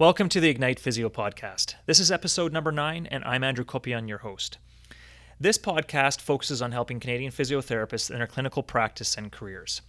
Welcome 0.00 0.28
to 0.28 0.38
the 0.38 0.48
Ignite 0.48 0.78
Physio 0.78 1.08
Podcast. 1.08 1.74
This 1.86 1.98
is 1.98 2.12
episode 2.12 2.52
number 2.52 2.70
nine, 2.70 3.08
and 3.10 3.24
I'm 3.24 3.42
Andrew 3.42 3.64
Kopian, 3.64 4.06
your 4.06 4.18
host. 4.18 4.58
This 5.40 5.58
podcast 5.58 6.20
focuses 6.20 6.62
on 6.62 6.70
helping 6.70 7.00
Canadian 7.00 7.32
physiotherapists 7.32 8.08
in 8.08 8.18
their 8.18 8.28
clinical 8.28 8.62
practice 8.62 9.16
and 9.16 9.32
careers. 9.32 9.82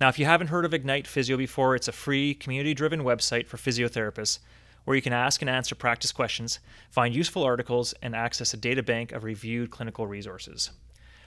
Now, 0.00 0.08
if 0.08 0.18
you 0.18 0.24
haven't 0.24 0.48
heard 0.48 0.64
of 0.64 0.74
Ignite 0.74 1.06
Physio 1.06 1.36
before, 1.36 1.76
it's 1.76 1.86
a 1.86 1.92
free, 1.92 2.34
community 2.34 2.74
driven 2.74 3.04
website 3.04 3.46
for 3.46 3.56
physiotherapists 3.56 4.40
where 4.84 4.96
you 4.96 5.02
can 5.02 5.12
ask 5.12 5.40
and 5.40 5.48
answer 5.48 5.76
practice 5.76 6.10
questions, 6.10 6.58
find 6.90 7.14
useful 7.14 7.44
articles, 7.44 7.94
and 8.02 8.16
access 8.16 8.52
a 8.52 8.56
data 8.56 8.82
bank 8.82 9.12
of 9.12 9.22
reviewed 9.22 9.70
clinical 9.70 10.08
resources. 10.08 10.72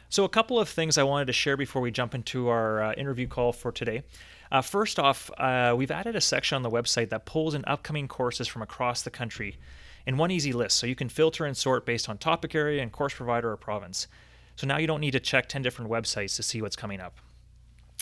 So, 0.09 0.25
a 0.25 0.29
couple 0.29 0.59
of 0.59 0.67
things 0.67 0.97
I 0.97 1.03
wanted 1.03 1.27
to 1.27 1.33
share 1.33 1.55
before 1.55 1.81
we 1.81 1.89
jump 1.89 2.13
into 2.13 2.49
our 2.49 2.83
uh, 2.83 2.93
interview 2.95 3.27
call 3.27 3.53
for 3.53 3.71
today. 3.71 4.03
Uh, 4.51 4.61
first 4.61 4.99
off, 4.99 5.31
uh, 5.37 5.73
we've 5.75 5.91
added 5.91 6.15
a 6.15 6.21
section 6.21 6.55
on 6.55 6.61
the 6.61 6.69
website 6.69 7.09
that 7.09 7.25
pulls 7.25 7.53
in 7.53 7.63
upcoming 7.65 8.07
courses 8.07 8.47
from 8.47 8.61
across 8.61 9.01
the 9.01 9.11
country 9.11 9.57
in 10.05 10.17
one 10.17 10.31
easy 10.31 10.53
list, 10.53 10.77
so 10.77 10.85
you 10.85 10.95
can 10.95 11.09
filter 11.09 11.45
and 11.45 11.57
sort 11.57 11.85
based 11.85 12.07
on 12.07 12.17
topic 12.17 12.53
area 12.53 12.81
and 12.81 12.91
course 12.91 13.13
provider 13.13 13.51
or 13.51 13.57
province. 13.57 14.07
So 14.55 14.67
now 14.67 14.77
you 14.77 14.87
don't 14.87 15.01
need 15.01 15.11
to 15.11 15.19
check 15.19 15.49
10 15.49 15.61
different 15.61 15.91
websites 15.91 16.35
to 16.35 16.43
see 16.43 16.61
what's 16.61 16.75
coming 16.75 17.01
up. 17.01 17.19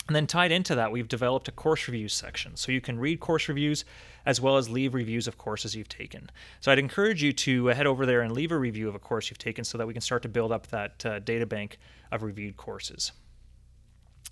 And 0.06 0.14
then 0.14 0.26
tied 0.26 0.52
into 0.52 0.74
that, 0.74 0.92
we've 0.92 1.08
developed 1.08 1.48
a 1.48 1.52
course 1.52 1.88
reviews 1.88 2.12
section. 2.12 2.56
So 2.56 2.72
you 2.72 2.82
can 2.82 2.98
read 2.98 3.20
course 3.20 3.48
reviews 3.48 3.86
as 4.26 4.38
well 4.38 4.58
as 4.58 4.68
leave 4.68 4.92
reviews 4.92 5.26
of 5.26 5.38
courses 5.38 5.74
you've 5.74 5.88
taken. 5.88 6.30
So 6.60 6.70
I'd 6.70 6.78
encourage 6.78 7.22
you 7.22 7.32
to 7.32 7.66
head 7.68 7.86
over 7.86 8.04
there 8.04 8.20
and 8.20 8.32
leave 8.32 8.52
a 8.52 8.58
review 8.58 8.86
of 8.86 8.94
a 8.94 8.98
course 8.98 9.30
you've 9.30 9.38
taken 9.38 9.64
so 9.64 9.78
that 9.78 9.86
we 9.86 9.94
can 9.94 10.02
start 10.02 10.22
to 10.22 10.28
build 10.28 10.52
up 10.52 10.66
that 10.68 11.06
uh, 11.06 11.18
data 11.20 11.46
bank 11.46 11.78
of 12.12 12.22
reviewed 12.22 12.58
courses. 12.58 13.12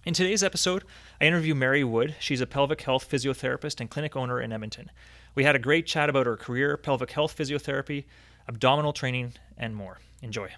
In 0.05 0.15
today's 0.15 0.43
episode, 0.43 0.83
I 1.21 1.27
interview 1.27 1.55
Mary 1.55 1.85
Wood. 1.85 2.17
She's 2.19 2.41
a 2.41 2.47
pelvic 2.47 2.83
health 2.83 3.09
physiotherapist 3.09 3.81
and 3.81 3.89
clinic 3.89 4.17
owner 4.17 4.41
in 4.41 4.53
Edmonton. 4.53 4.91
We 5.37 5.45
had 5.45 5.55
a 5.55 5.61
great 5.61 5.87
chat 5.87 6.11
about 6.11 6.27
her 6.27 6.37
career, 6.37 6.77
pelvic 6.77 7.13
health 7.13 7.37
physiotherapy, 7.37 8.07
abdominal 8.49 8.93
training, 8.93 9.35
and 9.57 9.77
more. 9.77 10.01
Enjoy. 10.21 10.51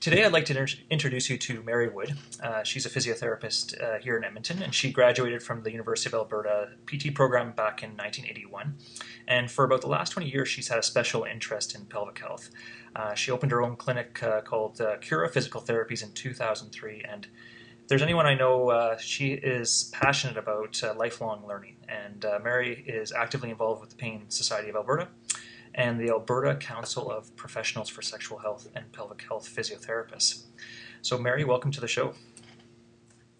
Today, 0.00 0.24
I'd 0.24 0.32
like 0.32 0.46
to 0.46 0.66
introduce 0.88 1.28
you 1.28 1.36
to 1.36 1.62
Mary 1.62 1.90
Wood. 1.90 2.16
Uh, 2.42 2.62
she's 2.62 2.86
a 2.86 2.88
physiotherapist 2.88 3.78
uh, 3.82 3.98
here 3.98 4.16
in 4.16 4.24
Edmonton, 4.24 4.62
and 4.62 4.74
she 4.74 4.90
graduated 4.90 5.42
from 5.42 5.62
the 5.62 5.70
University 5.70 6.08
of 6.08 6.14
Alberta 6.14 6.70
PT 6.86 7.14
program 7.14 7.52
back 7.52 7.82
in 7.82 7.90
1981. 7.90 8.76
And 9.28 9.50
for 9.50 9.62
about 9.62 9.82
the 9.82 9.88
last 9.88 10.12
20 10.12 10.30
years, 10.30 10.48
she's 10.48 10.68
had 10.68 10.78
a 10.78 10.82
special 10.82 11.24
interest 11.24 11.74
in 11.74 11.84
pelvic 11.84 12.18
health. 12.18 12.48
Uh, 12.96 13.12
she 13.12 13.30
opened 13.30 13.52
her 13.52 13.60
own 13.60 13.76
clinic 13.76 14.22
uh, 14.22 14.40
called 14.40 14.80
uh, 14.80 14.96
Cura 15.02 15.28
Physical 15.28 15.60
Therapies 15.60 16.02
in 16.02 16.12
2003, 16.12 17.04
and 17.06 17.26
if 17.82 17.88
there's 17.88 18.00
anyone 18.00 18.24
I 18.24 18.32
know, 18.32 18.70
uh, 18.70 18.96
she 18.96 19.34
is 19.34 19.90
passionate 19.92 20.38
about 20.38 20.82
lifelong 20.96 21.46
learning. 21.46 21.76
And 21.90 22.24
Mary 22.42 22.84
is 22.86 23.12
actively 23.12 23.50
involved 23.50 23.82
with 23.82 23.90
the 23.90 23.96
Pain 23.96 24.30
Society 24.30 24.70
of 24.70 24.76
Alberta 24.76 25.08
and 25.74 26.00
the 26.00 26.10
Alberta 26.10 26.56
Council 26.56 27.10
of 27.10 27.34
Professionals 27.36 27.88
for 27.88 28.02
Sexual 28.02 28.38
Health 28.38 28.68
and 28.74 28.90
Pelvic 28.92 29.22
Health 29.22 29.48
Physiotherapists. 29.48 30.44
So, 31.02 31.18
Mary, 31.18 31.44
welcome 31.44 31.70
to 31.72 31.80
the 31.80 31.88
show. 31.88 32.14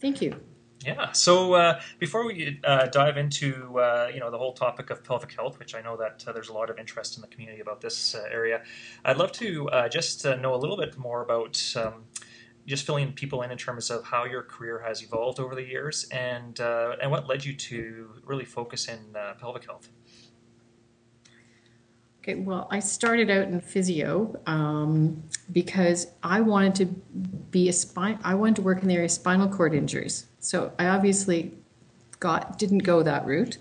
Thank 0.01 0.23
you. 0.23 0.41
Yeah. 0.85 1.13
So 1.13 1.55
uh, 1.55 1.81
before 1.99 2.27
we 2.27 2.59
uh, 2.65 2.87
dive 2.87 3.19
into 3.19 3.79
uh, 3.79 4.11
you 4.13 4.19
know 4.19 4.31
the 4.31 4.39
whole 4.39 4.55
topic 4.55 4.89
of 4.89 5.05
pelvic 5.05 5.33
health, 5.33 5.59
which 5.59 5.75
I 5.75 5.83
know 5.83 5.97
that 5.99 6.25
uh, 6.27 6.33
there's 6.33 6.49
a 6.49 6.55
lot 6.55 6.71
of 6.71 6.79
interest 6.79 7.17
in 7.17 7.21
the 7.21 7.29
community 7.29 7.61
about 7.61 7.83
this 7.83 8.15
uh, 8.15 8.23
area, 8.33 8.63
I'd 9.05 9.19
love 9.19 9.33
to 9.33 9.69
uh, 9.69 9.89
just 9.89 10.25
know 10.25 10.55
a 10.55 10.57
little 10.57 10.79
bit 10.79 10.97
more 10.97 11.23
about 11.23 11.63
um, 11.77 12.05
just 12.67 12.87
filling 12.87 13.13
people 13.13 13.43
in 13.43 13.51
in 13.51 13.59
terms 13.59 13.91
of 13.91 14.05
how 14.05 14.25
your 14.25 14.43
career 14.43 14.83
has 14.87 15.03
evolved 15.03 15.39
over 15.39 15.55
the 15.55 15.65
years 15.65 16.09
and 16.13 16.59
and 16.61 17.11
what 17.11 17.29
led 17.29 17.45
you 17.45 17.55
to 17.55 18.11
really 18.25 18.47
focus 18.47 18.89
in 18.89 18.99
pelvic 19.39 19.67
health. 19.67 19.91
Okay, 22.23 22.35
well, 22.35 22.69
I 22.71 22.81
started 22.81 23.31
out 23.31 23.45
in 23.45 23.63
physio 23.63 24.39
um, 24.45 25.23
because 25.53 26.09
I 26.23 26.43
wanted 26.43 26.75
to 26.77 26.85
be 27.51 27.71
a 27.71 27.73
spine. 27.73 28.19
I 28.23 28.35
wanted 28.35 28.57
to 28.57 28.63
work 28.63 28.83
in 28.83 28.89
the 28.89 28.95
area 28.95 29.07
of 29.07 29.11
spinal 29.11 29.49
cord 29.49 29.73
injuries. 29.73 30.27
So 30.39 30.71
I 30.79 30.89
obviously 30.89 31.55
got 32.19 32.59
didn't 32.59 32.81
go 32.81 33.03
that 33.03 33.25
route. 33.25 33.57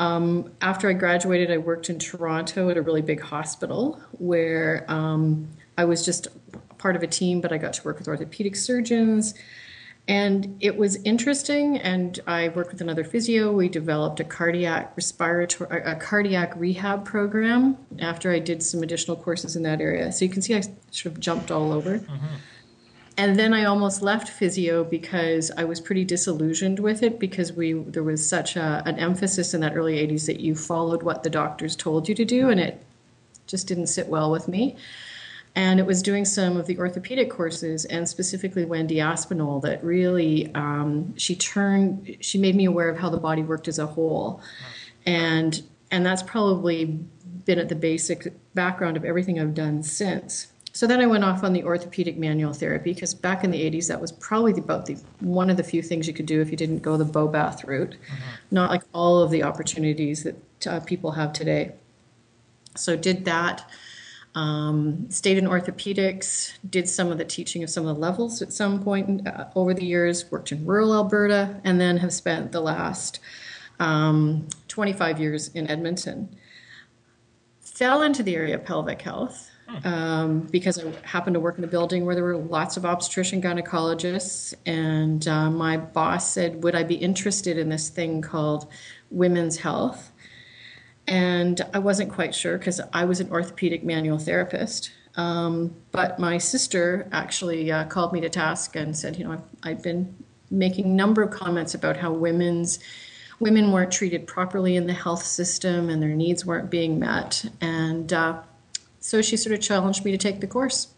Um, 0.00 0.52
after 0.60 0.88
I 0.88 0.92
graduated, 0.92 1.52
I 1.52 1.58
worked 1.58 1.88
in 1.88 2.00
Toronto 2.00 2.68
at 2.68 2.76
a 2.76 2.82
really 2.82 3.02
big 3.02 3.20
hospital 3.20 4.00
where 4.18 4.84
um, 4.88 5.48
I 5.76 5.84
was 5.84 6.04
just 6.04 6.26
part 6.78 6.96
of 6.96 7.04
a 7.04 7.06
team, 7.06 7.40
but 7.40 7.52
I 7.52 7.58
got 7.58 7.74
to 7.74 7.84
work 7.84 7.98
with 7.98 8.08
orthopedic 8.08 8.56
surgeons 8.56 9.34
and 10.08 10.56
it 10.60 10.76
was 10.78 10.96
interesting. 11.04 11.76
And 11.76 12.18
I 12.26 12.48
worked 12.48 12.72
with 12.72 12.80
another 12.80 13.04
physio. 13.04 13.52
We 13.52 13.68
developed 13.68 14.20
a 14.20 14.24
cardiac 14.24 14.96
respiratory, 14.96 15.82
a 15.82 15.94
cardiac 15.96 16.54
rehab 16.56 17.04
program 17.04 17.76
after 17.98 18.32
I 18.32 18.38
did 18.38 18.62
some 18.62 18.82
additional 18.82 19.18
courses 19.18 19.54
in 19.54 19.62
that 19.64 19.82
area. 19.82 20.10
So 20.10 20.24
you 20.24 20.30
can 20.30 20.40
see 20.40 20.56
I 20.56 20.62
sort 20.90 21.14
of 21.14 21.20
jumped 21.20 21.50
all 21.50 21.72
over. 21.72 21.98
Mm-hmm. 21.98 22.26
And 23.18 23.38
then 23.38 23.52
I 23.52 23.64
almost 23.64 24.00
left 24.00 24.28
physio 24.28 24.82
because 24.82 25.50
I 25.56 25.64
was 25.64 25.80
pretty 25.80 26.04
disillusioned 26.04 26.78
with 26.78 27.02
it 27.02 27.18
because 27.18 27.52
we 27.52 27.74
there 27.74 28.04
was 28.04 28.26
such 28.26 28.56
a, 28.56 28.82
an 28.86 28.98
emphasis 28.98 29.52
in 29.52 29.60
that 29.60 29.76
early 29.76 29.96
80s 29.96 30.26
that 30.26 30.40
you 30.40 30.54
followed 30.54 31.02
what 31.02 31.22
the 31.22 31.30
doctors 31.30 31.76
told 31.76 32.08
you 32.08 32.14
to 32.14 32.24
do, 32.24 32.48
and 32.48 32.60
it 32.60 32.80
just 33.48 33.66
didn't 33.66 33.88
sit 33.88 34.06
well 34.06 34.30
with 34.30 34.46
me 34.46 34.76
and 35.58 35.80
it 35.80 35.86
was 35.86 36.02
doing 36.02 36.24
some 36.24 36.56
of 36.56 36.66
the 36.66 36.78
orthopedic 36.78 37.28
courses 37.28 37.84
and 37.86 38.08
specifically 38.08 38.64
wendy 38.64 39.00
aspinall 39.00 39.58
that 39.58 39.82
really 39.82 40.54
um, 40.54 41.12
she 41.16 41.34
turned 41.34 42.16
she 42.20 42.38
made 42.38 42.54
me 42.54 42.64
aware 42.64 42.88
of 42.88 42.96
how 42.96 43.10
the 43.10 43.18
body 43.18 43.42
worked 43.42 43.66
as 43.66 43.80
a 43.80 43.86
whole. 43.86 44.40
And 45.04 45.60
and 45.90 46.06
that's 46.06 46.22
probably 46.22 46.84
been 47.44 47.58
at 47.58 47.68
the 47.68 47.74
basic 47.74 48.32
background 48.54 48.96
of 48.96 49.04
everything 49.04 49.40
i've 49.40 49.54
done 49.54 49.82
since. 49.82 50.46
So 50.72 50.86
then 50.86 51.00
i 51.00 51.06
went 51.06 51.24
off 51.24 51.42
on 51.42 51.52
the 51.54 51.64
orthopedic 51.64 52.16
manual 52.16 52.52
therapy 52.52 52.94
because 52.94 53.12
back 53.12 53.42
in 53.42 53.50
the 53.50 53.60
80s 53.68 53.88
that 53.88 54.00
was 54.00 54.12
probably 54.12 54.52
about 54.52 54.86
the 54.86 54.96
one 55.18 55.50
of 55.50 55.56
the 55.56 55.64
few 55.64 55.82
things 55.82 56.06
you 56.06 56.14
could 56.14 56.26
do 56.26 56.40
if 56.40 56.52
you 56.52 56.56
didn't 56.56 56.82
go 56.82 56.96
the 56.96 57.04
Bobath 57.04 57.66
route. 57.66 57.96
Mm-hmm. 57.96 58.24
not 58.52 58.70
like 58.70 58.82
all 58.94 59.18
of 59.18 59.32
the 59.32 59.42
opportunities 59.42 60.22
that 60.22 60.66
uh, 60.68 60.78
people 60.78 61.10
have 61.12 61.32
today. 61.32 61.72
So 62.76 62.94
did 62.94 63.24
that 63.24 63.68
um, 64.38 65.10
stayed 65.10 65.36
in 65.36 65.46
orthopedics, 65.46 66.52
did 66.70 66.88
some 66.88 67.10
of 67.10 67.18
the 67.18 67.24
teaching 67.24 67.64
of 67.64 67.70
some 67.70 67.88
of 67.88 67.96
the 67.96 68.00
levels 68.00 68.40
at 68.40 68.52
some 68.52 68.80
point 68.84 69.26
uh, 69.26 69.46
over 69.56 69.74
the 69.74 69.84
years, 69.84 70.30
worked 70.30 70.52
in 70.52 70.64
rural 70.64 70.94
Alberta, 70.94 71.60
and 71.64 71.80
then 71.80 71.96
have 71.96 72.12
spent 72.12 72.52
the 72.52 72.60
last 72.60 73.18
um, 73.80 74.46
25 74.68 75.20
years 75.20 75.48
in 75.48 75.66
Edmonton. 75.68 76.28
Fell 77.60 78.02
into 78.02 78.22
the 78.22 78.36
area 78.36 78.54
of 78.54 78.64
pelvic 78.64 79.02
health 79.02 79.50
um, 79.82 80.40
because 80.52 80.78
I 80.78 80.92
happened 81.02 81.34
to 81.34 81.40
work 81.40 81.58
in 81.58 81.64
a 81.64 81.68
building 81.68 82.04
where 82.04 82.14
there 82.14 82.24
were 82.24 82.36
lots 82.36 82.76
of 82.76 82.86
obstetrician 82.86 83.42
gynecologists, 83.42 84.54
and 84.66 85.26
uh, 85.26 85.50
my 85.50 85.78
boss 85.78 86.32
said, 86.32 86.62
Would 86.62 86.76
I 86.76 86.84
be 86.84 86.94
interested 86.94 87.58
in 87.58 87.70
this 87.70 87.88
thing 87.88 88.22
called 88.22 88.68
women's 89.10 89.56
health? 89.56 90.12
And 91.08 91.60
I 91.72 91.78
wasn't 91.78 92.12
quite 92.12 92.34
sure 92.34 92.58
because 92.58 92.80
I 92.92 93.04
was 93.06 93.18
an 93.18 93.30
orthopedic 93.30 93.82
manual 93.82 94.18
therapist. 94.18 94.92
Um, 95.16 95.74
but 95.90 96.18
my 96.18 96.38
sister 96.38 97.08
actually 97.10 97.72
uh, 97.72 97.86
called 97.86 98.12
me 98.12 98.20
to 98.20 98.28
task 98.28 98.76
and 98.76 98.96
said, 98.96 99.16
you 99.16 99.24
know, 99.24 99.32
I've, 99.32 99.42
I've 99.64 99.82
been 99.82 100.14
making 100.50 100.84
a 100.84 100.88
number 100.88 101.22
of 101.22 101.30
comments 101.30 101.74
about 101.74 101.96
how 101.96 102.12
women's 102.12 102.78
women 103.40 103.72
weren't 103.72 103.92
treated 103.92 104.26
properly 104.26 104.76
in 104.76 104.86
the 104.86 104.92
health 104.92 105.22
system 105.22 105.88
and 105.88 106.02
their 106.02 106.14
needs 106.14 106.44
weren't 106.44 106.70
being 106.70 106.98
met. 106.98 107.44
And 107.60 108.12
uh, 108.12 108.42
so 109.00 109.22
she 109.22 109.36
sort 109.36 109.54
of 109.54 109.60
challenged 109.60 110.04
me 110.04 110.10
to 110.10 110.18
take 110.18 110.40
the 110.40 110.46
course, 110.46 110.88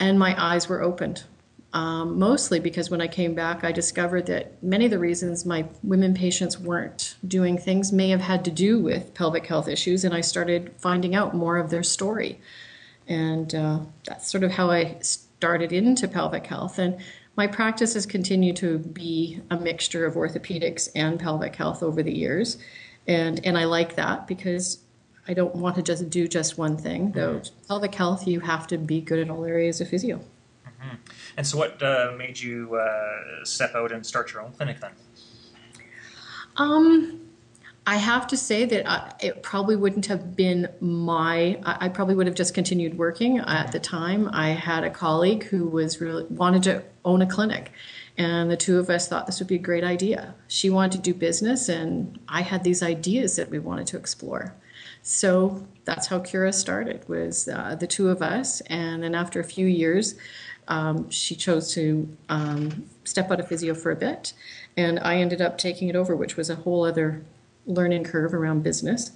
and 0.00 0.18
my 0.18 0.34
eyes 0.42 0.68
were 0.68 0.82
opened 0.82 1.24
um, 1.72 2.18
mostly 2.18 2.60
because 2.60 2.90
when 2.90 3.02
I 3.02 3.08
came 3.08 3.34
back, 3.34 3.62
I 3.62 3.72
discovered 3.72 4.26
that 4.26 4.62
many 4.62 4.86
of 4.86 4.90
the 4.90 4.98
reasons 4.98 5.44
my 5.44 5.66
women 5.82 6.14
patients 6.14 6.58
weren't 6.58 7.16
doing 7.26 7.58
things 7.58 7.92
may 7.92 8.08
have 8.08 8.22
had 8.22 8.44
to 8.46 8.50
do 8.50 8.80
with 8.80 9.12
pelvic 9.12 9.46
health 9.46 9.68
issues, 9.68 10.04
and 10.04 10.14
I 10.14 10.22
started 10.22 10.72
finding 10.78 11.14
out 11.14 11.34
more 11.34 11.58
of 11.58 11.68
their 11.68 11.82
story. 11.82 12.40
And 13.06 13.54
uh, 13.54 13.80
that's 14.04 14.30
sort 14.30 14.44
of 14.44 14.52
how 14.52 14.70
I 14.70 14.96
started 15.00 15.72
into 15.72 16.08
pelvic 16.08 16.46
health. 16.46 16.78
And 16.78 16.98
my 17.36 17.46
practice 17.46 17.94
has 17.94 18.06
continued 18.06 18.56
to 18.56 18.78
be 18.78 19.40
a 19.50 19.56
mixture 19.56 20.06
of 20.06 20.14
orthopedics 20.14 20.88
and 20.94 21.20
pelvic 21.20 21.54
health 21.54 21.82
over 21.82 22.02
the 22.02 22.14
years. 22.14 22.58
And, 23.06 23.44
and 23.44 23.56
I 23.56 23.64
like 23.64 23.96
that 23.96 24.26
because 24.26 24.78
I 25.26 25.34
don't 25.34 25.54
want 25.54 25.76
to 25.76 25.82
just 25.82 26.08
do 26.08 26.26
just 26.26 26.56
one 26.56 26.78
thing. 26.78 27.12
Though 27.12 27.42
pelvic 27.68 27.94
health, 27.94 28.26
you 28.26 28.40
have 28.40 28.66
to 28.68 28.78
be 28.78 29.02
good 29.02 29.18
at 29.18 29.30
all 29.30 29.44
areas 29.44 29.80
of 29.82 29.88
physio. 29.88 30.20
Mm-hmm. 30.80 30.96
And 31.36 31.46
so, 31.46 31.58
what 31.58 31.82
uh, 31.82 32.12
made 32.16 32.38
you 32.38 32.76
uh, 32.76 33.44
step 33.44 33.74
out 33.74 33.92
and 33.92 34.04
start 34.04 34.32
your 34.32 34.42
own 34.42 34.52
clinic 34.52 34.80
then? 34.80 34.92
Um, 36.56 37.28
I 37.86 37.96
have 37.96 38.26
to 38.26 38.36
say 38.36 38.66
that 38.66 38.88
I, 38.88 39.14
it 39.20 39.42
probably 39.42 39.74
wouldn't 39.74 40.06
have 40.06 40.36
been 40.36 40.68
my. 40.80 41.58
I, 41.64 41.86
I 41.86 41.88
probably 41.88 42.14
would 42.14 42.26
have 42.26 42.36
just 42.36 42.52
continued 42.52 42.98
working 42.98 43.38
at 43.38 43.72
the 43.72 43.80
time. 43.80 44.28
I 44.32 44.50
had 44.50 44.84
a 44.84 44.90
colleague 44.90 45.44
who 45.44 45.66
was 45.66 46.00
really 46.00 46.24
wanted 46.24 46.62
to 46.64 46.84
own 47.04 47.22
a 47.22 47.26
clinic, 47.26 47.72
and 48.16 48.50
the 48.50 48.56
two 48.56 48.78
of 48.78 48.90
us 48.90 49.08
thought 49.08 49.26
this 49.26 49.38
would 49.38 49.48
be 49.48 49.54
a 49.54 49.58
great 49.58 49.84
idea. 49.84 50.34
She 50.48 50.70
wanted 50.70 50.92
to 50.92 51.12
do 51.12 51.14
business, 51.14 51.68
and 51.68 52.18
I 52.28 52.42
had 52.42 52.62
these 52.62 52.82
ideas 52.82 53.36
that 53.36 53.48
we 53.48 53.58
wanted 53.58 53.86
to 53.88 53.96
explore. 53.96 54.54
So 55.02 55.66
that's 55.88 56.08
how 56.08 56.18
Cura 56.18 56.52
started. 56.52 57.08
Was 57.08 57.48
uh, 57.48 57.74
the 57.74 57.86
two 57.86 58.10
of 58.10 58.20
us, 58.20 58.60
and 58.62 59.02
then 59.02 59.14
after 59.14 59.40
a 59.40 59.44
few 59.44 59.66
years, 59.66 60.16
um, 60.68 61.08
she 61.08 61.34
chose 61.34 61.72
to 61.72 62.14
um, 62.28 62.84
step 63.04 63.30
out 63.30 63.40
of 63.40 63.48
physio 63.48 63.74
for 63.74 63.90
a 63.90 63.96
bit, 63.96 64.34
and 64.76 65.00
I 65.00 65.16
ended 65.16 65.40
up 65.40 65.56
taking 65.56 65.88
it 65.88 65.96
over, 65.96 66.14
which 66.14 66.36
was 66.36 66.50
a 66.50 66.56
whole 66.56 66.84
other 66.84 67.24
learning 67.64 68.04
curve 68.04 68.34
around 68.34 68.62
business. 68.62 69.12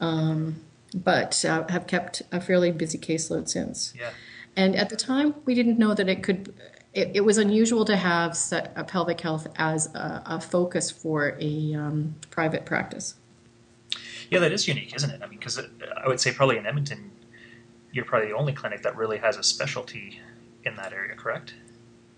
Um, 0.00 0.56
but 0.94 1.44
uh, 1.44 1.68
have 1.68 1.86
kept 1.86 2.22
a 2.32 2.40
fairly 2.40 2.72
busy 2.72 2.98
caseload 2.98 3.48
since. 3.48 3.94
Yeah. 3.96 4.10
And 4.56 4.74
at 4.74 4.88
the 4.88 4.96
time, 4.96 5.34
we 5.44 5.54
didn't 5.54 5.78
know 5.78 5.94
that 5.94 6.08
it 6.08 6.24
could. 6.24 6.52
It, 6.92 7.12
it 7.14 7.20
was 7.20 7.38
unusual 7.38 7.84
to 7.84 7.96
have 7.96 8.36
a 8.74 8.82
pelvic 8.82 9.20
health 9.20 9.46
as 9.56 9.94
a, 9.94 10.22
a 10.26 10.40
focus 10.40 10.90
for 10.90 11.36
a 11.38 11.74
um, 11.74 12.16
private 12.30 12.64
practice. 12.64 13.14
Yeah, 14.30 14.40
that 14.40 14.52
is 14.52 14.66
unique, 14.66 14.94
isn't 14.94 15.10
it? 15.10 15.22
I 15.22 15.26
mean, 15.26 15.38
because 15.38 15.58
I 15.58 16.08
would 16.08 16.20
say 16.20 16.32
probably 16.32 16.58
in 16.58 16.66
Edmonton, 16.66 17.10
you're 17.92 18.04
probably 18.04 18.28
the 18.28 18.34
only 18.34 18.52
clinic 18.52 18.82
that 18.82 18.96
really 18.96 19.18
has 19.18 19.36
a 19.36 19.42
specialty 19.42 20.20
in 20.64 20.76
that 20.76 20.92
area, 20.92 21.14
correct? 21.14 21.54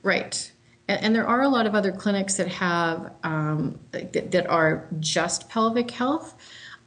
Right. 0.02 0.50
And, 0.88 1.02
and 1.05 1.14
there 1.14 1.26
are 1.26 1.43
a 1.43 1.49
lot 1.49 1.66
of 1.66 1.75
other 1.75 1.93
clinics 1.93 2.37
that 2.37 2.49
have 2.49 3.12
um, 3.22 3.78
that, 3.93 4.31
that 4.32 4.46
are 4.49 4.87
just 5.00 5.49
pelvic 5.49 5.90
health. 5.90 6.37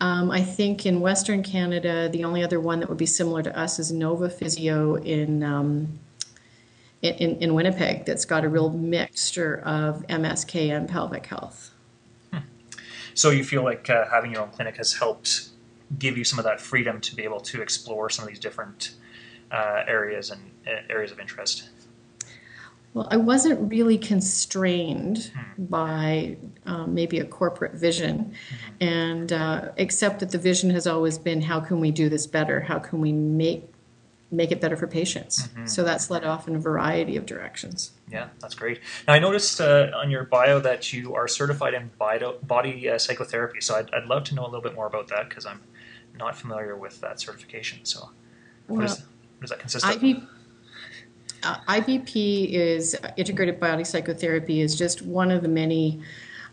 Um, 0.01 0.31
I 0.31 0.41
think 0.41 0.88
in 0.88 1.00
Western 1.00 1.44
Canada, 1.44 2.09
the 2.09 2.24
only 2.24 2.44
other 2.44 2.59
one 2.59 2.79
that 2.79 2.89
would 2.89 2.97
be 2.97 3.06
similar 3.06 3.44
to 3.44 3.57
us 3.57 3.77
is 3.77 3.91
Nova 3.91 4.29
Physio 4.29 4.95
in 4.95 5.44
um, 5.44 6.00
in, 7.01 7.38
in 7.38 7.53
Winnipeg. 7.53 8.06
That's 8.06 8.25
got 8.25 8.44
a 8.44 8.50
real 8.50 8.69
mixture 8.71 9.59
of 9.59 10.06
MSK 10.07 10.75
and 10.75 10.89
pelvic 10.89 11.25
health. 11.25 11.70
So 13.13 13.29
you 13.29 13.43
feel 13.43 13.63
like 13.63 13.89
uh, 13.89 14.05
having 14.09 14.31
your 14.31 14.41
own 14.41 14.49
clinic 14.49 14.77
has 14.77 14.93
helped 14.93 15.49
give 15.99 16.17
you 16.17 16.23
some 16.23 16.39
of 16.39 16.45
that 16.45 16.61
freedom 16.61 17.01
to 17.01 17.15
be 17.15 17.23
able 17.23 17.41
to 17.41 17.61
explore 17.61 18.09
some 18.09 18.23
of 18.23 18.29
these 18.29 18.39
different 18.39 18.91
uh, 19.51 19.83
areas 19.87 20.29
and 20.29 20.41
uh, 20.67 20.81
areas 20.89 21.11
of 21.11 21.19
interest. 21.19 21.69
Well, 22.93 23.07
I 23.09 23.15
wasn't 23.15 23.69
really 23.71 23.97
constrained 23.97 25.31
by 25.57 26.35
um, 26.65 26.93
maybe 26.93 27.19
a 27.19 27.25
corporate 27.25 27.73
vision, 27.73 28.33
and 28.81 29.31
uh, 29.31 29.69
except 29.77 30.19
that 30.19 30.31
the 30.31 30.37
vision 30.37 30.69
has 30.71 30.87
always 30.87 31.17
been 31.17 31.41
how 31.41 31.61
can 31.61 31.79
we 31.79 31.91
do 31.91 32.09
this 32.09 32.27
better? 32.27 32.59
How 32.59 32.79
can 32.79 32.99
we 32.99 33.13
make 33.13 33.70
make 34.31 34.51
it 34.51 34.61
better 34.61 34.77
for 34.77 34.87
patients? 34.87 35.49
So 35.65 35.83
that's 35.83 36.09
led 36.09 36.23
off 36.23 36.47
in 36.47 36.55
a 36.55 36.59
variety 36.59 37.17
of 37.17 37.25
directions. 37.25 37.91
Yeah, 38.09 38.29
that's 38.39 38.55
great. 38.55 38.79
Now 39.07 39.13
I 39.13 39.19
noticed 39.19 39.59
uh, 39.59 39.91
on 39.95 40.09
your 40.09 40.23
bio 40.23 40.59
that 40.59 40.93
you 40.93 41.13
are 41.15 41.27
certified 41.27 41.73
in 41.73 41.91
bio, 41.99 42.37
body 42.43 42.89
uh, 42.89 42.97
psychotherapy. 42.97 43.61
So 43.61 43.75
I'd, 43.75 43.93
I'd 43.93 44.05
love 44.05 44.23
to 44.25 44.35
know 44.35 44.43
a 44.43 44.47
little 44.47 44.61
bit 44.61 44.73
more 44.75 44.87
about 44.87 45.07
that 45.09 45.29
because 45.29 45.45
I'm 45.45 45.61
not 46.17 46.35
familiar 46.37 46.75
with 46.75 47.01
that 47.01 47.19
certification. 47.19 47.83
So 47.83 48.09
what, 48.67 48.85
is, 48.85 48.91
Well, 48.91 49.07
what 49.37 49.41
does 49.41 49.49
that 49.49 49.59
consist 49.59 49.85
of? 49.85 49.91
IB, 49.91 50.23
uh, 51.43 51.57
IBP 51.67 52.51
is 52.51 52.97
integrated 53.17 53.59
body 53.59 53.83
psychotherapy 53.83 54.61
is 54.61 54.75
just 54.75 55.01
one 55.01 55.31
of 55.31 55.41
the 55.41 55.47
many 55.47 56.01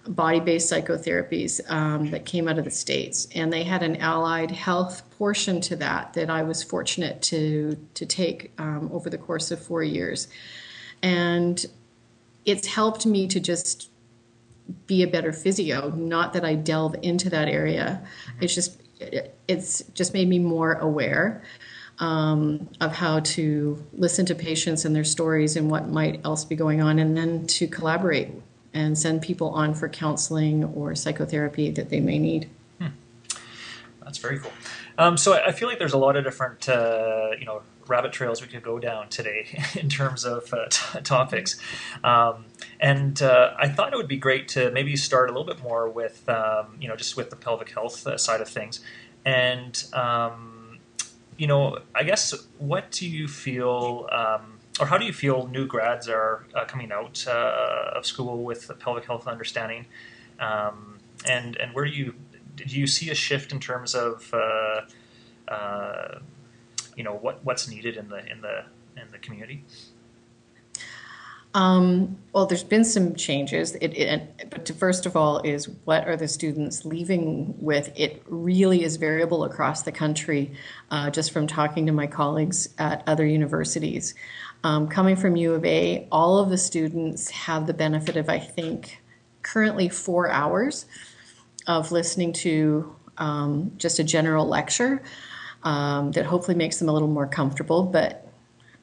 body-based 0.06 0.72
psychotherapies 0.72 1.60
um, 1.70 2.10
that 2.10 2.24
came 2.24 2.48
out 2.48 2.58
of 2.58 2.64
the 2.64 2.70
states, 2.70 3.28
and 3.34 3.52
they 3.52 3.64
had 3.64 3.82
an 3.82 3.96
allied 3.96 4.50
health 4.50 5.02
portion 5.18 5.60
to 5.62 5.76
that 5.76 6.14
that 6.14 6.30
I 6.30 6.42
was 6.42 6.62
fortunate 6.62 7.22
to 7.22 7.76
to 7.94 8.06
take 8.06 8.52
um, 8.58 8.90
over 8.92 9.10
the 9.10 9.18
course 9.18 9.50
of 9.50 9.60
four 9.60 9.82
years, 9.82 10.28
and 11.02 11.64
it's 12.44 12.66
helped 12.66 13.04
me 13.04 13.26
to 13.28 13.40
just 13.40 13.90
be 14.86 15.02
a 15.02 15.06
better 15.06 15.32
physio. 15.32 15.90
Not 15.90 16.32
that 16.34 16.44
I 16.44 16.54
delve 16.54 16.96
into 17.02 17.30
that 17.30 17.48
area. 17.48 18.02
It's 18.40 18.54
just 18.54 18.80
it's 19.46 19.82
just 19.94 20.14
made 20.14 20.28
me 20.28 20.38
more 20.38 20.74
aware 20.74 21.42
um, 21.98 22.68
of 22.80 22.92
how 22.92 23.20
to 23.20 23.84
listen 23.92 24.26
to 24.26 24.34
patients 24.34 24.84
and 24.84 24.94
their 24.94 25.04
stories 25.04 25.56
and 25.56 25.70
what 25.70 25.88
might 25.88 26.20
else 26.24 26.44
be 26.44 26.56
going 26.56 26.80
on, 26.80 26.98
and 26.98 27.16
then 27.16 27.46
to 27.46 27.66
collaborate 27.66 28.30
and 28.78 28.96
send 28.96 29.20
people 29.22 29.50
on 29.50 29.74
for 29.74 29.88
counseling 29.88 30.64
or 30.64 30.94
psychotherapy 30.94 31.70
that 31.70 31.90
they 31.90 32.00
may 32.00 32.18
need. 32.18 32.48
That's 34.08 34.18
very 34.18 34.38
cool. 34.38 34.52
Um, 34.96 35.18
so 35.18 35.34
I 35.34 35.48
I 35.48 35.52
feel 35.52 35.68
like 35.68 35.78
there's 35.78 35.92
a 35.92 35.98
lot 35.98 36.16
of 36.16 36.24
different, 36.24 36.66
uh, 36.66 37.32
you 37.38 37.44
know, 37.44 37.60
rabbit 37.86 38.10
trails 38.10 38.40
we 38.40 38.48
could 38.48 38.62
go 38.62 38.78
down 38.78 39.10
today 39.10 39.62
in 39.74 39.90
terms 39.90 40.24
of 40.24 40.52
uh, 40.54 40.66
t- 40.70 41.00
topics. 41.02 41.60
Um, 42.02 42.46
and 42.80 43.20
uh, 43.20 43.52
I 43.58 43.68
thought 43.68 43.92
it 43.92 43.96
would 43.96 44.08
be 44.08 44.16
great 44.16 44.48
to 44.48 44.70
maybe 44.70 44.96
start 44.96 45.28
a 45.28 45.32
little 45.32 45.46
bit 45.46 45.62
more 45.62 45.90
with, 45.90 46.26
um, 46.28 46.78
you 46.80 46.88
know, 46.88 46.96
just 46.96 47.18
with 47.18 47.28
the 47.28 47.36
pelvic 47.36 47.70
health 47.70 48.06
uh, 48.06 48.16
side 48.16 48.40
of 48.40 48.48
things. 48.48 48.80
And, 49.26 49.84
um, 49.92 50.78
you 51.36 51.46
know, 51.46 51.80
I 51.94 52.04
guess 52.04 52.32
what 52.56 52.90
do 52.90 53.06
you 53.06 53.28
feel, 53.28 54.08
um, 54.10 54.57
or 54.80 54.86
how 54.86 54.98
do 54.98 55.04
you 55.04 55.12
feel 55.12 55.46
new 55.48 55.66
grads 55.66 56.08
are 56.08 56.44
uh, 56.54 56.64
coming 56.64 56.92
out 56.92 57.26
uh, 57.26 57.92
of 57.96 58.06
school 58.06 58.44
with 58.44 58.70
pelvic 58.78 59.04
health 59.04 59.26
understanding? 59.26 59.86
Um, 60.40 60.98
and, 61.26 61.56
and 61.56 61.74
where 61.74 61.84
do 61.84 61.90
you, 61.90 62.14
did 62.54 62.72
you 62.72 62.86
see 62.86 63.10
a 63.10 63.14
shift 63.14 63.52
in 63.52 63.60
terms 63.60 63.94
of, 63.94 64.32
uh, 64.32 64.82
uh, 65.48 66.18
you 66.96 67.04
know, 67.04 67.14
what, 67.14 67.44
what's 67.44 67.68
needed 67.68 67.96
in 67.96 68.08
the, 68.08 68.24
in 68.30 68.40
the, 68.40 68.64
in 68.96 69.10
the 69.10 69.18
community? 69.18 69.64
Um, 71.54 72.18
well, 72.32 72.46
there's 72.46 72.62
been 72.62 72.84
some 72.84 73.14
changes. 73.14 73.74
It, 73.76 73.88
it, 73.96 74.50
but 74.50 74.68
first 74.76 75.06
of 75.06 75.16
all, 75.16 75.40
is 75.40 75.68
what 75.86 76.06
are 76.06 76.16
the 76.16 76.28
students 76.28 76.84
leaving 76.84 77.54
with? 77.58 77.90
It 77.96 78.22
really 78.26 78.84
is 78.84 78.96
variable 78.96 79.44
across 79.44 79.82
the 79.82 79.90
country, 79.90 80.52
uh, 80.90 81.10
just 81.10 81.32
from 81.32 81.46
talking 81.46 81.86
to 81.86 81.92
my 81.92 82.06
colleagues 82.06 82.68
at 82.78 83.02
other 83.06 83.26
universities. 83.26 84.14
Um, 84.64 84.88
coming 84.88 85.16
from 85.16 85.36
U 85.36 85.54
of 85.54 85.64
A, 85.64 86.08
all 86.10 86.38
of 86.38 86.50
the 86.50 86.58
students 86.58 87.30
have 87.30 87.66
the 87.66 87.74
benefit 87.74 88.16
of, 88.16 88.28
I 88.28 88.38
think, 88.38 89.00
currently 89.42 89.88
four 89.88 90.28
hours 90.30 90.86
of 91.66 91.92
listening 91.92 92.32
to 92.32 92.94
um, 93.18 93.72
just 93.76 93.98
a 93.98 94.04
general 94.04 94.46
lecture 94.46 95.02
um, 95.62 96.12
that 96.12 96.26
hopefully 96.26 96.56
makes 96.56 96.78
them 96.78 96.88
a 96.88 96.92
little 96.92 97.08
more 97.08 97.26
comfortable. 97.26 97.84
But 97.84 98.26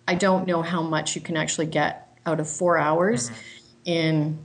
I 0.07 0.15
don't 0.15 0.47
know 0.47 0.61
how 0.61 0.81
much 0.81 1.15
you 1.15 1.21
can 1.21 1.35
actually 1.35 1.67
get 1.67 2.17
out 2.25 2.39
of 2.39 2.49
four 2.49 2.77
hours 2.77 3.31
in 3.83 4.39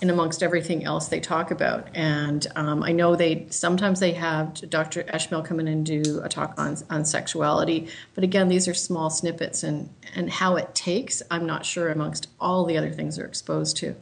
in 0.00 0.10
amongst 0.10 0.42
everything 0.42 0.84
else 0.84 1.08
they 1.08 1.20
talk 1.20 1.50
about. 1.50 1.88
And 1.94 2.46
um, 2.54 2.82
I 2.82 2.92
know 2.92 3.16
they 3.16 3.46
sometimes 3.50 4.00
they 4.00 4.12
have 4.12 4.54
Dr. 4.70 5.02
Esmail 5.04 5.44
come 5.44 5.58
in 5.60 5.68
and 5.68 5.84
do 5.84 6.20
a 6.22 6.28
talk 6.28 6.54
on 6.56 6.76
on 6.90 7.04
sexuality, 7.04 7.88
but 8.14 8.24
again, 8.24 8.48
these 8.48 8.68
are 8.68 8.74
small 8.74 9.10
snippets, 9.10 9.62
and 9.62 9.88
and 10.14 10.30
how 10.30 10.56
it 10.56 10.74
takes, 10.74 11.22
I'm 11.30 11.46
not 11.46 11.66
sure 11.66 11.90
amongst 11.90 12.28
all 12.40 12.64
the 12.64 12.76
other 12.76 12.90
things 12.90 13.16
they're 13.16 13.26
exposed 13.26 13.76
to. 13.78 13.96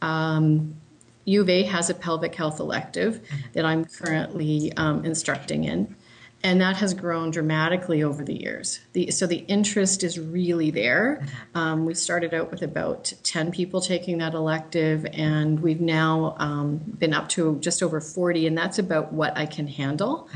Um, 0.00 0.76
U 1.24 1.40
of 1.40 1.48
A 1.48 1.64
has 1.64 1.90
a 1.90 1.94
pelvic 1.94 2.34
health 2.34 2.60
elective 2.60 3.20
that 3.52 3.64
I'm 3.64 3.84
currently 3.84 4.72
um, 4.76 5.04
instructing 5.04 5.64
in, 5.64 5.96
and 6.46 6.60
that 6.60 6.76
has 6.76 6.94
grown 6.94 7.32
dramatically 7.32 8.04
over 8.04 8.22
the 8.22 8.40
years. 8.40 8.78
The, 8.92 9.10
so 9.10 9.26
the 9.26 9.38
interest 9.48 10.04
is 10.04 10.16
really 10.16 10.70
there. 10.70 11.26
Um, 11.56 11.84
we 11.84 11.94
started 11.94 12.32
out 12.34 12.52
with 12.52 12.62
about 12.62 13.12
10 13.24 13.50
people 13.50 13.80
taking 13.80 14.18
that 14.18 14.32
elective, 14.32 15.04
and 15.12 15.58
we've 15.58 15.80
now 15.80 16.36
um, 16.38 16.76
been 16.76 17.12
up 17.12 17.28
to 17.30 17.58
just 17.58 17.82
over 17.82 18.00
40, 18.00 18.46
and 18.46 18.56
that's 18.56 18.78
about 18.78 19.12
what 19.12 19.36
I 19.36 19.46
can 19.46 19.66
handle. 19.66 20.28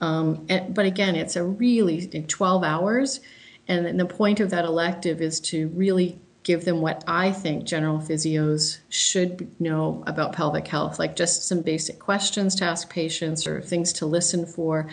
Um, 0.00 0.46
and, 0.48 0.74
but 0.74 0.84
again, 0.84 1.14
it's 1.14 1.36
a 1.36 1.44
really 1.44 2.08
12 2.08 2.64
hours, 2.64 3.20
and 3.68 3.86
then 3.86 3.98
the 3.98 4.04
point 4.04 4.40
of 4.40 4.50
that 4.50 4.64
elective 4.64 5.20
is 5.20 5.38
to 5.42 5.68
really 5.68 6.20
give 6.42 6.64
them 6.64 6.80
what 6.80 7.04
I 7.06 7.30
think 7.30 7.66
general 7.66 7.98
physios 7.98 8.78
should 8.88 9.60
know 9.60 10.02
about 10.08 10.32
pelvic 10.32 10.66
health, 10.66 10.98
like 10.98 11.14
just 11.14 11.46
some 11.46 11.62
basic 11.62 12.00
questions 12.00 12.56
to 12.56 12.64
ask 12.64 12.90
patients 12.90 13.46
or 13.46 13.62
things 13.62 13.92
to 13.92 14.06
listen 14.06 14.44
for, 14.44 14.88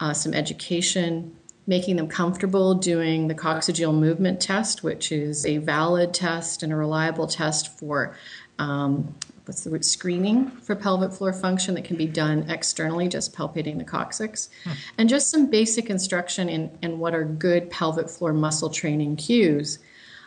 uh, 0.00 0.12
some 0.12 0.34
education, 0.34 1.36
making 1.66 1.96
them 1.96 2.08
comfortable 2.08 2.74
doing 2.74 3.28
the 3.28 3.34
coccygeal 3.34 3.94
movement 3.94 4.40
test, 4.40 4.82
which 4.82 5.12
is 5.12 5.46
a 5.46 5.58
valid 5.58 6.12
test 6.14 6.62
and 6.62 6.72
a 6.72 6.76
reliable 6.76 7.26
test 7.26 7.78
for. 7.78 8.16
Um, 8.58 9.14
What's 9.46 9.64
the 9.64 9.70
word? 9.70 9.84
Screening 9.84 10.48
for 10.50 10.76
pelvic 10.76 11.10
floor 11.12 11.32
function 11.32 11.74
that 11.74 11.82
can 11.82 11.96
be 11.96 12.06
done 12.06 12.48
externally, 12.48 13.08
just 13.08 13.34
palpating 13.34 13.78
the 13.78 13.84
coccyx, 13.84 14.48
and 14.96 15.08
just 15.08 15.28
some 15.28 15.50
basic 15.50 15.90
instruction 15.90 16.48
in, 16.48 16.70
in 16.82 17.00
what 17.00 17.16
are 17.16 17.24
good 17.24 17.68
pelvic 17.68 18.08
floor 18.08 18.32
muscle 18.32 18.70
training 18.70 19.16
cues 19.16 19.80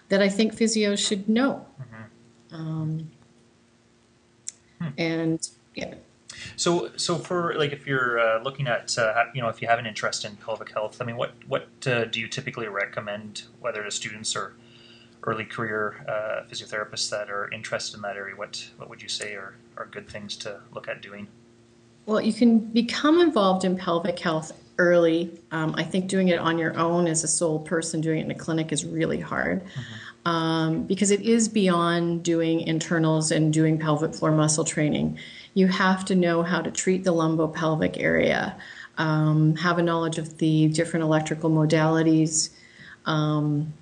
that 0.10 0.22
I 0.22 0.28
think 0.28 0.54
physios 0.54 1.08
should 1.08 1.30
know. 1.30 1.66
Um, 2.52 3.12
And 4.98 5.48
yeah, 5.76 5.94
So, 6.56 6.92
so 6.96 7.18
for 7.18 7.54
like 7.56 7.72
if 7.72 7.88
you're 7.88 8.20
uh, 8.20 8.44
looking 8.44 8.68
at 8.68 8.98
uh, 8.98 9.26
you 9.34 9.42
know 9.42 9.50
if 9.50 9.62
you 9.62 9.68
have 9.68 9.80
an 9.80 9.86
interest 9.86 10.26
in 10.26 10.36
pelvic 10.38 10.72
health, 10.72 11.02
I 11.02 11.06
mean, 11.06 11.18
what 11.18 11.34
what 11.48 11.68
uh, 11.86 12.06
do 12.06 12.20
you 12.20 12.28
typically 12.28 12.68
recommend, 12.68 13.44
whether 13.60 13.84
to 13.84 13.92
students 13.92 14.36
or 14.36 14.56
early 15.24 15.46
career 15.46 16.06
uh, 16.08 16.50
physiotherapists 16.50 17.10
that 17.10 17.30
are 17.30 17.52
interested 17.52 17.96
in 17.98 18.02
that 18.04 18.16
area? 18.16 18.36
What 18.36 18.70
what 18.78 18.90
would 18.90 19.02
you 19.02 19.10
say 19.10 19.34
are, 19.34 19.56
are 19.78 19.86
good 19.86 20.10
things 20.10 20.36
to 20.38 20.62
look 20.74 20.88
at 20.88 21.02
doing? 21.02 21.28
Well, 22.06 22.22
you 22.22 22.34
can 22.34 22.60
become 22.60 23.22
involved 23.22 23.64
in 23.64 23.78
pelvic 23.78 24.20
health 24.20 24.52
early. 24.78 25.40
Um, 25.52 25.74
I 25.78 25.84
think 25.84 26.08
doing 26.08 26.30
it 26.30 26.40
on 26.40 26.58
your 26.58 26.78
own 26.78 27.08
as 27.08 27.24
a 27.24 27.28
sole 27.28 27.60
person 27.60 28.02
doing 28.02 28.20
it 28.20 28.26
in 28.26 28.32
a 28.32 28.36
clinic 28.36 28.72
is 28.72 28.86
really 28.86 29.20
hard. 29.20 29.64
Mm-hmm. 29.64 30.30
Um, 30.30 30.84
because 30.84 31.12
it 31.12 31.22
is 31.22 31.50
beyond 31.50 32.24
doing 32.24 32.62
internals 32.62 33.32
and 33.32 33.52
doing 33.52 33.78
pelvic 33.78 34.16
floor 34.16 34.32
muscle 34.32 34.64
training 34.64 35.20
you 35.54 35.68
have 35.68 36.06
to 36.06 36.16
know 36.16 36.44
how 36.44 36.62
to 36.62 36.72
treat 36.72 37.04
the 37.04 37.14
lumbopelvic 37.14 38.02
area, 38.02 38.56
um, 38.98 39.56
have 39.58 39.78
a 39.78 39.84
knowledge 39.84 40.18
of 40.18 40.38
the 40.38 40.68
different 40.70 41.04
electrical 41.04 41.50
modalities. 41.50 42.50
Um, 43.06 43.74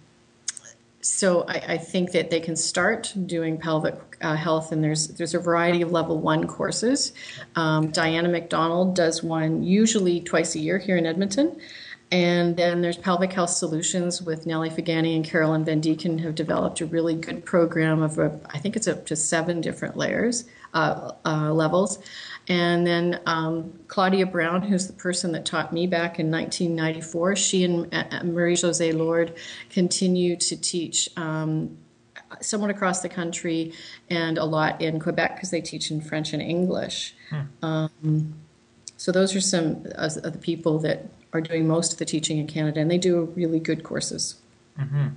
so 1.02 1.44
I, 1.48 1.64
I, 1.74 1.78
think 1.78 2.12
that 2.12 2.30
they 2.30 2.40
can 2.40 2.56
start 2.56 3.14
doing 3.26 3.58
pelvic 3.58 4.18
uh, 4.22 4.36
health, 4.36 4.72
and 4.72 4.84
there's 4.84 5.10
there's 5.10 5.34
a 5.34 5.40
variety 5.40 5.82
of 5.82 5.92
level 5.92 6.20
one 6.20 6.48
courses. 6.48 7.14
Um, 7.56 7.92
Diana 7.92 8.30
McDonald 8.30 8.96
does 8.96 9.24
one 9.24 9.64
usually 9.64 10.22
twice 10.22 10.56
a 10.56 10.60
year 10.60 10.78
here 10.78 10.98
in 10.98 11.06
Edmonton. 11.06 11.60
And 12.14 12.58
then 12.58 12.82
there's 12.82 12.98
Pelvic 12.98 13.32
Health 13.32 13.52
Solutions 13.52 14.22
with 14.22 14.46
Nelly 14.46 14.70
Faghani 14.70 15.16
and 15.16 15.24
Carolyn 15.24 15.64
Vandyken 15.64 16.20
have 16.20 16.36
developed 16.36 16.82
a 16.82 16.86
really 16.86 17.16
good 17.16 17.46
program 17.46 18.02
of, 18.02 18.20
a, 18.20 18.38
I 18.50 18.58
think 18.58 18.76
it's 18.76 18.88
up 18.88 19.06
to 19.06 19.16
seven 19.16 19.62
different 19.62 19.96
layers 19.96 20.44
uh, 20.74 21.12
uh, 21.26 21.52
levels. 21.52 22.00
And 22.48 22.86
then 22.86 23.22
um, 23.26 23.80
Claudia 23.88 24.26
Brown, 24.26 24.62
who's 24.62 24.88
the 24.88 24.94
person 24.94 25.32
that 25.34 25.46
taught 25.46 25.72
me 25.72 25.88
back 25.88 26.20
in 26.20 26.32
1994, 26.32 27.36
she 27.36 27.64
and 27.64 27.94
uh, 27.94 28.24
Marie 28.24 28.58
Jose 28.60 28.92
Lord 28.92 29.36
continue 29.70 30.36
to 30.38 30.58
teach 30.58 31.10
um, 31.18 31.78
somewhat 32.42 32.70
across 32.70 33.02
the 33.02 33.10
country 33.10 33.74
and 34.10 34.38
a 34.38 34.46
lot 34.46 34.82
in 34.82 35.00
Quebec 35.00 35.36
because 35.36 35.52
they 35.52 35.62
teach 35.62 35.92
in 35.92 36.02
French 36.02 36.34
and 36.34 36.42
English. 36.42 37.16
Hmm. 37.30 37.66
Um, 37.66 38.34
so 38.98 39.12
those 39.12 39.36
are 39.36 39.42
some 39.42 39.86
of 39.96 40.22
the 40.22 40.38
people 40.40 40.80
that 40.80 41.06
are 41.34 41.42
doing 41.42 41.68
most 41.68 41.94
of 41.94 42.00
the 42.00 42.06
teaching 42.06 42.38
in 42.38 42.48
Canada, 42.48 42.80
and 42.80 42.92
they 42.92 42.98
do 42.98 43.24
really 43.36 43.60
good 43.60 43.84
courses. 43.84 44.36
Mm-hmm. 44.80 45.08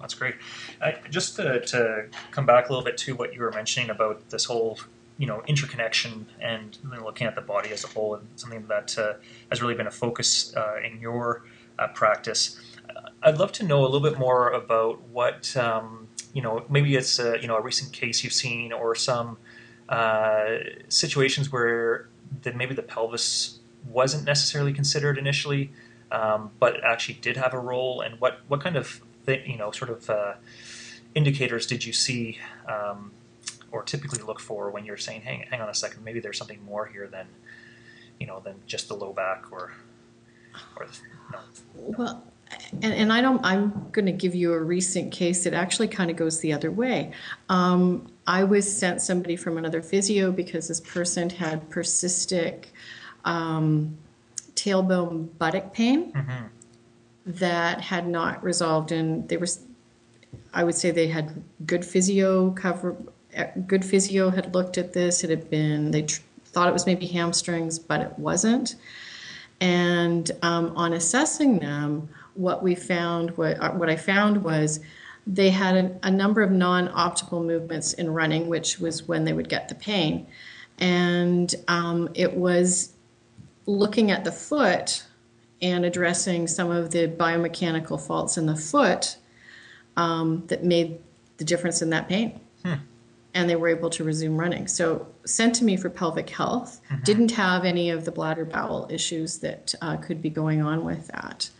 That's 0.00 0.14
great. 0.14 0.36
Uh, 0.80 0.92
just 1.10 1.36
to, 1.36 1.60
to, 1.60 2.06
come 2.30 2.46
back 2.46 2.68
a 2.68 2.72
little 2.72 2.84
bit 2.84 2.96
to 2.98 3.14
what 3.16 3.34
you 3.34 3.40
were 3.40 3.50
mentioning 3.50 3.90
about 3.90 4.30
this 4.30 4.44
whole, 4.44 4.78
you 5.16 5.26
know, 5.26 5.42
interconnection 5.46 6.26
and 6.40 6.78
looking 7.02 7.26
at 7.26 7.34
the 7.34 7.40
body 7.40 7.70
as 7.70 7.84
a 7.84 7.88
whole, 7.88 8.14
and 8.14 8.28
something 8.36 8.66
that 8.68 8.96
uh, 8.96 9.14
has 9.50 9.60
really 9.60 9.74
been 9.74 9.88
a 9.88 9.90
focus 9.90 10.54
uh, 10.56 10.76
in 10.84 11.00
your 11.00 11.44
uh, 11.78 11.88
practice. 11.88 12.60
I'd 13.22 13.38
love 13.38 13.52
to 13.52 13.64
know 13.64 13.80
a 13.80 13.88
little 13.88 14.00
bit 14.00 14.18
more 14.18 14.50
about 14.50 15.02
what, 15.08 15.56
um, 15.56 16.08
you 16.32 16.42
know, 16.42 16.64
maybe 16.68 16.94
it's 16.94 17.18
a, 17.18 17.40
you 17.40 17.48
know 17.48 17.56
a 17.56 17.62
recent 17.62 17.92
case 17.92 18.22
you've 18.22 18.32
seen 18.32 18.72
or 18.72 18.94
some 18.94 19.38
uh, 19.88 20.58
situations 20.88 21.50
where 21.50 22.08
maybe 22.54 22.74
the 22.74 22.82
pelvis 22.82 23.58
wasn't 23.88 24.24
necessarily 24.24 24.72
considered 24.72 25.18
initially, 25.18 25.72
um, 26.12 26.50
but 26.60 26.84
actually 26.84 27.14
did 27.14 27.36
have 27.36 27.54
a 27.54 27.58
role, 27.58 28.00
and 28.00 28.20
what 28.20 28.40
what 28.48 28.60
kind 28.60 28.76
of 28.76 29.00
you 29.28 29.56
know, 29.56 29.70
sort 29.70 29.90
of 29.90 30.10
uh, 30.10 30.34
indicators 31.14 31.66
did 31.66 31.84
you 31.84 31.92
see 31.92 32.38
um, 32.68 33.12
or 33.70 33.82
typically 33.82 34.22
look 34.22 34.40
for 34.40 34.70
when 34.70 34.84
you're 34.84 34.96
saying, 34.96 35.22
hang, 35.22 35.44
hang 35.50 35.60
on 35.60 35.68
a 35.68 35.74
second, 35.74 36.04
maybe 36.04 36.20
there's 36.20 36.38
something 36.38 36.62
more 36.64 36.86
here 36.86 37.06
than, 37.06 37.26
you 38.18 38.26
know, 38.26 38.40
than 38.40 38.54
just 38.66 38.88
the 38.88 38.94
low 38.94 39.12
back 39.12 39.52
or, 39.52 39.72
or 40.76 40.86
no. 41.32 41.38
Well, 41.74 42.24
and, 42.82 42.94
and 42.94 43.12
I 43.12 43.20
don't, 43.20 43.44
I'm 43.44 43.88
going 43.92 44.06
to 44.06 44.12
give 44.12 44.34
you 44.34 44.54
a 44.54 44.58
recent 44.58 45.12
case 45.12 45.44
that 45.44 45.52
actually 45.52 45.88
kind 45.88 46.10
of 46.10 46.16
goes 46.16 46.40
the 46.40 46.52
other 46.52 46.70
way. 46.70 47.12
Um, 47.48 48.10
I 48.26 48.44
was 48.44 48.70
sent 48.70 49.02
somebody 49.02 49.36
from 49.36 49.58
another 49.58 49.82
physio 49.82 50.32
because 50.32 50.68
this 50.68 50.80
person 50.80 51.28
had 51.28 51.68
persistent 51.68 52.68
um, 53.24 53.98
tailbone 54.54 55.28
buttock 55.38 55.74
pain. 55.74 56.12
Mm-hmm 56.12 56.46
that 57.28 57.80
had 57.80 58.08
not 58.08 58.42
resolved 58.42 58.90
and 58.90 59.28
they 59.28 59.36
were 59.36 59.46
i 60.54 60.64
would 60.64 60.74
say 60.74 60.90
they 60.90 61.08
had 61.08 61.42
good 61.66 61.84
physio 61.84 62.50
cover 62.52 62.96
good 63.66 63.84
physio 63.84 64.30
had 64.30 64.54
looked 64.54 64.78
at 64.78 64.92
this. 64.92 65.24
It 65.24 65.30
had 65.30 65.50
been 65.50 65.90
they 65.90 66.02
tr- 66.02 66.22
thought 66.46 66.68
it 66.68 66.72
was 66.72 66.86
maybe 66.86 67.06
hamstrings 67.06 67.78
but 67.78 68.00
it 68.00 68.18
wasn't. 68.18 68.76
And 69.60 70.30
um, 70.42 70.76
on 70.76 70.92
assessing 70.92 71.58
them 71.58 72.08
what 72.34 72.62
we 72.62 72.74
found 72.74 73.36
what, 73.36 73.60
uh, 73.60 73.72
what 73.72 73.90
i 73.90 73.96
found 73.96 74.44
was 74.44 74.80
they 75.26 75.50
had 75.50 75.76
a, 75.76 75.98
a 76.04 76.10
number 76.10 76.40
of 76.40 76.50
non-optimal 76.50 77.44
movements 77.44 77.92
in 77.94 78.12
running 78.12 78.48
which 78.48 78.78
was 78.78 79.06
when 79.06 79.24
they 79.24 79.32
would 79.32 79.48
get 79.48 79.68
the 79.68 79.74
pain. 79.74 80.26
And 80.78 81.54
um, 81.66 82.08
it 82.14 82.34
was 82.34 82.92
looking 83.66 84.10
at 84.10 84.24
the 84.24 84.32
foot 84.32 85.04
and 85.60 85.84
addressing 85.84 86.46
some 86.46 86.70
of 86.70 86.90
the 86.90 87.08
biomechanical 87.08 88.00
faults 88.00 88.38
in 88.38 88.46
the 88.46 88.56
foot 88.56 89.16
um, 89.96 90.44
that 90.46 90.64
made 90.64 90.98
the 91.38 91.44
difference 91.44 91.82
in 91.82 91.90
that 91.90 92.08
pain. 92.08 92.40
Hmm. 92.64 92.74
And 93.34 93.48
they 93.48 93.56
were 93.56 93.68
able 93.68 93.90
to 93.90 94.04
resume 94.04 94.36
running. 94.36 94.66
So, 94.66 95.06
sent 95.24 95.54
to 95.56 95.64
me 95.64 95.76
for 95.76 95.90
pelvic 95.90 96.30
health, 96.30 96.80
mm-hmm. 96.90 97.04
didn't 97.04 97.30
have 97.32 97.64
any 97.64 97.90
of 97.90 98.04
the 98.04 98.10
bladder 98.10 98.44
bowel 98.44 98.86
issues 98.90 99.38
that 99.38 99.74
uh, 99.82 99.96
could 99.96 100.22
be 100.22 100.30
going 100.30 100.62
on 100.62 100.84
with 100.84 101.06
that. 101.08 101.50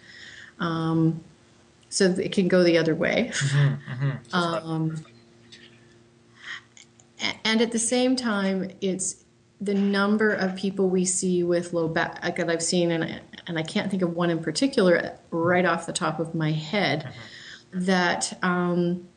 Um, 0.58 1.22
so, 1.88 2.06
it 2.06 2.32
can 2.32 2.48
go 2.48 2.62
the 2.64 2.78
other 2.78 2.94
way. 2.94 3.30
Mm-hmm. 3.32 4.04
Mm-hmm. 4.04 4.34
Um, 4.34 5.04
and 7.44 7.60
at 7.60 7.72
the 7.72 7.78
same 7.78 8.14
time, 8.14 8.70
it's 8.80 9.24
the 9.60 9.74
number 9.74 10.32
of 10.32 10.54
people 10.54 10.88
we 10.88 11.04
see 11.04 11.42
with 11.42 11.72
low 11.72 11.88
back 11.88 12.36
that 12.36 12.48
I've 12.48 12.62
seen, 12.62 12.90
and 12.92 13.20
and 13.48 13.58
I 13.58 13.62
can't 13.62 13.90
think 13.90 14.02
of 14.02 14.14
one 14.14 14.30
in 14.30 14.40
particular 14.40 15.18
right 15.30 15.64
off 15.64 15.86
the 15.86 15.92
top 15.92 16.20
of 16.20 16.34
my 16.34 16.52
head, 16.52 17.04
mm-hmm. 17.04 17.84
that. 17.86 18.38
Um, 18.42 19.08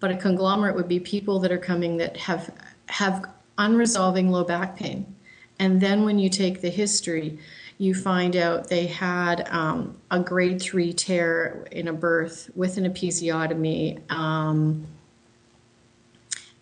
but 0.00 0.12
a 0.12 0.16
conglomerate 0.16 0.76
would 0.76 0.88
be 0.88 1.00
people 1.00 1.40
that 1.40 1.50
are 1.50 1.58
coming 1.58 1.96
that 1.98 2.16
have 2.16 2.54
have 2.86 3.28
unresolving 3.58 4.30
low 4.30 4.44
back 4.44 4.76
pain, 4.76 5.14
and 5.58 5.80
then 5.80 6.04
when 6.04 6.18
you 6.18 6.28
take 6.28 6.60
the 6.60 6.70
history, 6.70 7.38
you 7.78 7.94
find 7.94 8.36
out 8.36 8.68
they 8.68 8.86
had 8.86 9.48
um, 9.50 9.96
a 10.10 10.20
grade 10.20 10.60
three 10.60 10.92
tear 10.92 11.66
in 11.70 11.88
a 11.88 11.92
birth 11.92 12.50
with 12.54 12.76
an 12.76 12.84
episiotomy. 12.84 14.00
Um, 14.10 14.86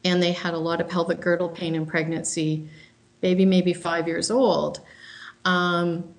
and 0.04 0.22
they 0.22 0.32
had 0.32 0.54
a 0.54 0.58
lot 0.58 0.80
of 0.80 0.88
pelvic 0.88 1.20
girdle 1.20 1.48
pain 1.48 1.74
in 1.74 1.84
pregnancy, 1.84 2.68
baby 3.20 3.44
maybe 3.44 3.72
five 3.72 4.06
years 4.06 4.30
old. 4.30 4.80
Um, 5.46 6.14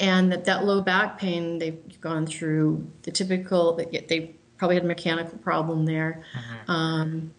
and 0.00 0.30
that, 0.30 0.44
that 0.44 0.64
low 0.64 0.80
back 0.80 1.18
pain, 1.18 1.58
they've 1.58 2.00
gone 2.00 2.26
through 2.26 2.88
the 3.02 3.10
typical, 3.10 3.74
they 3.74 4.34
probably 4.56 4.76
had 4.76 4.84
a 4.84 4.88
mechanical 4.88 5.38
problem 5.38 5.86
there. 5.86 6.22
Mm-hmm. 6.34 6.70
Um, 6.70 7.34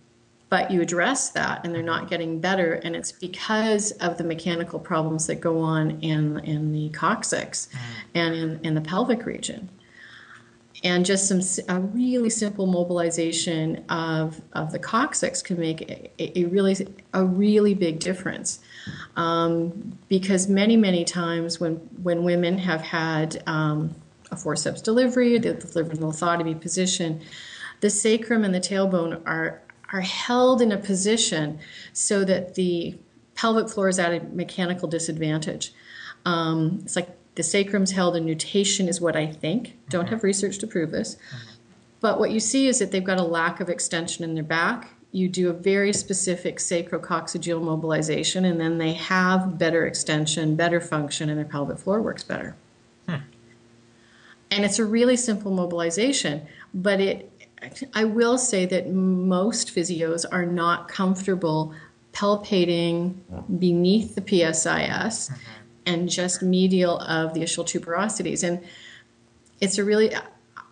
but 0.50 0.72
you 0.72 0.82
address 0.82 1.30
that 1.30 1.64
and 1.64 1.74
they're 1.74 1.84
not 1.84 2.10
getting 2.10 2.40
better 2.40 2.74
and 2.84 2.96
it's 2.96 3.12
because 3.12 3.92
of 3.94 4.18
the 4.18 4.24
mechanical 4.24 4.80
problems 4.80 5.28
that 5.28 5.36
go 5.36 5.60
on 5.60 5.92
in 6.02 6.40
in 6.40 6.72
the 6.72 6.90
coccyx 6.90 7.70
mm. 7.72 7.78
and 8.16 8.34
in, 8.34 8.60
in 8.64 8.74
the 8.74 8.82
pelvic 8.82 9.28
region 9.28 9.70
and 10.84 11.06
just 11.06 11.28
some 11.28 11.42
a 11.68 11.80
really 11.80 12.30
simple 12.30 12.66
mobilization 12.66 13.84
of, 13.90 14.42
of 14.54 14.72
the 14.72 14.80
coccyx 14.80 15.42
can 15.42 15.60
make 15.60 15.82
a, 16.18 16.40
a 16.40 16.46
really 16.46 16.88
a 17.14 17.24
really 17.24 17.74
big 17.74 18.00
difference 18.00 18.60
um, 19.16 19.98
because 20.08 20.48
many 20.48 20.78
many 20.78 21.04
times 21.04 21.60
when 21.60 21.76
when 22.04 22.24
women 22.24 22.58
have 22.58 22.82
had 22.82 23.42
um, 23.48 23.94
a 24.32 24.36
forceps 24.36 24.82
delivery 24.82 25.38
they're 25.38 25.54
delivered 25.54 25.94
in 25.94 26.00
the 26.02 26.08
lithotomy 26.08 26.60
position 26.60 27.22
the 27.82 27.90
sacrum 27.90 28.44
and 28.44 28.54
the 28.54 28.60
tailbone 28.60 29.22
are 29.26 29.62
are 29.92 30.02
held 30.02 30.62
in 30.62 30.72
a 30.72 30.78
position 30.78 31.60
so 31.94 32.24
that 32.24 32.56
the 32.56 32.96
pelvic 33.36 33.70
floor 33.70 33.88
is 33.90 33.98
at 33.98 34.14
a 34.14 34.20
mechanical 34.34 34.88
disadvantage 34.88 35.74
um, 36.26 36.80
it's 36.84 36.96
like 36.96 37.10
the 37.40 37.44
sacrum's 37.44 37.92
held 37.92 38.18
in 38.18 38.26
nutation, 38.26 38.90
is 38.90 39.00
what 39.00 39.16
I 39.16 39.28
think. 39.28 39.78
Don't 39.88 40.10
have 40.10 40.24
research 40.24 40.58
to 40.58 40.68
prove 40.68 40.92
this. 40.92 41.16
Mm-hmm. 41.16 41.52
But 42.02 42.20
what 42.20 42.32
you 42.32 42.40
see 42.42 42.68
is 42.68 42.80
that 42.80 42.92
they've 42.92 43.02
got 43.02 43.18
a 43.18 43.24
lack 43.24 43.62
of 43.62 43.70
extension 43.70 44.24
in 44.24 44.36
their 44.36 44.44
back. 44.44 44.90
You 45.12 45.28
do 45.28 45.50
a 45.50 45.54
very 45.54 45.92
specific 45.94 46.58
sacrococcygeal 46.58 47.62
mobilization, 47.62 48.46
and 48.46 48.60
then 48.60 48.78
they 48.78 48.94
have 48.94 49.58
better 49.58 49.86
extension, 49.88 50.56
better 50.56 50.80
function, 50.80 51.30
and 51.30 51.38
their 51.38 51.46
pelvic 51.46 51.80
floor 51.80 52.02
works 52.02 52.24
better. 52.24 52.56
Hmm. 53.08 53.16
And 54.52 54.66
it's 54.66 54.78
a 54.78 54.86
really 54.86 55.16
simple 55.16 55.52
mobilization, 55.52 56.48
but 56.74 57.00
it 57.00 57.32
I 57.94 58.06
will 58.06 58.38
say 58.38 58.66
that 58.68 58.90
most 58.90 59.76
physios 59.76 60.26
are 60.32 60.46
not 60.46 60.88
comfortable 60.88 61.74
palpating 62.14 63.16
beneath 63.60 64.16
the 64.16 64.22
PSIS 64.22 65.32
and 65.86 66.10
just 66.10 66.42
medial 66.42 67.00
of 67.00 67.34
the 67.34 67.42
ischial 67.42 67.66
tuberosities. 67.66 68.48
And 68.48 68.64
it's 69.60 69.78
a 69.78 69.84
really, 69.84 70.12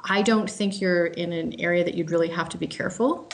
I 0.05 0.21
don't 0.21 0.49
think 0.49 0.79
you're 0.79 1.07
in 1.07 1.33
an 1.33 1.59
area 1.59 1.83
that 1.83 1.95
you'd 1.95 2.11
really 2.11 2.29
have 2.29 2.49
to 2.49 2.57
be 2.57 2.67
careful 2.67 3.29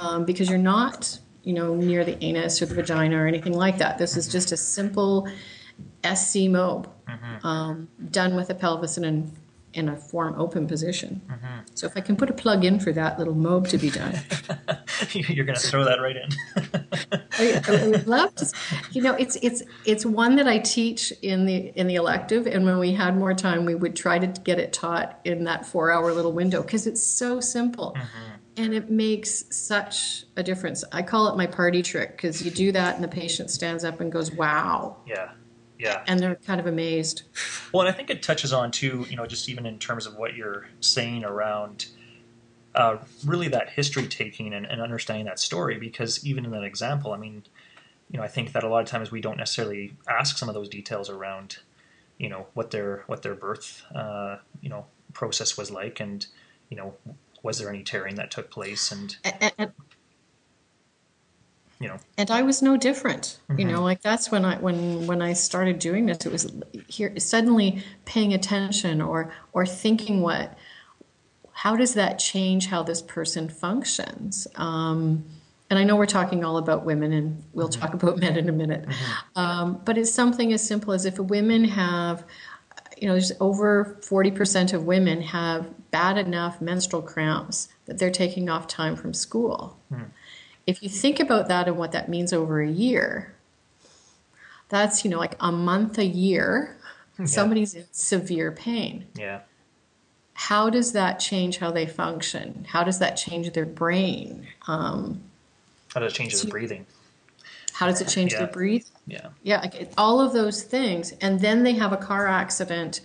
um, 0.00 0.24
because 0.24 0.48
you're 0.48 0.58
not, 0.58 1.18
you 1.42 1.52
know, 1.52 1.74
near 1.74 2.04
the 2.04 2.22
anus 2.22 2.60
or 2.62 2.66
the 2.66 2.74
vagina 2.74 3.16
or 3.16 3.26
anything 3.26 3.52
like 3.54 3.78
that. 3.78 3.98
This 3.98 4.16
is 4.16 4.28
just 4.28 4.52
a 4.52 4.56
simple 4.56 5.28
SC 6.14 6.48
mob 6.48 6.92
um, 7.42 7.88
done 8.10 8.34
with 8.36 8.50
a 8.50 8.54
pelvis 8.54 8.98
in 8.98 9.04
an 9.04 9.32
in 9.74 9.88
a 9.90 9.96
form 9.96 10.34
open 10.40 10.66
position. 10.66 11.20
So 11.74 11.86
if 11.86 11.96
I 11.96 12.00
can 12.00 12.16
put 12.16 12.30
a 12.30 12.32
plug 12.32 12.64
in 12.64 12.80
for 12.80 12.90
that 12.92 13.18
little 13.18 13.34
mob 13.34 13.68
to 13.68 13.78
be 13.78 13.90
done, 13.90 14.18
You're 15.12 15.44
going 15.44 15.58
to 15.58 15.66
throw 15.66 15.84
that 15.84 16.00
right 16.00 16.16
in. 16.16 16.28
I, 17.38 17.62
I 17.68 17.88
would 17.88 18.06
love 18.06 18.34
to. 18.36 18.50
You 18.90 19.02
know, 19.02 19.14
it's 19.14 19.36
it's 19.36 19.62
it's 19.84 20.04
one 20.04 20.36
that 20.36 20.48
I 20.48 20.58
teach 20.58 21.12
in 21.22 21.46
the 21.46 21.72
in 21.76 21.86
the 21.86 21.94
elective, 21.94 22.46
and 22.46 22.64
when 22.64 22.78
we 22.78 22.92
had 22.92 23.16
more 23.16 23.34
time, 23.34 23.64
we 23.64 23.74
would 23.74 23.94
try 23.94 24.18
to 24.18 24.26
get 24.26 24.58
it 24.58 24.72
taught 24.72 25.20
in 25.24 25.44
that 25.44 25.64
four 25.66 25.90
hour 25.92 26.12
little 26.12 26.32
window 26.32 26.62
because 26.62 26.86
it's 26.86 27.04
so 27.04 27.38
simple. 27.40 27.96
And 28.58 28.74
it 28.74 28.90
makes 28.90 29.44
such 29.56 30.24
a 30.36 30.42
difference. 30.42 30.84
I 30.92 31.02
call 31.02 31.28
it 31.28 31.36
my 31.36 31.46
party 31.46 31.80
trick 31.80 32.12
because 32.12 32.42
you 32.44 32.50
do 32.50 32.72
that 32.72 32.96
and 32.96 33.04
the 33.04 33.08
patient 33.08 33.50
stands 33.50 33.84
up 33.84 34.00
and 34.00 34.10
goes, 34.10 34.32
wow. 34.32 34.96
yeah. 35.06 35.30
Yeah. 35.78 36.02
And 36.08 36.18
they're 36.18 36.34
kind 36.34 36.60
of 36.60 36.66
amazed. 36.66 37.22
Well, 37.72 37.86
and 37.86 37.94
I 37.94 37.96
think 37.96 38.10
it 38.10 38.22
touches 38.22 38.52
on 38.52 38.72
too, 38.72 39.06
you 39.08 39.16
know, 39.16 39.26
just 39.26 39.48
even 39.48 39.64
in 39.64 39.78
terms 39.78 40.06
of 40.06 40.16
what 40.16 40.34
you're 40.34 40.66
saying 40.80 41.24
around 41.24 41.86
uh, 42.74 42.96
really 43.24 43.46
that 43.48 43.70
history 43.70 44.08
taking 44.08 44.52
and, 44.54 44.66
and 44.66 44.80
understanding 44.82 45.26
that 45.26 45.38
story. 45.38 45.78
Because 45.78 46.26
even 46.26 46.44
in 46.44 46.50
that 46.50 46.64
example, 46.64 47.12
I 47.12 47.16
mean, 47.16 47.44
you 48.10 48.18
know, 48.18 48.24
I 48.24 48.28
think 48.28 48.52
that 48.52 48.64
a 48.64 48.68
lot 48.68 48.80
of 48.80 48.88
times 48.88 49.12
we 49.12 49.20
don't 49.20 49.36
necessarily 49.36 49.96
ask 50.08 50.36
some 50.36 50.48
of 50.48 50.54
those 50.54 50.68
details 50.68 51.08
around, 51.10 51.58
you 52.18 52.28
know, 52.28 52.46
what 52.54 52.72
their 52.72 53.04
what 53.06 53.22
their 53.22 53.34
birth, 53.34 53.84
uh, 53.94 54.38
you 54.60 54.68
know, 54.68 54.86
process 55.12 55.56
was 55.56 55.70
like, 55.70 56.00
and 56.00 56.26
you 56.70 56.76
know, 56.76 56.94
was 57.42 57.58
there 57.58 57.68
any 57.68 57.82
tearing 57.82 58.16
that 58.16 58.30
took 58.30 58.50
place, 58.50 58.92
and 58.92 59.16
And, 59.24 59.52
and, 59.58 59.72
you 61.80 61.88
know, 61.88 61.98
and 62.16 62.30
I 62.30 62.42
was 62.42 62.60
no 62.60 62.76
different. 62.76 63.38
You 63.56 63.64
know, 63.64 63.82
like 63.82 64.02
that's 64.02 64.30
when 64.30 64.44
I 64.44 64.56
when 64.56 65.06
when 65.06 65.22
I 65.22 65.32
started 65.32 65.78
doing 65.78 66.06
this, 66.06 66.26
it 66.26 66.32
was 66.32 66.52
here 66.88 67.16
suddenly 67.18 67.84
paying 68.04 68.34
attention 68.34 69.00
or 69.00 69.32
or 69.52 69.64
thinking 69.64 70.20
what 70.20 70.58
how 71.52 71.74
does 71.74 71.94
that 71.94 72.20
change 72.20 72.68
how 72.68 72.84
this 72.84 73.02
person 73.02 73.48
functions? 73.48 74.46
Um, 74.54 75.24
and 75.70 75.78
I 75.78 75.82
know 75.82 75.96
we're 75.96 76.06
talking 76.06 76.44
all 76.44 76.56
about 76.56 76.84
women, 76.84 77.12
and 77.12 77.42
we'll 77.52 77.68
talk 77.68 77.94
about 77.94 78.18
men 78.18 78.36
in 78.36 78.48
a 78.48 78.52
minute. 78.52 78.86
Um, 79.34 79.80
but 79.84 79.98
it's 79.98 80.12
something 80.12 80.52
as 80.52 80.66
simple 80.66 80.92
as 80.92 81.04
if 81.04 81.18
women 81.18 81.64
have, 81.64 82.24
you 83.00 83.06
know, 83.08 83.14
there's 83.14 83.32
over 83.40 83.96
40% 84.00 84.72
of 84.72 84.84
women 84.84 85.22
have 85.22 85.90
bad 85.90 86.18
enough 86.18 86.60
menstrual 86.60 87.02
cramps 87.02 87.68
that 87.86 87.98
they're 87.98 88.10
taking 88.10 88.48
off 88.48 88.66
time 88.66 88.96
from 88.96 89.14
school. 89.14 89.78
If 90.66 90.82
you 90.82 90.88
think 90.88 91.18
about 91.18 91.48
that 91.48 91.66
and 91.66 91.78
what 91.78 91.92
that 91.92 92.08
means 92.08 92.32
over 92.32 92.60
a 92.60 92.70
year, 92.70 93.34
that's, 94.68 95.04
you 95.04 95.10
know, 95.10 95.18
like 95.18 95.34
a 95.40 95.50
month 95.50 95.98
a 95.98 96.04
year, 96.04 96.76
somebody's 97.24 97.74
in 97.74 97.86
severe 97.90 98.52
pain 98.52 99.06
yeah, 99.16 99.40
how 100.34 100.70
does 100.70 100.92
that 100.92 101.18
change 101.18 101.58
how 101.58 101.72
they 101.72 101.84
function? 101.84 102.64
How 102.68 102.84
does 102.84 103.00
that 103.00 103.16
change 103.16 103.52
their 103.54 103.66
brain? 103.66 104.46
Um, 104.68 105.20
how 105.92 105.98
does 105.98 106.12
it 106.12 106.16
change 106.16 106.40
their 106.40 106.48
breathing? 106.50 106.86
how 107.72 107.86
does 107.86 108.00
it 108.00 108.08
change 108.08 108.32
Yeah. 108.32 108.40
their 108.40 108.48
breathing? 108.48 108.90
Yeah, 109.08 109.28
Yeah, 109.42 109.60
like 109.60 109.74
it- 109.74 109.94
all 109.96 110.20
of 110.20 110.32
those 110.32 110.62
things. 110.62 111.12
And 111.20 111.40
then 111.40 111.62
they 111.64 111.72
have 111.74 111.92
a 111.92 111.96
car 111.96 112.26
accident 112.26 113.00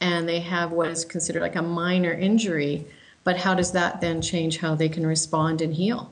and 0.00 0.28
they 0.28 0.40
have 0.40 0.72
what 0.72 0.88
is 0.90 1.04
considered 1.04 1.42
like 1.42 1.56
a 1.56 1.62
minor 1.62 2.12
injury. 2.12 2.86
But 3.24 3.36
how 3.38 3.54
does 3.54 3.70
that 3.72 4.00
then 4.00 4.20
change 4.20 4.58
how 4.58 4.74
they 4.74 4.88
can 4.88 5.06
respond 5.06 5.60
and 5.60 5.74
heal? 5.74 6.10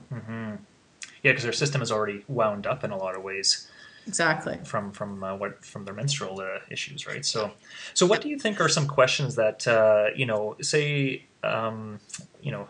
yeah, 1.23 1.33
because 1.33 1.43
their 1.43 1.53
system 1.53 1.83
is 1.83 1.91
already 1.91 2.25
wound 2.29 2.67
up 2.67 2.85
in 2.85 2.91
a 2.91 2.97
lot 2.97 3.17
of 3.17 3.23
ways. 3.23 3.69
Exactly. 4.07 4.59
from 4.65 4.93
from 4.93 5.23
uh, 5.23 5.37
what 5.37 5.65
from 5.65 5.85
their 5.85 5.95
menstrual 5.95 6.41
uh, 6.41 6.59
issues, 6.71 7.07
right? 7.07 7.25
So, 7.25 7.53
so 7.95 8.07
what 8.07 8.23
do 8.23 8.29
you 8.29 8.39
think 8.39 8.61
are 8.61 8.69
some 8.69 8.87
questions 8.87 9.37
that 9.37 9.67
uh, 9.69 10.07
you 10.17 10.27
know, 10.27 10.57
say, 10.63 11.25
um, 11.45 12.01
you 12.43 12.51
know, 12.51 12.67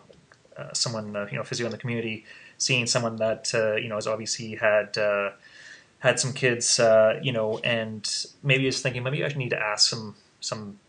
uh, 0.57 0.73
someone 0.73 1.15
uh, 1.15 1.27
you 1.31 1.37
know, 1.37 1.43
physio 1.43 1.65
in 1.65 1.71
the 1.71 1.77
community, 1.77 2.25
seeing 2.57 2.85
someone 2.85 3.15
that 3.17 3.49
uh, 3.55 3.75
you 3.75 3.87
know 3.89 3.95
has 3.95 4.07
obviously 4.07 4.55
had 4.55 4.97
uh, 4.97 5.29
had 6.01 6.19
some 6.19 6.33
kids, 6.33 6.79
uh, 6.79 7.19
you 7.23 7.31
know, 7.31 7.59
and 7.63 8.25
maybe 8.43 8.67
is 8.67 8.81
thinking 8.81 9.03
maybe 9.03 9.23
I 9.23 9.27
need 9.29 9.51
to 9.51 9.59
ask 9.59 9.89
some 9.89 10.15
some 10.39 10.79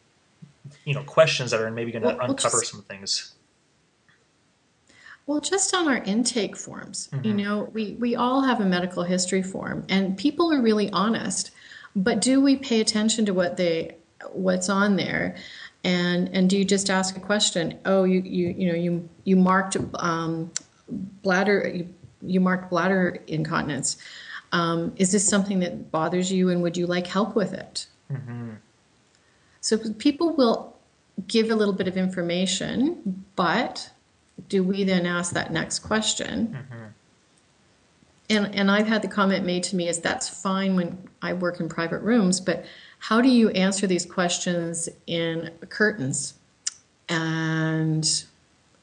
you 0.84 0.94
know 0.94 1.02
questions 1.04 1.50
that 1.52 1.60
are 1.60 1.70
maybe 1.70 1.92
going 1.92 2.02
to 2.02 2.08
Well, 2.08 2.30
uncover 2.30 2.60
just- 2.60 2.72
some 2.72 2.82
things. 2.82 3.34
Well, 5.24 5.40
just 5.40 5.72
on 5.72 5.86
our 5.86 5.98
intake 5.98 6.56
forms, 6.56 7.08
you 7.22 7.32
know, 7.32 7.70
we, 7.72 7.92
we 7.92 8.16
all 8.16 8.42
have 8.42 8.60
a 8.60 8.64
medical 8.64 9.04
history 9.04 9.42
form 9.42 9.84
and 9.88 10.18
people 10.18 10.52
are 10.52 10.60
really 10.60 10.90
honest. 10.90 11.52
But 11.94 12.20
do 12.20 12.40
we 12.40 12.56
pay 12.56 12.80
attention 12.80 13.24
to 13.26 13.32
what 13.32 13.56
they 13.56 13.94
what's 14.32 14.68
on 14.68 14.96
there? 14.96 15.36
And 15.84 16.28
and 16.34 16.50
do 16.50 16.58
you 16.58 16.64
just 16.64 16.90
ask 16.90 17.16
a 17.16 17.20
question? 17.20 17.78
Oh, 17.84 18.02
you 18.02 18.20
you 18.20 18.48
you 18.48 18.68
know 18.72 18.76
you 18.76 19.08
you 19.22 19.36
marked 19.36 19.76
um, 19.94 20.50
bladder 20.88 21.70
you, 21.72 21.94
you 22.22 22.40
marked 22.40 22.68
bladder 22.70 23.22
incontinence. 23.28 23.98
Um, 24.52 24.92
is 24.96 25.12
this 25.12 25.26
something 25.26 25.60
that 25.60 25.90
bothers 25.90 26.30
you, 26.30 26.50
and 26.50 26.62
would 26.62 26.76
you 26.76 26.86
like 26.86 27.06
help 27.06 27.34
with 27.34 27.52
it? 27.52 27.86
So 29.60 29.78
people 29.98 30.34
will 30.34 30.76
give 31.28 31.50
a 31.50 31.54
little 31.54 31.74
bit 31.74 31.88
of 31.88 31.96
information, 31.96 33.24
but 33.36 33.90
do 34.48 34.62
we 34.62 34.84
then 34.84 35.06
ask 35.06 35.32
that 35.34 35.52
next 35.52 35.80
question? 35.80 36.56
And 38.28 38.54
and 38.54 38.70
I've 38.70 38.86
had 38.86 39.02
the 39.02 39.08
comment 39.08 39.44
made 39.44 39.62
to 39.64 39.76
me 39.76 39.88
is 39.88 39.98
that's 39.98 40.28
fine 40.28 40.76
when 40.76 41.08
I 41.22 41.32
work 41.32 41.60
in 41.60 41.68
private 41.68 42.00
rooms, 42.00 42.40
but 42.40 42.64
how 42.98 43.20
do 43.20 43.28
you 43.28 43.50
answer 43.50 43.86
these 43.86 44.06
questions 44.06 44.88
in 45.06 45.50
curtains? 45.68 46.34
And 47.08 48.24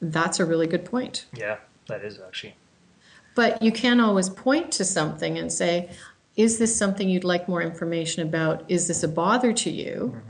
that's 0.00 0.40
a 0.40 0.44
really 0.44 0.66
good 0.66 0.84
point. 0.84 1.26
Yeah, 1.34 1.58
that 1.88 2.04
is 2.04 2.18
actually. 2.20 2.54
But 3.34 3.62
you 3.62 3.72
can 3.72 4.00
always 4.00 4.28
point 4.28 4.72
to 4.72 4.84
something 4.84 5.38
and 5.38 5.52
say, 5.52 5.90
is 6.36 6.58
this 6.58 6.74
something 6.76 7.08
you'd 7.08 7.24
like 7.24 7.48
more 7.48 7.62
information 7.62 8.26
about? 8.26 8.64
Is 8.68 8.88
this 8.88 9.02
a 9.02 9.08
bother 9.08 9.52
to 9.52 9.70
you? 9.70 10.20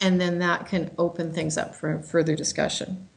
And 0.00 0.18
then 0.18 0.38
that 0.38 0.66
can 0.66 0.90
open 0.96 1.32
things 1.32 1.58
up 1.58 1.74
for 1.74 2.00
further 2.00 2.34
discussion. 2.34 3.08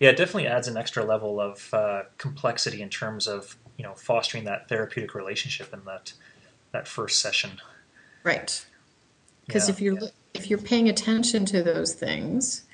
Yeah, 0.00 0.10
it 0.10 0.16
definitely 0.16 0.48
adds 0.48 0.66
an 0.66 0.76
extra 0.76 1.04
level 1.04 1.40
of 1.40 1.72
uh, 1.72 2.02
complexity 2.18 2.82
in 2.82 2.88
terms 2.88 3.28
of 3.28 3.56
you 3.76 3.84
know 3.84 3.94
fostering 3.94 4.44
that 4.44 4.68
therapeutic 4.68 5.14
relationship 5.14 5.72
in 5.72 5.84
that 5.84 6.12
that 6.72 6.88
first 6.88 7.20
session. 7.20 7.52
Right. 8.24 8.66
Because 9.46 9.68
Yeah, 9.68 9.74
if 9.74 9.80
you're 9.80 10.00
yeah. 10.00 10.08
if 10.34 10.50
you're 10.50 10.58
paying 10.58 10.88
attention 10.88 11.44
to 11.46 11.62
those 11.62 11.94
things, 11.94 12.64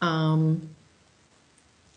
um, 0.00 0.74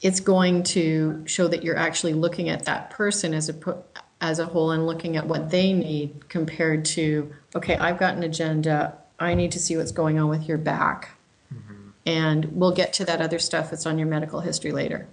it's 0.01 0.19
going 0.19 0.63
to 0.63 1.23
show 1.25 1.47
that 1.47 1.63
you're 1.63 1.77
actually 1.77 2.13
looking 2.13 2.49
at 2.49 2.65
that 2.65 2.89
person 2.89 3.33
as 3.33 3.49
a 3.49 3.77
as 4.21 4.39
a 4.39 4.45
whole 4.45 4.71
and 4.71 4.87
looking 4.87 5.17
at 5.17 5.27
what 5.27 5.49
they 5.49 5.73
need 5.73 6.29
compared 6.29 6.85
to 6.85 7.33
okay, 7.55 7.75
I've 7.77 7.97
got 7.97 8.15
an 8.15 8.23
agenda. 8.23 8.97
I 9.19 9.33
need 9.33 9.51
to 9.53 9.59
see 9.59 9.77
what's 9.77 9.91
going 9.91 10.19
on 10.19 10.29
with 10.29 10.47
your 10.47 10.57
back, 10.57 11.11
Mm-hmm. 11.53 11.89
and 12.05 12.45
we'll 12.51 12.73
get 12.73 12.91
to 12.93 13.05
that 13.05 13.21
other 13.21 13.39
stuff 13.39 13.69
that's 13.69 13.85
on 13.85 13.97
your 13.97 14.07
medical 14.07 14.41
history 14.41 14.71
later. 14.71 15.07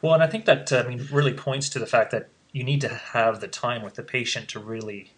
Well, 0.00 0.14
and 0.14 0.22
I 0.22 0.26
think 0.28 0.44
that 0.44 0.72
uh, 0.72 0.84
I 0.84 0.88
mean 0.88 1.08
really 1.10 1.32
points 1.32 1.68
to 1.70 1.78
the 1.78 1.86
fact 1.86 2.10
that 2.12 2.28
you 2.52 2.62
need 2.64 2.80
to 2.82 2.88
have 2.88 3.40
the 3.40 3.48
time 3.48 3.82
with 3.82 3.94
the 3.94 4.02
patient 4.02 4.48
to 4.50 4.60
really 4.60 5.12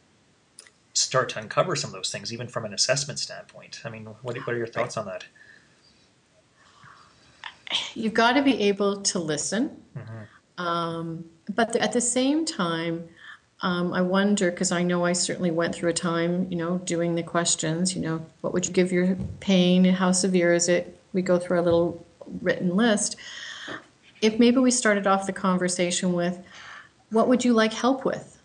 start 0.92 1.28
to 1.30 1.38
uncover 1.38 1.76
some 1.76 1.90
of 1.90 1.94
those 1.94 2.10
things, 2.10 2.32
even 2.32 2.48
from 2.48 2.64
an 2.64 2.72
assessment 2.74 3.18
standpoint. 3.18 3.80
I 3.84 3.90
mean, 3.90 4.06
what, 4.22 4.36
what 4.36 4.48
are 4.48 4.56
your 4.56 4.66
thoughts 4.66 4.96
on 4.96 5.06
that? 5.06 5.26
You've 7.94 8.14
got 8.14 8.32
to 8.32 8.42
be 8.42 8.60
able 8.62 9.02
to 9.02 9.18
listen. 9.18 9.76
Um, 10.58 11.24
but 11.54 11.74
at 11.76 11.92
the 11.92 12.00
same 12.00 12.44
time, 12.44 13.08
um, 13.62 13.92
I 13.92 14.00
wonder 14.02 14.50
because 14.50 14.72
I 14.72 14.82
know 14.82 15.04
I 15.04 15.12
certainly 15.12 15.50
went 15.50 15.74
through 15.74 15.90
a 15.90 15.94
time, 15.94 16.46
you 16.50 16.56
know, 16.56 16.78
doing 16.78 17.14
the 17.14 17.22
questions. 17.22 17.94
You 17.94 18.02
know, 18.02 18.26
what 18.40 18.52
would 18.52 18.66
you 18.66 18.72
give 18.72 18.90
your 18.92 19.16
pain? 19.40 19.84
And 19.86 19.96
how 19.96 20.12
severe 20.12 20.52
is 20.54 20.68
it? 20.68 20.98
We 21.12 21.22
go 21.22 21.38
through 21.38 21.60
a 21.60 21.62
little 21.62 22.04
written 22.40 22.76
list. 22.76 23.16
If 24.22 24.38
maybe 24.38 24.58
we 24.58 24.70
started 24.70 25.06
off 25.06 25.26
the 25.26 25.32
conversation 25.32 26.12
with, 26.12 26.38
"What 27.10 27.28
would 27.28 27.44
you 27.44 27.52
like 27.54 27.72
help 27.72 28.04
with?" 28.04 28.38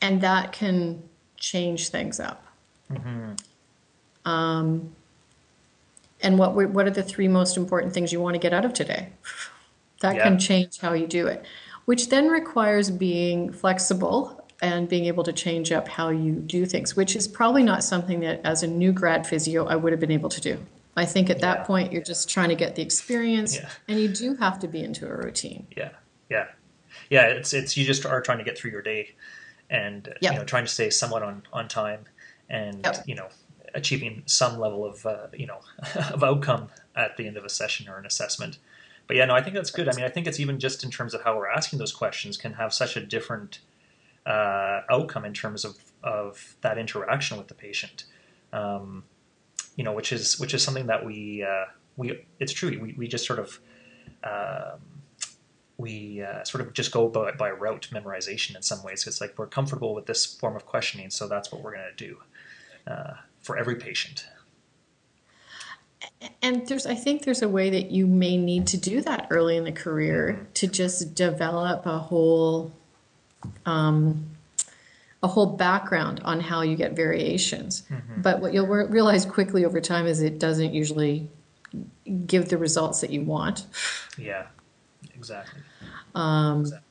and 0.00 0.20
that 0.20 0.52
can 0.52 1.02
change 1.36 1.88
things 1.88 2.20
up. 2.20 2.46
Um, 4.24 4.94
and 6.22 6.38
what 6.38 6.54
were, 6.54 6.68
what 6.68 6.86
are 6.86 6.90
the 6.90 7.02
three 7.02 7.28
most 7.28 7.56
important 7.56 7.92
things 7.92 8.12
you 8.12 8.20
want 8.20 8.34
to 8.34 8.38
get 8.38 8.52
out 8.52 8.64
of 8.64 8.72
today? 8.72 9.08
That 10.00 10.16
Yeah. 10.16 10.24
can 10.24 10.38
change 10.38 10.78
how 10.80 10.92
you 10.92 11.06
do 11.06 11.26
it, 11.26 11.44
which 11.84 12.08
then 12.08 12.28
requires 12.28 12.90
being 12.90 13.52
flexible 13.52 14.44
and 14.62 14.88
being 14.88 15.06
able 15.06 15.24
to 15.24 15.32
change 15.32 15.72
up 15.72 15.88
how 15.88 16.10
you 16.10 16.32
do 16.34 16.66
things, 16.66 16.94
which 16.96 17.16
is 17.16 17.26
probably 17.26 17.62
not 17.62 17.82
something 17.82 18.20
that 18.20 18.40
as 18.44 18.62
a 18.62 18.66
new 18.66 18.92
grad 18.92 19.26
physio 19.26 19.66
I 19.66 19.76
would 19.76 19.92
have 19.92 20.00
been 20.00 20.10
able 20.10 20.28
to 20.30 20.40
do. 20.40 20.58
I 20.96 21.06
think 21.06 21.30
at 21.30 21.36
Yeah. 21.38 21.54
that 21.54 21.64
point 21.66 21.92
you're 21.92 22.02
just 22.02 22.28
trying 22.28 22.50
to 22.50 22.54
get 22.54 22.74
the 22.74 22.82
experience 22.82 23.56
Yeah. 23.56 23.68
and 23.88 23.98
you 24.00 24.08
do 24.08 24.36
have 24.36 24.58
to 24.60 24.68
be 24.68 24.82
into 24.82 25.06
a 25.06 25.14
routine. 25.14 25.66
Yeah, 25.76 25.90
yeah, 26.28 26.46
yeah. 27.08 27.26
It's 27.26 27.54
it's 27.54 27.76
you 27.76 27.84
just 27.86 28.04
are 28.04 28.20
trying 28.20 28.38
to 28.38 28.44
get 28.44 28.58
through 28.58 28.72
your 28.72 28.82
day, 28.82 29.12
and 29.70 30.12
Yeah. 30.20 30.32
you 30.32 30.38
know 30.38 30.44
trying 30.44 30.64
to 30.64 30.72
stay 30.72 30.90
somewhat 30.90 31.22
on 31.22 31.42
on 31.52 31.68
time, 31.68 32.00
and 32.50 32.80
Yep. 32.84 33.04
you 33.06 33.14
know 33.14 33.28
achieving 33.74 34.22
some 34.26 34.58
level 34.58 34.84
of 34.84 35.04
uh, 35.06 35.26
you 35.32 35.46
know 35.46 35.60
of 36.12 36.22
outcome 36.22 36.68
at 36.94 37.16
the 37.16 37.26
end 37.26 37.36
of 37.36 37.44
a 37.44 37.48
session 37.48 37.88
or 37.88 37.98
an 37.98 38.06
assessment. 38.06 38.58
But 39.06 39.16
yeah, 39.16 39.24
no, 39.24 39.34
I 39.34 39.42
think 39.42 39.54
that's 39.56 39.70
good. 39.70 39.88
I 39.88 39.96
mean, 39.96 40.04
I 40.04 40.08
think 40.08 40.26
it's 40.26 40.38
even 40.38 40.60
just 40.60 40.84
in 40.84 40.90
terms 40.90 41.14
of 41.14 41.22
how 41.22 41.36
we're 41.36 41.50
asking 41.50 41.78
those 41.78 41.92
questions 41.92 42.36
can 42.36 42.54
have 42.54 42.72
such 42.72 42.96
a 42.96 43.00
different 43.04 43.58
uh, 44.26 44.82
outcome 44.90 45.24
in 45.24 45.34
terms 45.34 45.64
of 45.64 45.76
of 46.02 46.56
that 46.60 46.78
interaction 46.78 47.36
with 47.36 47.48
the 47.48 47.54
patient. 47.54 48.04
Um, 48.52 49.04
you 49.76 49.84
know, 49.84 49.92
which 49.92 50.12
is 50.12 50.38
which 50.38 50.54
is 50.54 50.62
something 50.62 50.86
that 50.86 51.04
we 51.04 51.42
uh, 51.42 51.66
we 51.96 52.24
it's 52.38 52.52
true 52.52 52.78
we, 52.80 52.94
we 52.96 53.08
just 53.08 53.26
sort 53.26 53.38
of 53.38 53.60
um, 54.22 54.80
we 55.76 56.22
uh, 56.22 56.44
sort 56.44 56.64
of 56.64 56.72
just 56.74 56.92
go 56.92 57.08
by, 57.08 57.32
by 57.32 57.50
route 57.50 57.88
memorization 57.90 58.54
in 58.54 58.62
some 58.62 58.82
ways. 58.82 59.06
It's 59.06 59.20
like 59.20 59.38
we're 59.38 59.46
comfortable 59.46 59.94
with 59.94 60.06
this 60.06 60.26
form 60.26 60.54
of 60.54 60.66
questioning, 60.66 61.10
so 61.10 61.26
that's 61.26 61.50
what 61.50 61.62
we're 61.62 61.74
going 61.74 61.88
to 61.96 62.04
do 62.06 62.18
uh, 62.86 63.14
for 63.40 63.56
every 63.56 63.76
patient. 63.76 64.26
And 66.42 66.66
there's, 66.66 66.86
I 66.86 66.94
think 66.94 67.24
there's 67.24 67.42
a 67.42 67.48
way 67.48 67.70
that 67.70 67.90
you 67.90 68.06
may 68.06 68.36
need 68.36 68.66
to 68.68 68.76
do 68.76 69.00
that 69.02 69.26
early 69.30 69.56
in 69.56 69.64
the 69.64 69.72
career 69.72 70.46
to 70.54 70.66
just 70.66 71.14
develop 71.14 71.86
a 71.86 71.98
whole, 71.98 72.72
um, 73.66 74.26
a 75.22 75.28
whole 75.28 75.46
background 75.56 76.20
on 76.24 76.40
how 76.40 76.62
you 76.62 76.76
get 76.76 76.92
variations. 76.94 77.82
But 78.18 78.40
what 78.40 78.52
you'll 78.54 78.66
re- 78.66 78.86
realize 78.86 79.24
quickly 79.26 79.64
over 79.64 79.80
time 79.80 80.06
is 80.06 80.20
it 80.22 80.38
doesn't 80.38 80.72
usually 80.72 81.28
give 82.26 82.48
the 82.48 82.58
results 82.58 83.00
that 83.02 83.10
you 83.10 83.22
want. 83.22 83.66
Yeah, 84.18 84.46
exactly. 85.14 85.60
Um, 86.14 86.60
Exactly. 86.62 86.86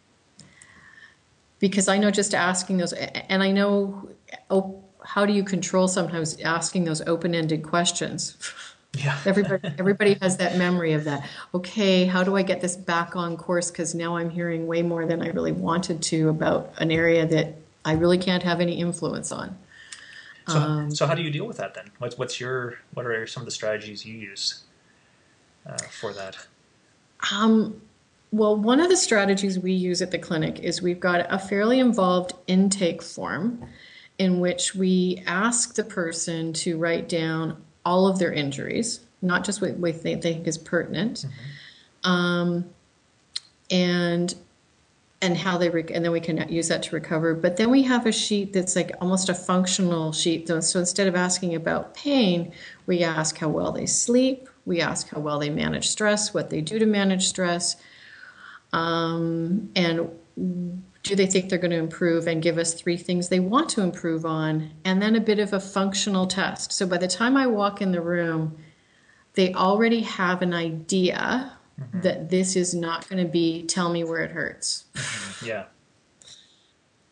because 1.59 1.87
I 1.87 1.97
know 1.97 2.09
just 2.11 2.33
asking 2.33 2.77
those, 2.77 2.93
and 2.93 3.43
I 3.43 3.51
know, 3.51 4.09
oh, 4.49 4.83
how 5.03 5.25
do 5.25 5.33
you 5.33 5.43
control 5.43 5.87
sometimes 5.87 6.39
asking 6.41 6.85
those 6.85 7.01
open-ended 7.01 7.63
questions? 7.63 8.37
Yeah, 8.97 9.17
Everybody, 9.25 9.69
everybody 9.77 10.13
has 10.21 10.37
that 10.37 10.57
memory 10.57 10.93
of 10.93 11.03
that. 11.03 11.27
Okay, 11.53 12.05
how 12.05 12.23
do 12.23 12.35
I 12.35 12.41
get 12.41 12.61
this 12.61 12.75
back 12.75 13.15
on 13.15 13.37
course? 13.37 13.69
Because 13.69 13.93
now 13.93 14.17
I'm 14.17 14.29
hearing 14.29 14.65
way 14.67 14.81
more 14.81 15.05
than 15.05 15.21
I 15.21 15.27
really 15.29 15.51
wanted 15.51 16.01
to 16.03 16.29
about 16.29 16.73
an 16.79 16.91
area 16.91 17.25
that 17.27 17.55
I 17.85 17.93
really 17.93 18.17
can't 18.17 18.43
have 18.43 18.61
any 18.61 18.79
influence 18.79 19.31
on. 19.31 19.57
So, 20.47 20.57
Um, 20.57 20.91
so 20.95 21.05
how 21.05 21.13
do 21.13 21.21
you 21.21 21.29
deal 21.29 21.45
with 21.45 21.57
that 21.57 21.75
then? 21.75 21.91
What's 21.99 22.17
what's 22.17 22.39
your 22.39 22.79
what 22.95 23.05
are 23.05 23.27
some 23.27 23.41
of 23.41 23.45
the 23.45 23.51
strategies 23.51 24.03
you 24.03 24.17
use 24.17 24.63
uh, 25.67 25.77
for 25.77 26.11
that? 26.13 26.47
Um, 27.31 27.79
well, 28.31 28.55
one 28.55 28.79
of 28.79 28.89
the 28.89 28.97
strategies 28.97 29.59
we 29.59 29.73
use 29.73 30.01
at 30.01 30.09
the 30.09 30.17
clinic 30.17 30.59
is 30.59 30.81
we've 30.81 30.99
got 30.99 31.25
a 31.31 31.37
fairly 31.37 31.79
involved 31.79 32.33
intake 32.47 33.03
form 33.03 33.63
in 34.19 34.41
which 34.41 34.75
we 34.75 35.23
ask 35.25 35.73
the 35.75 35.83
person 35.83 36.51
to 36.51 36.77
write 36.77 37.09
down 37.09 37.57
all 37.85 38.05
of 38.05 38.19
their 38.19 38.33
injuries, 38.33 38.99
not 39.21 39.45
just 39.45 39.61
what 39.61 39.79
we 39.79 39.93
think, 39.93 40.21
they 40.21 40.33
think 40.33 40.47
is 40.47 40.57
pertinent, 40.57 41.25
um, 42.03 42.65
and 43.71 44.35
and 45.21 45.35
how 45.35 45.57
they 45.57 45.69
rec- 45.69 45.91
and 45.91 46.03
then 46.03 46.13
we 46.13 46.19
can 46.21 46.47
use 46.49 46.69
that 46.69 46.83
to 46.83 46.95
recover. 46.95 47.33
But 47.33 47.57
then 47.57 47.69
we 47.69 47.81
have 47.83 48.05
a 48.05 48.11
sheet 48.11 48.53
that's 48.53 48.75
like 48.75 48.91
almost 49.01 49.27
a 49.27 49.33
functional 49.33 50.11
sheet. 50.11 50.47
So 50.47 50.59
so 50.59 50.79
instead 50.79 51.07
of 51.07 51.15
asking 51.15 51.55
about 51.55 51.93
pain, 51.93 52.51
we 52.85 53.03
ask 53.03 53.37
how 53.37 53.49
well 53.49 53.71
they 53.71 53.85
sleep. 53.85 54.49
We 54.65 54.81
ask 54.81 55.09
how 55.09 55.19
well 55.21 55.39
they 55.39 55.49
manage 55.49 55.87
stress, 55.87 56.33
what 56.33 56.49
they 56.49 56.61
do 56.61 56.77
to 56.77 56.85
manage 56.85 57.27
stress, 57.27 57.77
um, 58.71 59.69
and 59.75 60.09
do 61.03 61.15
they 61.15 61.25
think 61.25 61.49
they're 61.49 61.57
going 61.57 61.71
to 61.71 61.77
improve 61.77 62.27
and 62.27 62.41
give 62.41 62.57
us 62.57 62.73
three 62.73 62.97
things 62.97 63.29
they 63.29 63.39
want 63.39 63.69
to 63.69 63.81
improve 63.81 64.25
on, 64.25 64.71
and 64.83 65.01
then 65.01 65.15
a 65.15 65.21
bit 65.21 65.39
of 65.39 65.53
a 65.53 65.59
functional 65.59 66.27
test. 66.27 66.73
So 66.73 66.85
by 66.85 66.97
the 66.97 67.07
time 67.07 67.37
I 67.37 67.47
walk 67.47 67.81
in 67.81 67.91
the 67.91 68.01
room, 68.01 68.57
they 69.33 69.53
already 69.53 70.01
have 70.01 70.41
an 70.41 70.53
idea 70.53 71.53
that 71.93 72.29
this 72.29 72.55
is 72.57 72.73
not 72.73 73.07
going 73.07 73.23
to 73.25 73.31
be 73.31 73.63
tell 73.63 73.89
me 73.89 74.03
where 74.03 74.21
it 74.21 74.31
hurts. 74.31 74.85
Yeah, 75.41 75.65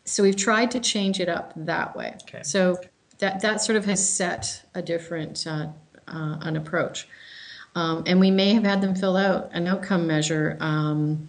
So 0.04 0.22
we've 0.22 0.36
tried 0.36 0.70
to 0.72 0.80
change 0.80 1.20
it 1.20 1.28
up 1.28 1.52
that 1.56 1.96
way. 1.96 2.16
Okay. 2.22 2.42
So 2.42 2.78
that 3.18 3.40
that 3.40 3.60
sort 3.60 3.76
of 3.76 3.84
has 3.86 4.06
set 4.06 4.62
a 4.74 4.82
different 4.82 5.46
uh, 5.46 5.68
uh, 6.06 6.38
an 6.42 6.56
approach. 6.56 7.08
Um, 7.74 8.04
and 8.06 8.18
we 8.18 8.30
may 8.30 8.54
have 8.54 8.64
had 8.64 8.80
them 8.80 8.94
fill 8.94 9.16
out 9.16 9.50
an 9.52 9.66
outcome 9.66 10.06
measure. 10.06 10.56
Um, 10.60 11.28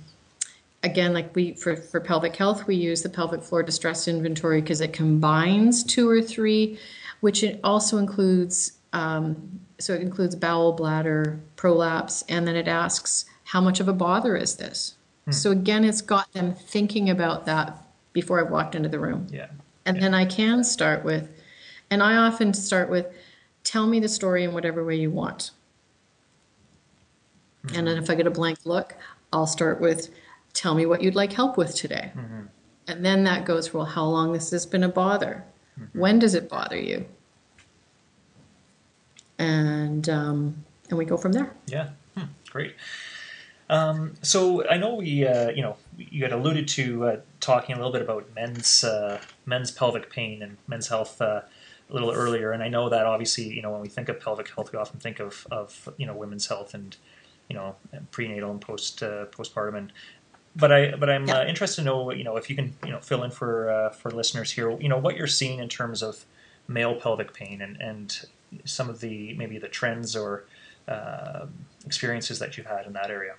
again, 0.84 1.14
like 1.14 1.36
we 1.36 1.54
for 1.54 1.76
for 1.76 2.00
pelvic 2.00 2.36
health, 2.36 2.68
we 2.68 2.76
use 2.76 3.02
the 3.02 3.10
pelvic 3.10 3.44
floor 3.44 3.64
distress 3.64 4.08
inventory 4.08 4.62
because 4.62 4.82
it 4.82 4.94
combines 4.94 5.84
two 5.84 6.10
or 6.10 6.22
three, 6.22 6.80
which 7.22 7.44
it 7.44 7.60
also 7.64 7.98
includes. 7.98 8.74
Um, 8.92 9.60
so 9.78 9.94
it 9.94 10.02
includes 10.02 10.36
bowel, 10.36 10.74
bladder, 10.74 11.40
prolapse, 11.56 12.24
and 12.28 12.48
then 12.48 12.56
it 12.56 12.68
asks 12.68 13.26
how 13.46 13.62
much 13.62 13.80
of 13.80 13.88
a 13.88 13.94
bother 13.94 14.36
is 14.36 14.56
this. 14.58 14.96
So 15.32 15.52
again, 15.52 15.84
it's 15.84 16.02
got 16.02 16.32
them 16.34 16.56
thinking 16.56 17.10
about 17.10 17.46
that 17.46 17.84
before 18.14 18.40
I 18.40 18.44
walked 18.50 18.76
into 18.76 18.90
the 18.90 19.00
room. 19.00 19.28
yeah, 19.30 19.48
And 19.86 20.02
then 20.02 20.14
I 20.14 20.26
can 20.26 20.64
start 20.64 21.04
with, 21.04 21.30
and 21.90 22.02
I 22.02 22.16
often 22.16 22.54
start 22.54 22.90
with, 22.90 23.06
tell 23.64 23.86
me 23.86 24.00
the 24.00 24.10
story 24.10 24.44
in 24.44 24.54
whatever 24.54 24.84
way 24.84 24.96
you 24.96 25.12
want. 25.12 25.52
And 27.76 27.86
then 27.86 27.98
if 27.98 28.10
I 28.10 28.16
get 28.16 28.26
a 28.26 28.32
blank 28.32 28.60
look, 28.66 28.96
I'll 29.32 29.48
start 29.48 29.80
with, 29.80 30.10
tell 30.54 30.76
me 30.76 30.86
what 30.86 31.02
you'd 31.02 31.16
like 31.16 31.34
help 31.34 31.58
with 31.58 31.76
today. 31.76 32.12
And 32.88 33.06
then 33.06 33.24
that 33.26 33.46
goes, 33.46 33.74
well, 33.74 33.86
how 33.86 34.06
long 34.06 34.34
this 34.34 34.52
has 34.52 34.66
been 34.66 34.84
a 34.84 34.90
bother? 34.90 35.46
When 35.94 36.20
does 36.20 36.34
it 36.34 36.50
bother 36.50 36.78
you? 36.78 37.06
And 39.38 40.10
um, 40.10 40.66
and 40.90 40.98
we 40.98 41.06
go 41.06 41.16
from 41.18 41.32
there. 41.32 41.54
yeah. 41.68 41.90
Hmm, 42.16 42.26
great. 42.50 42.76
Um, 43.70 44.16
so 44.22 44.68
I 44.68 44.78
know 44.78 44.96
we, 44.96 45.26
uh, 45.26 45.52
you 45.52 45.62
know, 45.62 45.78
you 45.96 46.24
had 46.24 46.34
alluded 46.34 46.68
to 46.70 47.06
uh, 47.06 47.18
talking 47.40 47.76
a 47.76 47.78
little 47.78 47.94
bit 47.94 48.02
about 48.02 48.28
men's 48.36 48.84
uh, 48.84 49.22
men's 49.46 49.72
pelvic 49.72 50.10
pain 50.10 50.42
and 50.42 50.58
men's 50.68 50.88
health 50.88 51.22
uh, 51.22 51.42
a 51.90 51.94
little 51.94 52.12
earlier, 52.12 52.52
and 52.52 52.64
I 52.64 52.68
know 52.68 52.90
that 52.90 53.06
obviously, 53.06 53.46
you 53.46 53.62
know, 53.62 53.72
when 53.72 53.82
we 53.82 53.88
think 53.88 54.10
of 54.10 54.20
pelvic 54.20 54.50
health, 54.50 54.74
we 54.74 54.80
often 54.80 55.00
think 55.00 55.20
of 55.20 55.48
of 55.52 55.88
you 55.98 56.06
know 56.08 56.16
women's 56.16 56.48
health 56.48 56.74
and 56.74 56.98
you 57.48 57.56
know 57.56 57.76
prenatal 58.12 58.52
and 58.52 58.60
post 58.60 59.04
uh, 59.04 59.26
postpartum 59.28 59.78
and. 59.78 59.94
But 60.56 60.72
I, 60.72 60.96
but 60.96 61.10
I'm 61.10 61.30
uh, 61.30 61.46
interested 61.46 61.82
to 61.82 61.86
know, 61.86 62.12
you 62.12 62.24
know, 62.24 62.36
if 62.36 62.50
you 62.50 62.56
can, 62.56 62.74
you 62.84 62.92
know, 62.92 63.00
fill 63.00 63.24
in 63.24 63.32
for 63.32 63.70
uh, 63.70 63.90
for 63.90 64.12
listeners 64.12 64.52
here, 64.52 64.72
you 64.80 64.90
know, 64.90 64.98
what 64.98 65.16
you're 65.16 65.28
seeing 65.28 65.60
in 65.60 65.70
terms 65.70 66.02
of 66.02 66.26
male 66.68 66.96
pelvic 66.96 67.34
pain 67.34 67.62
and 67.62 67.80
and 67.82 68.28
some 68.66 68.90
of 68.90 69.00
the 69.00 69.34
maybe 69.34 69.58
the 69.58 69.68
trends 69.68 70.16
or 70.16 70.46
uh, 70.88 71.46
experiences 71.86 72.40
that 72.40 72.58
you've 72.58 72.66
had 72.66 72.86
in 72.86 72.94
that 72.94 73.10
area. 73.10 73.36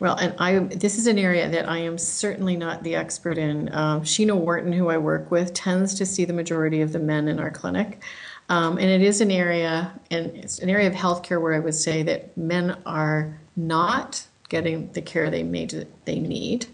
Well, 0.00 0.16
and 0.16 0.34
I 0.38 0.58
this 0.58 0.98
is 0.98 1.06
an 1.06 1.18
area 1.18 1.48
that 1.48 1.68
I 1.68 1.78
am 1.78 1.98
certainly 1.98 2.56
not 2.56 2.82
the 2.82 2.96
expert 2.96 3.38
in. 3.38 3.72
Um, 3.72 4.02
Sheena 4.02 4.36
Wharton, 4.36 4.72
who 4.72 4.88
I 4.88 4.98
work 4.98 5.30
with, 5.30 5.54
tends 5.54 5.94
to 5.94 6.06
see 6.06 6.24
the 6.24 6.32
majority 6.32 6.80
of 6.80 6.92
the 6.92 6.98
men 6.98 7.28
in 7.28 7.38
our 7.38 7.50
clinic, 7.50 8.02
um, 8.48 8.78
and 8.78 8.88
it 8.88 9.02
is 9.02 9.20
an 9.20 9.30
area, 9.30 9.92
and 10.10 10.26
it's 10.36 10.58
an 10.58 10.68
area 10.68 10.88
of 10.88 10.94
healthcare 10.94 11.40
where 11.40 11.54
I 11.54 11.60
would 11.60 11.74
say 11.74 12.02
that 12.02 12.36
men 12.36 12.76
are 12.84 13.38
not 13.54 14.26
getting 14.48 14.92
the 14.92 15.02
care 15.02 15.30
they 15.30 15.42
made 15.42 15.86
they 16.04 16.18
need, 16.18 16.66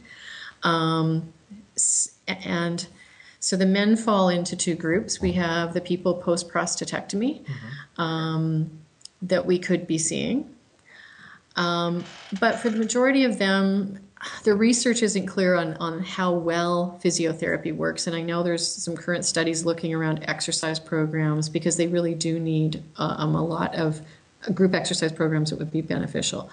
um, 0.62 1.32
and 2.28 2.86
so 3.40 3.56
the 3.56 3.66
men 3.66 3.96
fall 3.96 4.28
into 4.28 4.54
two 4.54 4.74
groups. 4.74 5.20
We 5.20 5.32
have 5.32 5.72
the 5.72 5.80
people 5.80 6.14
post 6.14 6.50
prostatectomy 6.50 7.42
um, 7.96 8.70
that 9.22 9.46
we 9.46 9.58
could 9.58 9.86
be 9.86 9.96
seeing. 9.96 10.54
Um, 11.56 12.04
but 12.38 12.56
for 12.58 12.68
the 12.68 12.76
majority 12.76 13.24
of 13.24 13.38
them, 13.38 13.98
the 14.44 14.54
research 14.54 15.02
isn't 15.02 15.26
clear 15.26 15.54
on, 15.54 15.74
on 15.78 16.00
how 16.00 16.32
well 16.32 17.00
physiotherapy 17.02 17.74
works. 17.74 18.06
And 18.06 18.14
I 18.14 18.20
know 18.20 18.42
there's 18.42 18.66
some 18.66 18.94
current 18.94 19.24
studies 19.24 19.64
looking 19.64 19.94
around 19.94 20.22
exercise 20.28 20.78
programs 20.78 21.48
because 21.48 21.76
they 21.76 21.86
really 21.86 22.14
do 22.14 22.38
need 22.38 22.82
uh, 22.98 23.14
um, 23.18 23.34
a 23.34 23.44
lot 23.44 23.74
of 23.74 24.02
group 24.54 24.74
exercise 24.74 25.12
programs 25.12 25.50
that 25.50 25.58
would 25.58 25.72
be 25.72 25.80
beneficial. 25.80 26.50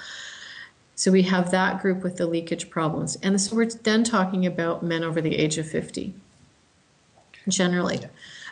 So 0.98 1.12
we 1.12 1.22
have 1.22 1.52
that 1.52 1.80
group 1.80 2.02
with 2.02 2.18
the 2.18 2.26
leakage 2.26 2.72
problems. 2.72 3.18
And 3.22 3.40
so 3.40 3.56
we're 3.56 3.68
then 3.68 4.04
talking 4.04 4.48
about 4.48 4.82
men 4.82 5.04
over 5.04 5.22
the 5.22 5.36
age 5.36 5.60
of 5.60 5.70
50, 5.70 6.12
generally. 7.48 8.00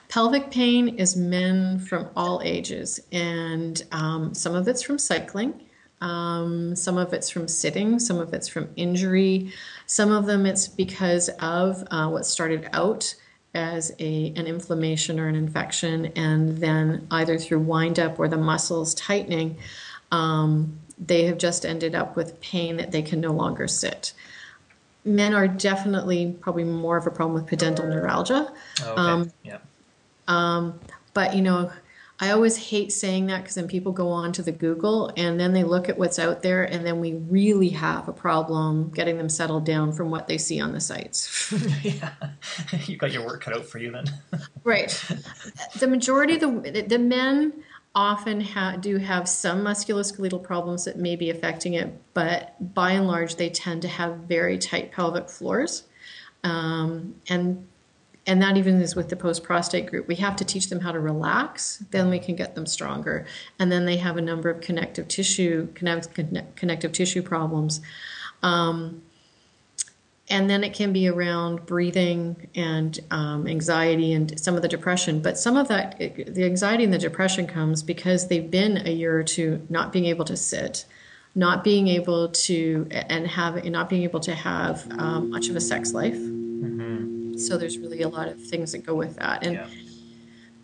Pelvic 0.09 0.51
pain 0.51 0.89
is 0.99 1.15
men 1.15 1.79
from 1.79 2.07
all 2.15 2.43
ages, 2.45 2.99
and 3.11 3.83
um, 3.91 4.35
some 4.35 4.53
of 4.53 4.67
it's 4.67 4.83
from 4.83 4.99
cycling. 4.99 5.59
Um, 6.01 6.75
some 6.75 6.99
of 6.99 7.13
it's 7.13 7.31
from 7.31 7.47
sitting, 7.47 7.97
some 7.97 8.19
of 8.19 8.31
it's 8.31 8.47
from 8.47 8.69
injury, 8.75 9.51
some 9.87 10.11
of 10.11 10.27
them 10.27 10.45
it's 10.45 10.67
because 10.67 11.29
of 11.39 11.83
uh, 11.89 12.07
what 12.09 12.27
started 12.27 12.69
out 12.73 13.15
as 13.55 13.91
a, 13.97 14.33
an 14.35 14.45
inflammation 14.45 15.19
or 15.19 15.27
an 15.27 15.35
infection, 15.35 16.07
and 16.15 16.59
then 16.59 17.07
either 17.09 17.39
through 17.39 17.61
wind 17.61 17.97
up 17.99 18.19
or 18.19 18.27
the 18.27 18.37
muscles 18.37 18.93
tightening, 18.93 19.57
um, 20.11 20.77
they 20.97 21.25
have 21.25 21.37
just 21.37 21.65
ended 21.65 21.95
up 21.95 22.15
with 22.15 22.39
pain 22.41 22.77
that 22.77 22.91
they 22.91 23.01
can 23.01 23.19
no 23.19 23.31
longer 23.31 23.67
sit. 23.67 24.13
Men 25.03 25.33
are 25.33 25.47
definitely 25.47 26.35
probably 26.39 26.63
more 26.63 26.97
of 26.97 27.05
a 27.05 27.11
problem 27.11 27.33
with 27.35 27.45
pudendal 27.45 27.87
neuralgia. 27.87 28.51
Oh, 28.83 28.91
okay. 28.91 29.01
Um, 29.01 29.31
yeah. 29.43 30.71
But 31.13 31.35
you 31.35 31.41
know, 31.41 31.71
I 32.19 32.31
always 32.31 32.55
hate 32.55 32.93
saying 32.93 33.27
that 33.27 33.41
because 33.41 33.55
then 33.55 33.67
people 33.67 33.91
go 33.91 34.09
on 34.09 34.31
to 34.33 34.41
the 34.41 34.51
Google 34.51 35.11
and 35.17 35.37
then 35.37 35.51
they 35.51 35.65
look 35.65 35.89
at 35.89 35.97
what's 35.97 36.17
out 36.17 36.43
there, 36.43 36.63
and 36.63 36.85
then 36.85 37.01
we 37.01 37.13
really 37.13 37.69
have 37.69 38.07
a 38.07 38.13
problem 38.13 38.89
getting 38.91 39.17
them 39.17 39.27
settled 39.27 39.65
down 39.65 39.91
from 39.91 40.11
what 40.11 40.27
they 40.27 40.37
see 40.37 40.61
on 40.61 40.71
the 40.71 40.79
sites. 40.79 41.51
yeah. 41.83 42.11
you 42.85 42.95
got 42.95 43.11
your 43.11 43.25
work 43.25 43.43
cut 43.43 43.55
out 43.55 43.65
for 43.65 43.79
you 43.79 43.91
then. 43.91 44.05
right. 44.63 45.03
The 45.79 45.87
majority 45.87 46.35
of 46.35 46.41
the 46.63 46.85
the 46.87 46.99
men 46.99 47.63
often 47.95 48.41
ha- 48.41 48.75
do 48.75 48.97
have 48.97 49.27
some 49.27 49.63
musculoskeletal 49.63 50.43
problems 50.43 50.83
that 50.85 50.97
may 50.97 51.15
be 51.15 51.29
affecting 51.29 51.73
it, 51.73 51.93
but 52.13 52.73
by 52.73 52.91
and 52.91 53.07
large, 53.07 53.37
they 53.37 53.49
tend 53.49 53.81
to 53.83 53.87
have 53.87 54.17
very 54.17 54.57
tight 54.57 54.91
pelvic 54.91 55.29
floors, 55.29 55.83
um, 56.43 57.15
and 57.29 57.65
and 58.27 58.41
that 58.41 58.57
even 58.57 58.81
is 58.81 58.95
with 58.95 59.09
the 59.09 59.15
post 59.15 59.43
prostate 59.43 59.85
group. 59.85 60.07
We 60.07 60.15
have 60.15 60.35
to 60.37 60.45
teach 60.45 60.69
them 60.69 60.79
how 60.79 60.91
to 60.91 60.99
relax, 60.99 61.83
then 61.91 62.09
we 62.09 62.17
can 62.17 62.35
get 62.35 62.55
them 62.55 62.65
stronger. 62.65 63.27
And 63.59 63.71
then 63.71 63.85
they 63.85 63.97
have 63.97 64.17
a 64.17 64.21
number 64.21 64.49
of 64.49 64.61
connective 64.61 65.07
tissue 65.07 65.67
connect, 65.75 66.13
connect, 66.13 66.55
connective 66.55 66.91
tissue 66.91 67.21
problems. 67.21 67.81
Um, 68.41 69.03
and 70.29 70.49
then 70.49 70.63
it 70.63 70.73
can 70.73 70.91
be 70.91 71.07
around 71.07 71.65
breathing 71.67 72.47
and 72.55 72.99
um, 73.11 73.47
anxiety 73.47 74.13
and 74.13 74.39
some 74.39 74.55
of 74.55 74.63
the 74.63 74.67
depression. 74.67 75.21
But 75.21 75.37
some 75.37 75.55
of 75.55 75.67
that, 75.67 75.99
the 75.99 76.43
anxiety 76.45 76.83
and 76.83 76.91
the 76.93 76.97
depression 76.97 77.45
comes 77.45 77.83
because 77.83 78.27
they've 78.27 78.49
been 78.49 78.87
a 78.87 78.91
year 78.91 79.19
or 79.19 79.23
two 79.23 79.65
not 79.69 79.93
being 79.93 80.05
able 80.05 80.25
to 80.25 80.35
sit, 80.35 80.85
not 81.35 81.63
being 81.63 81.87
able 81.89 82.29
to, 82.29 82.87
and 82.91 83.27
have, 83.27 83.57
and 83.57 83.71
not 83.71 83.87
being 83.87 84.01
able 84.01 84.19
to 84.21 84.33
have 84.33 84.87
um, 84.97 85.29
much 85.29 85.47
of 85.49 85.55
a 85.55 85.61
sex 85.61 85.93
life. 85.93 86.17
So 87.37 87.57
there's 87.57 87.77
really 87.77 88.01
a 88.01 88.09
lot 88.09 88.27
of 88.27 88.41
things 88.41 88.71
that 88.71 88.85
go 88.85 88.95
with 88.95 89.17
that, 89.17 89.45
and 89.45 89.55
Yeah. 89.55 89.67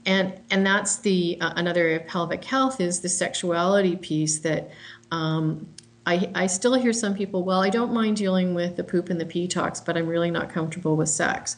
and 0.06 0.34
and 0.50 0.65
that's 0.65 0.95
the 0.97 1.38
uh, 1.41 1.52
another 1.58 1.82
area 1.82 1.97
of 1.97 2.08
pelvic 2.08 2.45
health 2.45 2.80
is 2.80 3.02
the 3.02 3.10
sexuality 3.10 3.95
piece 3.97 4.39
that. 4.39 4.71
Um, 5.12 5.67
I, 6.05 6.31
I 6.33 6.47
still 6.47 6.73
hear 6.73 6.93
some 6.93 7.13
people, 7.13 7.43
well, 7.43 7.61
I 7.61 7.69
don't 7.69 7.93
mind 7.93 8.17
dealing 8.17 8.55
with 8.55 8.75
the 8.75 8.83
poop 8.83 9.09
and 9.09 9.21
the 9.21 9.25
pee 9.25 9.47
talks, 9.47 9.79
but 9.79 9.95
I'm 9.97 10.07
really 10.07 10.31
not 10.31 10.49
comfortable 10.49 10.95
with 10.95 11.09
sex. 11.09 11.57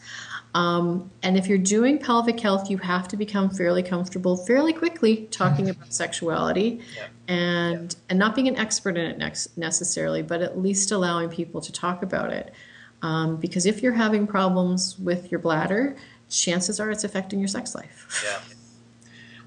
Um, 0.54 1.10
and 1.24 1.38
if 1.38 1.48
you're 1.48 1.58
doing 1.58 1.98
pelvic 1.98 2.40
health, 2.40 2.70
you 2.70 2.78
have 2.80 3.08
to 3.08 3.18
become 3.18 3.50
fairly 3.50 3.82
comfortable 3.82 4.38
fairly 4.38 4.74
quickly 4.74 5.28
talking 5.32 5.70
about 5.74 5.94
sexuality 5.94 6.82
Yeah. 6.96 7.08
and 7.28 7.96
and 8.10 8.20
not 8.20 8.36
being 8.36 8.48
an 8.48 8.58
expert 8.58 8.98
in 8.98 9.06
it 9.10 9.18
next, 9.18 9.58
necessarily, 9.58 10.22
but 10.22 10.42
at 10.42 10.60
least 10.60 10.92
allowing 10.92 11.30
people 11.30 11.62
to 11.62 11.72
talk 11.72 12.04
about 12.04 12.32
it. 12.32 12.54
Um, 13.02 13.38
because 13.38 13.66
if 13.66 13.82
you're 13.82 13.94
having 13.94 14.28
problems 14.28 15.00
with 15.00 15.32
your 15.32 15.40
bladder, 15.40 15.96
chances 16.30 16.80
are 16.80 16.92
it's 16.92 17.04
affecting 17.04 17.40
your 17.40 17.48
sex 17.48 17.74
life. 17.74 18.24
Yeah. 18.24 18.40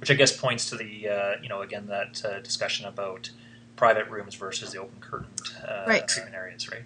Which 0.01 0.11
I 0.11 0.15
guess 0.15 0.37
points 0.37 0.69
to 0.71 0.77
the, 0.77 1.09
uh, 1.09 1.35
you 1.43 1.49
know, 1.49 1.63
again, 1.63 1.87
that 1.87 2.23
uh, 2.25 2.41
discussion 2.41 2.87
about 2.87 3.31
private 3.77 4.09
rooms 4.09 4.35
versus 4.35 4.73
the 4.73 4.79
open 4.81 4.99
curtained 5.01 5.41
uh, 5.67 5.85
Right. 5.87 6.07
treatment 6.09 6.35
areas, 6.35 6.69
right? 6.71 6.83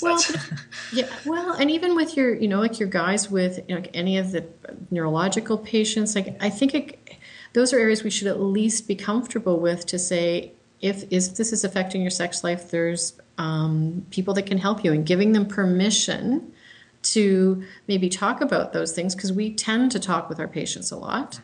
Well, 0.00 0.22
Yeah, 0.92 1.08
well, 1.26 1.52
and 1.54 1.70
even 1.70 1.94
with 1.94 2.16
your, 2.16 2.34
you 2.34 2.48
know, 2.48 2.60
like 2.60 2.78
your 2.78 2.88
guys 2.88 3.30
with 3.30 3.58
you 3.68 3.74
know, 3.74 3.80
like 3.80 3.90
any 3.94 4.16
of 4.18 4.32
the 4.32 4.46
neurological 4.90 5.58
patients, 5.58 6.14
like 6.14 6.36
I 6.40 6.48
think 6.50 6.74
it, 6.74 7.16
those 7.52 7.72
are 7.72 7.78
areas 7.78 8.02
we 8.02 8.10
should 8.10 8.28
at 8.28 8.40
least 8.40 8.88
be 8.88 8.94
comfortable 8.94 9.58
with 9.58 9.84
to 9.86 9.98
say 9.98 10.52
if 10.80 11.04
is 11.10 11.34
this 11.34 11.52
is 11.52 11.62
affecting 11.64 12.00
your 12.02 12.10
sex 12.10 12.42
life, 12.42 12.70
there's 12.70 13.18
um, 13.38 14.04
people 14.10 14.34
that 14.34 14.46
can 14.46 14.58
help 14.58 14.82
you 14.84 14.92
and 14.92 15.04
giving 15.06 15.32
them 15.32 15.46
permission 15.46 16.52
to 17.02 17.62
maybe 17.88 18.08
talk 18.08 18.40
about 18.40 18.72
those 18.72 18.92
things 18.92 19.14
because 19.14 19.32
we 19.32 19.52
tend 19.52 19.90
to 19.92 19.98
talk 20.00 20.28
with 20.28 20.38
our 20.40 20.48
patients 20.48 20.90
a 20.90 20.96
lot, 20.96 21.40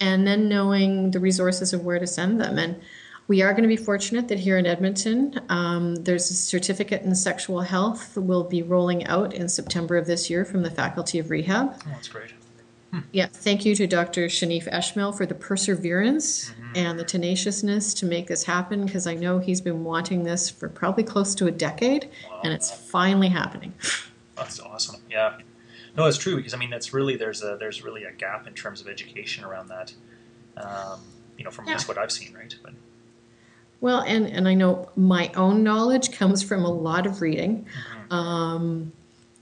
and 0.00 0.26
then 0.26 0.48
knowing 0.48 1.10
the 1.10 1.20
resources 1.20 1.72
of 1.72 1.84
where 1.84 1.98
to 1.98 2.06
send 2.06 2.40
them 2.40 2.58
and. 2.58 2.80
We 3.30 3.42
are 3.42 3.52
going 3.52 3.62
to 3.62 3.68
be 3.68 3.76
fortunate 3.76 4.26
that 4.26 4.40
here 4.40 4.58
in 4.58 4.66
Edmonton, 4.66 5.38
um, 5.50 5.94
there's 5.94 6.32
a 6.32 6.34
certificate 6.34 7.02
in 7.02 7.14
sexual 7.14 7.60
health 7.60 8.14
that 8.14 8.22
will 8.22 8.42
be 8.42 8.64
rolling 8.64 9.06
out 9.06 9.34
in 9.34 9.48
September 9.48 9.96
of 9.96 10.08
this 10.08 10.28
year 10.28 10.44
from 10.44 10.64
the 10.64 10.70
Faculty 10.70 11.20
of 11.20 11.30
Rehab. 11.30 11.72
oh, 11.72 11.90
that's 11.90 12.08
great. 12.08 12.32
Yeah, 13.12 13.26
thank 13.26 13.64
you 13.64 13.76
to 13.76 13.86
Dr. 13.86 14.26
Shaniff 14.26 14.68
Esmail 14.72 15.16
for 15.16 15.26
the 15.26 15.36
perseverance 15.36 16.52
and 16.74 16.98
the 16.98 17.04
tenaciousness 17.04 17.94
to 17.94 18.04
make 18.04 18.26
this 18.26 18.42
happen 18.42 18.84
because 18.84 19.06
I 19.06 19.14
know 19.14 19.38
he's 19.38 19.60
been 19.60 19.84
wanting 19.84 20.24
this 20.24 20.50
for 20.50 20.68
probably 20.68 21.04
close 21.04 21.32
to 21.36 21.46
a 21.46 21.52
decade 21.52 22.10
and 22.42 22.52
it's 22.52 22.72
finally 22.72 23.28
happening. 23.28 23.72
That's 24.34 24.58
awesome. 24.58 25.02
Yeah. 25.08 25.38
No, 25.96 26.06
it's 26.06 26.18
true 26.18 26.34
because 26.34 26.52
I 26.52 26.56
mean, 26.56 26.70
that's 26.70 26.92
really 26.92 27.14
there's 27.14 27.44
a 27.44 27.56
there's 27.60 27.84
really 27.84 28.02
a 28.02 28.12
gap 28.12 28.48
in 28.48 28.54
terms 28.54 28.80
of 28.80 28.88
education 28.88 29.44
around 29.44 29.68
that. 29.68 29.94
Um, 30.56 30.98
you 31.38 31.44
know, 31.44 31.52
from 31.52 31.68
Yeah. 31.68 31.74
just 31.74 31.86
what 31.86 31.96
I've 31.96 32.10
seen, 32.10 32.34
right? 32.34 32.52
But 32.60 32.72
Well, 33.80 34.00
and, 34.00 34.26
and 34.26 34.46
I 34.46 34.54
know 34.54 34.90
my 34.94 35.30
own 35.34 35.62
knowledge 35.62 36.12
comes 36.12 36.42
from 36.42 36.64
a 36.64 36.70
lot 36.70 37.06
of 37.06 37.22
reading 37.22 37.66
um, 38.10 38.92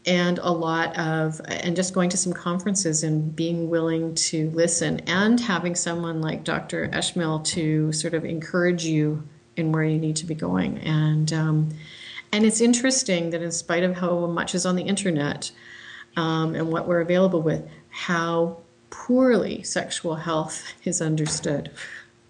and 0.06 0.38
a 0.38 0.50
lot 0.50 0.96
of, 0.96 1.40
and 1.48 1.74
just 1.74 1.92
going 1.92 2.08
to 2.10 2.16
some 2.16 2.32
conferences 2.32 3.02
and 3.02 3.34
being 3.34 3.68
willing 3.68 4.14
to 4.14 4.50
listen 4.50 5.00
and 5.06 5.40
having 5.40 5.74
someone 5.74 6.20
like 6.20 6.44
Dr. 6.44 6.88
Esmail 6.88 7.44
to 7.46 7.92
sort 7.92 8.14
of 8.14 8.24
encourage 8.24 8.84
you 8.84 9.24
in 9.56 9.72
where 9.72 9.82
you 9.82 9.98
need 9.98 10.14
to 10.16 10.26
be 10.26 10.36
going. 10.36 10.78
And, 10.78 11.32
um, 11.32 11.68
and 12.30 12.46
it's 12.46 12.60
interesting 12.60 13.30
that 13.30 13.42
in 13.42 13.50
spite 13.50 13.82
of 13.82 13.96
how 13.96 14.26
much 14.26 14.54
is 14.54 14.64
on 14.64 14.76
the 14.76 14.84
internet 14.84 15.50
um, 16.16 16.54
and 16.54 16.70
what 16.70 16.86
we're 16.86 17.00
available 17.00 17.42
with, 17.42 17.68
how 17.90 18.58
poorly 18.90 19.64
sexual 19.64 20.14
health 20.14 20.62
is 20.84 21.02
understood 21.02 21.70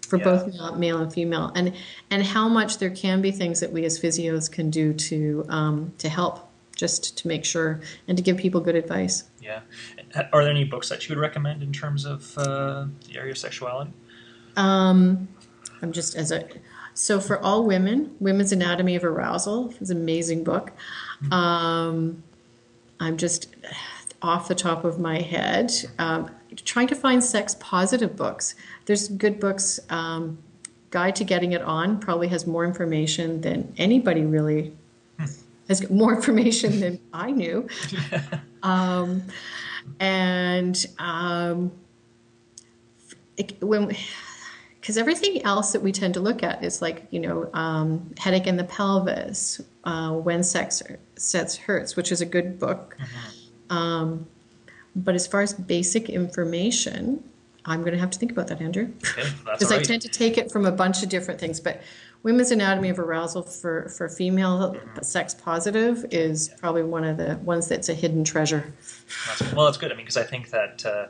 for 0.09 0.17
Yeah. 0.17 0.23
both 0.25 0.47
male- 0.53 0.75
male 0.75 0.97
and 0.99 1.13
female, 1.13 1.51
and 1.55 1.73
and 2.09 2.23
how 2.23 2.49
much 2.49 2.79
there 2.79 2.89
can 2.89 3.21
be 3.21 3.31
things 3.31 3.59
that 3.59 3.71
we 3.71 3.85
as 3.85 3.99
physios 3.99 4.51
can 4.51 4.69
do 4.69 4.91
to 4.93 5.45
um, 5.49 5.93
to 5.99 6.09
help, 6.09 6.49
just 6.75 7.17
to 7.19 7.27
make 7.27 7.45
sure 7.45 7.79
and 8.07 8.17
to 8.17 8.23
give 8.23 8.35
people 8.37 8.59
good 8.59 8.75
advice. 8.75 9.23
yeah, 9.41 9.61
are 10.33 10.43
there 10.43 10.51
any 10.51 10.63
books 10.63 10.89
that 10.89 11.07
you 11.07 11.15
would 11.15 11.21
recommend 11.21 11.63
in 11.63 11.71
terms 11.71 12.05
of 12.05 12.37
uh, 12.37 12.85
the 13.07 13.17
area 13.17 13.31
of 13.31 13.37
sexuality? 13.37 13.91
Um, 14.57 15.27
I'm 15.81 15.91
just 15.91 16.15
as 16.15 16.31
a 16.31 16.43
so 16.95 17.19
for 17.21 17.39
all 17.39 17.63
women, 17.65 18.15
Women's 18.19 18.51
Anatomy 18.51 18.95
of 18.95 19.03
Arousal 19.05 19.73
is 19.79 19.89
an 19.89 19.97
amazing 19.97 20.43
book. 20.43 20.71
Um, 21.31 22.23
I'm 22.99 23.15
just 23.15 23.55
off 24.21 24.47
the 24.49 24.55
top 24.55 24.83
of 24.83 24.99
my 24.99 25.21
head 25.21 25.71
um, 25.97 26.29
trying 26.61 26.87
to 26.87 26.95
find 26.95 27.23
sex 27.23 27.55
positive 27.59 28.15
books. 28.15 28.55
There's 28.85 29.07
good 29.07 29.39
books. 29.39 29.79
Um, 29.89 30.37
Guide 30.91 31.15
to 31.17 31.23
Getting 31.23 31.51
It 31.51 31.61
On 31.61 31.99
probably 31.99 32.27
has 32.29 32.47
more 32.47 32.65
information 32.65 33.41
than 33.41 33.71
anybody 33.77 34.25
really 34.25 34.73
has 35.67 35.79
got 35.79 35.91
more 35.91 36.15
information 36.15 36.79
than 36.79 36.99
I 37.13 37.31
knew. 37.31 37.67
Um, 38.61 39.23
and 40.01 40.85
um, 40.97 41.71
it, 43.37 43.63
when 43.63 43.95
because 44.81 44.97
everything 44.97 45.43
else 45.43 45.71
that 45.71 45.81
we 45.81 45.91
tend 45.91 46.13
to 46.15 46.19
look 46.19 46.43
at 46.43 46.63
is 46.63 46.81
like 46.81 47.07
you 47.11 47.21
know 47.21 47.49
um, 47.53 48.13
headache 48.17 48.47
in 48.47 48.57
the 48.57 48.65
pelvis 48.65 49.61
uh, 49.85 50.11
when 50.11 50.43
sex 50.43 50.83
sex 51.15 51.55
hurts 51.55 51.95
which 51.95 52.11
is 52.11 52.19
a 52.19 52.25
good 52.25 52.59
book 52.59 52.97
um, 53.69 54.27
but 55.03 55.15
as 55.15 55.27
far 55.27 55.41
as 55.41 55.53
basic 55.53 56.09
information 56.09 57.23
i'm 57.65 57.81
going 57.81 57.93
to 57.93 57.99
have 57.99 58.09
to 58.09 58.19
think 58.19 58.31
about 58.31 58.47
that 58.47 58.61
andrew. 58.61 58.87
Because 58.99 59.71
all 59.71 59.79
i 59.79 59.81
tend 59.81 60.01
to 60.01 60.09
take 60.09 60.37
it 60.37 60.51
from 60.51 60.65
a 60.65 60.71
bunch 60.71 61.03
of 61.03 61.09
different 61.09 61.39
things 61.39 61.59
but 61.59 61.81
women's 62.23 62.51
anatomy 62.51 62.89
of 62.89 62.99
arousal 62.99 63.41
for, 63.43 63.89
for 63.89 64.09
female 64.09 64.75
sex 65.01 65.33
positive 65.33 66.05
is 66.11 66.49
probably 66.59 66.83
one 66.83 67.03
of 67.03 67.17
the 67.17 67.37
ones 67.43 67.67
that's 67.67 67.89
a 67.89 67.93
hidden 67.93 68.23
treasure. 68.23 68.73
That's, 69.27 69.53
well, 69.53 69.65
that's 69.65 69.77
good. 69.77 69.91
I 69.91 69.95
mean, 69.95 70.05
because 70.05 70.17
I 70.17 70.23
think 70.23 70.49
that 70.49 70.85
uh, 70.85 71.07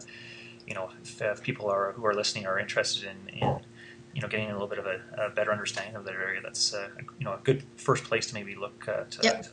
you 0.68 0.76
know, 0.76 0.90
if, 1.02 1.22
if 1.22 1.42
people 1.42 1.70
are 1.70 1.94
who 1.94 2.06
are 2.06 2.14
listening 2.14 2.46
are 2.46 2.60
interested 2.60 3.10
in, 3.10 3.36
in 3.36 3.60
you 4.14 4.22
know 4.22 4.28
getting 4.28 4.50
a 4.50 4.54
little 4.54 4.68
bit 4.68 4.80
of 4.80 4.86
a, 4.86 5.02
a 5.18 5.30
better 5.32 5.52
understanding 5.52 5.96
of 5.96 6.06
that 6.06 6.14
area, 6.14 6.42
that's 6.42 6.74
uh, 6.74 6.90
you 7.18 7.26
know 7.26 7.34
a 7.34 7.40
good 7.44 7.64
first 7.76 8.04
place 8.04 8.28
to 8.28 8.36
maybe 8.36 8.56
look 8.56 8.88
uh, 8.88 9.06
to, 9.10 9.20
Yep. 9.24 9.42
to 9.44 9.50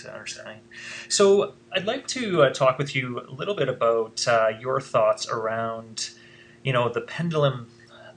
the 0.00 0.12
understanding. 0.12 0.60
So, 1.08 1.54
I'd 1.72 1.86
like 1.86 2.06
to 2.08 2.44
uh, 2.44 2.50
talk 2.50 2.78
with 2.78 2.94
you 2.94 3.20
a 3.20 3.30
little 3.30 3.54
bit 3.54 3.68
about 3.68 4.26
uh, 4.26 4.52
your 4.60 4.80
thoughts 4.80 5.28
around 5.28 6.10
you 6.62 6.72
know 6.72 6.88
the 6.88 7.00
pendulum 7.00 7.68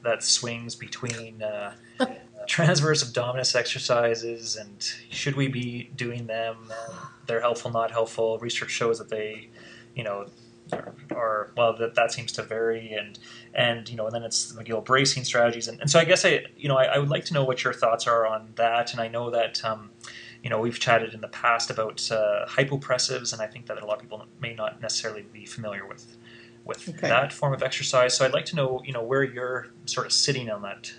that 0.03 0.23
swings 0.23 0.75
between 0.75 1.41
uh, 1.41 1.73
uh, 1.99 2.05
transverse 2.47 3.03
abdominis 3.03 3.55
exercises 3.55 4.55
and 4.55 4.93
should 5.09 5.35
we 5.35 5.47
be 5.47 5.89
doing 5.95 6.27
them? 6.27 6.71
They're 7.25 7.41
helpful, 7.41 7.71
not 7.71 7.91
helpful. 7.91 8.37
Research 8.37 8.69
shows 8.69 8.99
that 8.99 9.09
they, 9.09 9.49
you 9.95 10.03
know, 10.03 10.27
are, 11.11 11.51
well 11.55 11.75
that 11.77 11.95
that 11.95 12.11
seems 12.11 12.31
to 12.33 12.43
vary 12.43 12.93
and 12.93 13.19
and 13.53 13.87
you 13.87 13.95
know 13.95 14.07
and 14.07 14.15
then 14.15 14.23
it's 14.23 14.51
the 14.51 14.63
McGill 14.63 14.83
bracing 14.83 15.23
strategies 15.23 15.67
and, 15.67 15.79
and 15.79 15.89
so 15.89 15.99
I 15.99 16.05
guess 16.05 16.25
I 16.25 16.45
you 16.57 16.67
know 16.67 16.75
I, 16.75 16.85
I, 16.85 16.97
would 16.97 17.09
like 17.09 17.23
to 17.25 17.35
know 17.35 17.43
what 17.43 17.63
your 17.63 17.71
thoughts 17.71 18.07
are 18.07 18.25
on 18.25 18.51
that 18.55 18.91
and 18.91 18.99
I 18.99 19.07
know 19.07 19.29
that 19.29 19.63
um, 19.63 19.91
you 20.45 20.51
know 20.51 20.59
we've 20.59 20.79
chatted 20.79 21.15
in 21.15 21.21
the 21.21 21.27
past 21.27 21.71
about 21.71 22.09
uh, 22.11 22.45
hypopressives 22.47 23.33
and 23.33 23.41
I 23.41 23.47
think 23.47 23.65
that 23.65 23.81
a 23.81 23.85
lot 23.85 23.95
of 23.95 24.01
people 24.01 24.23
may 24.39 24.53
not 24.53 24.79
necessarily 24.79 25.23
be 25.23 25.43
familiar 25.43 25.87
with 25.87 26.17
with 26.63 26.87
okay. 26.87 27.09
that 27.09 27.33
form 27.33 27.53
of 27.53 27.63
exercise. 27.63 28.15
So 28.15 28.25
I'd 28.25 28.33
like 28.33 28.45
to 28.45 28.55
know 28.55 28.79
you 28.85 28.93
know 28.93 29.01
where 29.01 29.23
you're 29.23 29.67
sort 29.85 30.05
of 30.05 30.13
sitting 30.13 30.51
on 30.51 30.61
that 30.61 30.93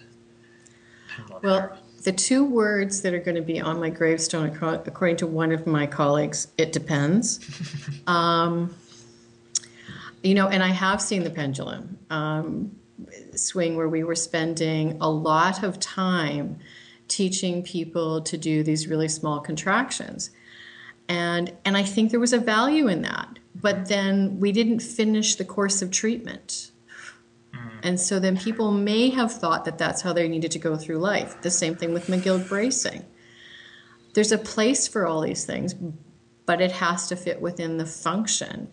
well 1.44 1.78
the 2.02 2.10
two 2.12 2.44
words 2.44 3.02
that 3.02 3.14
are 3.14 3.20
going 3.20 3.36
to 3.36 3.40
be 3.40 3.60
on 3.60 3.78
my 3.78 3.88
gravestone 3.88 4.50
according 4.60 5.16
to 5.18 5.28
one 5.28 5.52
of 5.52 5.64
my 5.64 5.86
colleagues 5.86 6.48
it 6.58 6.72
depends. 6.72 7.40
Um, 8.08 8.74
you 10.22 10.34
know, 10.34 10.48
and 10.48 10.62
I 10.62 10.68
have 10.68 11.02
seen 11.02 11.24
the 11.24 11.30
pendulum 11.30 11.98
um, 12.10 12.76
swing 13.34 13.76
where 13.76 13.88
we 13.88 14.04
were 14.04 14.14
spending 14.14 14.96
a 15.00 15.10
lot 15.10 15.64
of 15.64 15.78
time 15.80 16.58
teaching 17.08 17.62
people 17.62 18.20
to 18.22 18.36
do 18.36 18.62
these 18.62 18.88
really 18.88 19.08
small 19.08 19.40
contractions. 19.40 20.30
And, 21.08 21.52
and 21.64 21.76
I 21.76 21.82
think 21.82 22.10
there 22.10 22.20
was 22.20 22.32
a 22.32 22.38
value 22.38 22.88
in 22.88 23.02
that. 23.02 23.38
But 23.54 23.88
then 23.88 24.38
we 24.40 24.52
didn't 24.52 24.80
finish 24.80 25.36
the 25.36 25.44
course 25.44 25.82
of 25.82 25.90
treatment. 25.90 26.72
Mm-hmm. 27.54 27.78
And 27.82 28.00
so 28.00 28.18
then 28.18 28.36
people 28.36 28.70
may 28.70 29.08
have 29.10 29.32
thought 29.32 29.64
that 29.64 29.78
that's 29.78 30.02
how 30.02 30.12
they 30.12 30.28
needed 30.28 30.50
to 30.52 30.58
go 30.58 30.76
through 30.76 30.98
life. 30.98 31.40
The 31.42 31.50
same 31.50 31.74
thing 31.74 31.94
with 31.94 32.08
McGill 32.08 32.46
bracing. 32.48 33.04
There's 34.14 34.32
a 34.32 34.38
place 34.38 34.88
for 34.88 35.06
all 35.06 35.20
these 35.20 35.44
things, 35.44 35.74
but 36.44 36.60
it 36.60 36.72
has 36.72 37.06
to 37.08 37.16
fit 37.16 37.40
within 37.40 37.76
the 37.76 37.86
function 37.86 38.68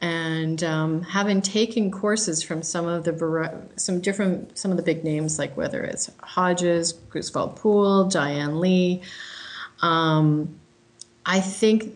and 0.00 0.62
um, 0.62 1.02
having 1.02 1.42
taken 1.42 1.90
courses 1.90 2.42
from 2.42 2.62
some 2.62 2.86
of 2.86 3.04
the 3.04 3.68
some 3.76 4.00
different 4.00 4.56
some 4.56 4.70
of 4.70 4.76
the 4.76 4.82
big 4.82 5.02
names 5.02 5.38
like 5.38 5.56
whether 5.56 5.82
it's 5.82 6.10
Hodges, 6.22 6.92
Griswold 6.92 7.56
Poole, 7.56 8.04
Diane 8.04 8.60
Lee, 8.60 9.02
um, 9.80 10.58
I 11.26 11.40
think 11.40 11.94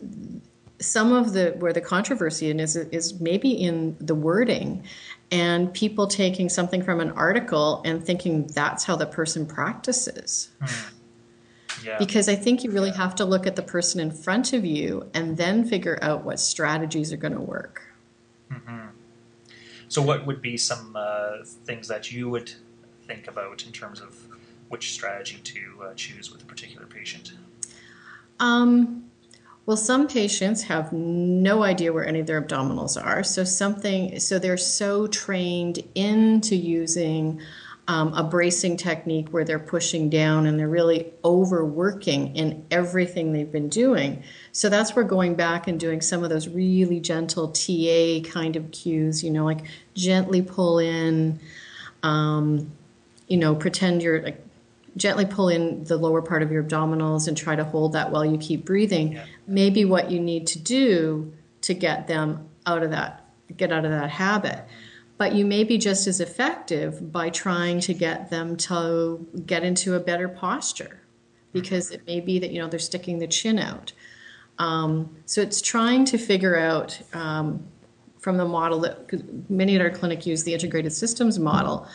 some 0.81 1.13
of 1.13 1.33
the 1.33 1.55
where 1.59 1.73
the 1.73 1.81
controversy 1.81 2.51
is 2.51 2.77
is 2.77 3.21
maybe 3.21 3.51
in 3.51 3.97
the 4.01 4.15
wording 4.15 4.85
and 5.31 5.73
people 5.73 6.07
taking 6.07 6.49
something 6.49 6.83
from 6.83 7.01
an 7.01 7.13
article 7.13 7.83
and 7.85 8.05
thinking 8.05 8.47
that's 8.49 8.85
how 8.85 8.97
the 8.97 9.07
person 9.07 9.47
practices. 9.47 10.51
Hmm. 10.61 10.95
Yeah. 11.85 11.99
Because 11.99 12.29
I 12.29 12.37
think 12.37 12.63
you 12.63 12.71
really 12.71 12.93
have 12.93 13.15
to 13.17 13.25
look 13.25 13.47
at 13.47 13.57
the 13.57 13.63
person 13.63 13.99
in 14.01 14.11
front 14.11 14.53
of 14.53 14.65
you 14.65 15.09
and 15.15 15.37
then 15.37 15.65
figure 15.65 15.99
out 16.01 16.25
what 16.25 16.39
strategies 16.39 17.13
are 17.13 17.17
going 17.17 17.35
to 17.35 17.41
work. 17.41 17.92
Mm-hmm. 18.53 18.87
So, 19.89 20.03
what 20.03 20.27
would 20.27 20.41
be 20.41 20.57
some 20.57 20.97
uh, 20.97 21.45
things 21.45 21.89
that 21.89 22.13
you 22.13 22.29
would 22.31 22.53
think 23.07 23.29
about 23.29 23.67
in 23.67 23.73
terms 23.73 24.01
of 24.01 24.17
which 24.69 24.93
strategy 24.93 25.39
to 25.45 25.83
uh, 25.85 25.95
choose 25.95 26.33
with 26.33 26.43
a 26.43 26.47
particular 26.47 26.87
patient? 26.87 27.33
Um, 28.41 29.05
well, 29.67 29.77
some 29.77 30.09
patients 30.09 30.63
have 30.65 30.93
no 30.93 31.63
idea 31.63 31.93
where 31.93 32.05
any 32.05 32.21
of 32.21 32.27
their 32.27 32.43
abdominals 32.43 33.03
are. 33.03 33.23
So 33.23 33.45
something, 33.45 34.19
so 34.19 34.39
they're 34.39 34.57
so 34.57 35.07
trained 35.07 35.81
into 35.95 36.57
using 36.57 37.41
um, 37.89 38.15
a 38.15 38.23
bracing 38.23 38.77
technique 38.77 39.29
where 39.31 39.45
they're 39.45 39.59
pushing 39.59 40.09
down 40.09 40.47
and 40.47 40.59
they're 40.59 40.69
really 40.69 41.13
overworking 41.25 42.35
in 42.37 42.65
everything 42.71 43.33
they've 43.33 43.51
been 43.51 43.69
doing. 43.69 44.23
So 44.53 44.69
that's 44.69 44.95
where 44.95 45.05
going 45.05 45.35
back 45.35 45.67
and 45.67 45.81
doing 45.81 46.01
some 46.01 46.23
of 46.23 46.31
those 46.31 46.49
really 46.49 47.01
gentle 47.01 47.49
TA 47.49 48.21
kind 48.25 48.55
of 48.55 48.71
cues, 48.71 49.25
you 49.25 49.31
know, 49.31 49.45
like 49.45 49.65
gently 49.95 50.43
pull 50.43 50.79
in, 50.79 51.41
um, 52.05 52.71
you 53.27 53.37
know, 53.37 53.55
pretend 53.55 54.03
you're 54.03 54.23
like 54.23 54.41
gently 54.97 55.25
pull 55.25 55.49
in 55.49 55.83
the 55.85 55.97
lower 55.97 56.23
part 56.23 56.43
of 56.43 56.53
your 56.53 56.63
abdominals 56.63 57.27
and 57.27 57.37
try 57.37 57.57
to 57.57 57.65
hold 57.65 57.95
that 57.95 58.13
while 58.13 58.25
you 58.25 58.39
keep 58.39 58.65
breathing. 58.65 59.13
Yeah. 59.13 59.25
Maybe 59.49 59.85
what 59.85 60.11
you 60.11 60.21
need 60.21 60.47
to 60.49 60.59
do 60.61 61.33
to 61.63 61.75
get 61.75 62.07
them 62.07 62.49
out 62.65 62.85
of 62.85 62.91
that, 62.91 63.25
get 63.57 63.73
out 63.73 63.85
of 63.85 63.91
that 63.91 64.11
habit 64.11 64.65
but 65.23 65.37
you 65.37 65.47
may 65.47 65.63
be 65.63 65.79
just 65.79 66.09
as 66.09 66.19
effective 66.19 67.13
by 67.13 67.31
trying 67.31 67.79
to 67.79 67.95
get 67.95 68.29
them 68.29 68.57
to 68.57 69.25
get 69.47 69.63
into 69.63 69.95
a 69.95 70.01
better 70.01 70.29
posture 70.29 71.01
because 71.53 71.93
it 71.93 72.05
may 72.09 72.19
be 72.19 72.41
that 72.41 72.51
you 72.51 72.61
know 72.61 72.67
they're 72.67 72.81
sticking 72.81 73.21
the 73.21 73.29
chin 73.29 73.57
out. 73.57 73.93
Um, 74.59 75.15
so 75.25 75.41
it's 75.41 75.63
trying 75.63 76.05
to 76.07 76.19
figure 76.19 76.59
out 76.59 77.01
um, 77.15 77.65
from 78.19 78.37
the 78.37 78.45
model 78.45 78.81
that 78.81 79.49
many 79.49 79.77
at 79.77 79.81
our 79.81 79.91
clinic 79.91 80.27
use 80.27 80.43
the 80.43 80.55
integrated 80.55 80.93
systems 80.93 81.39
model 81.39 81.87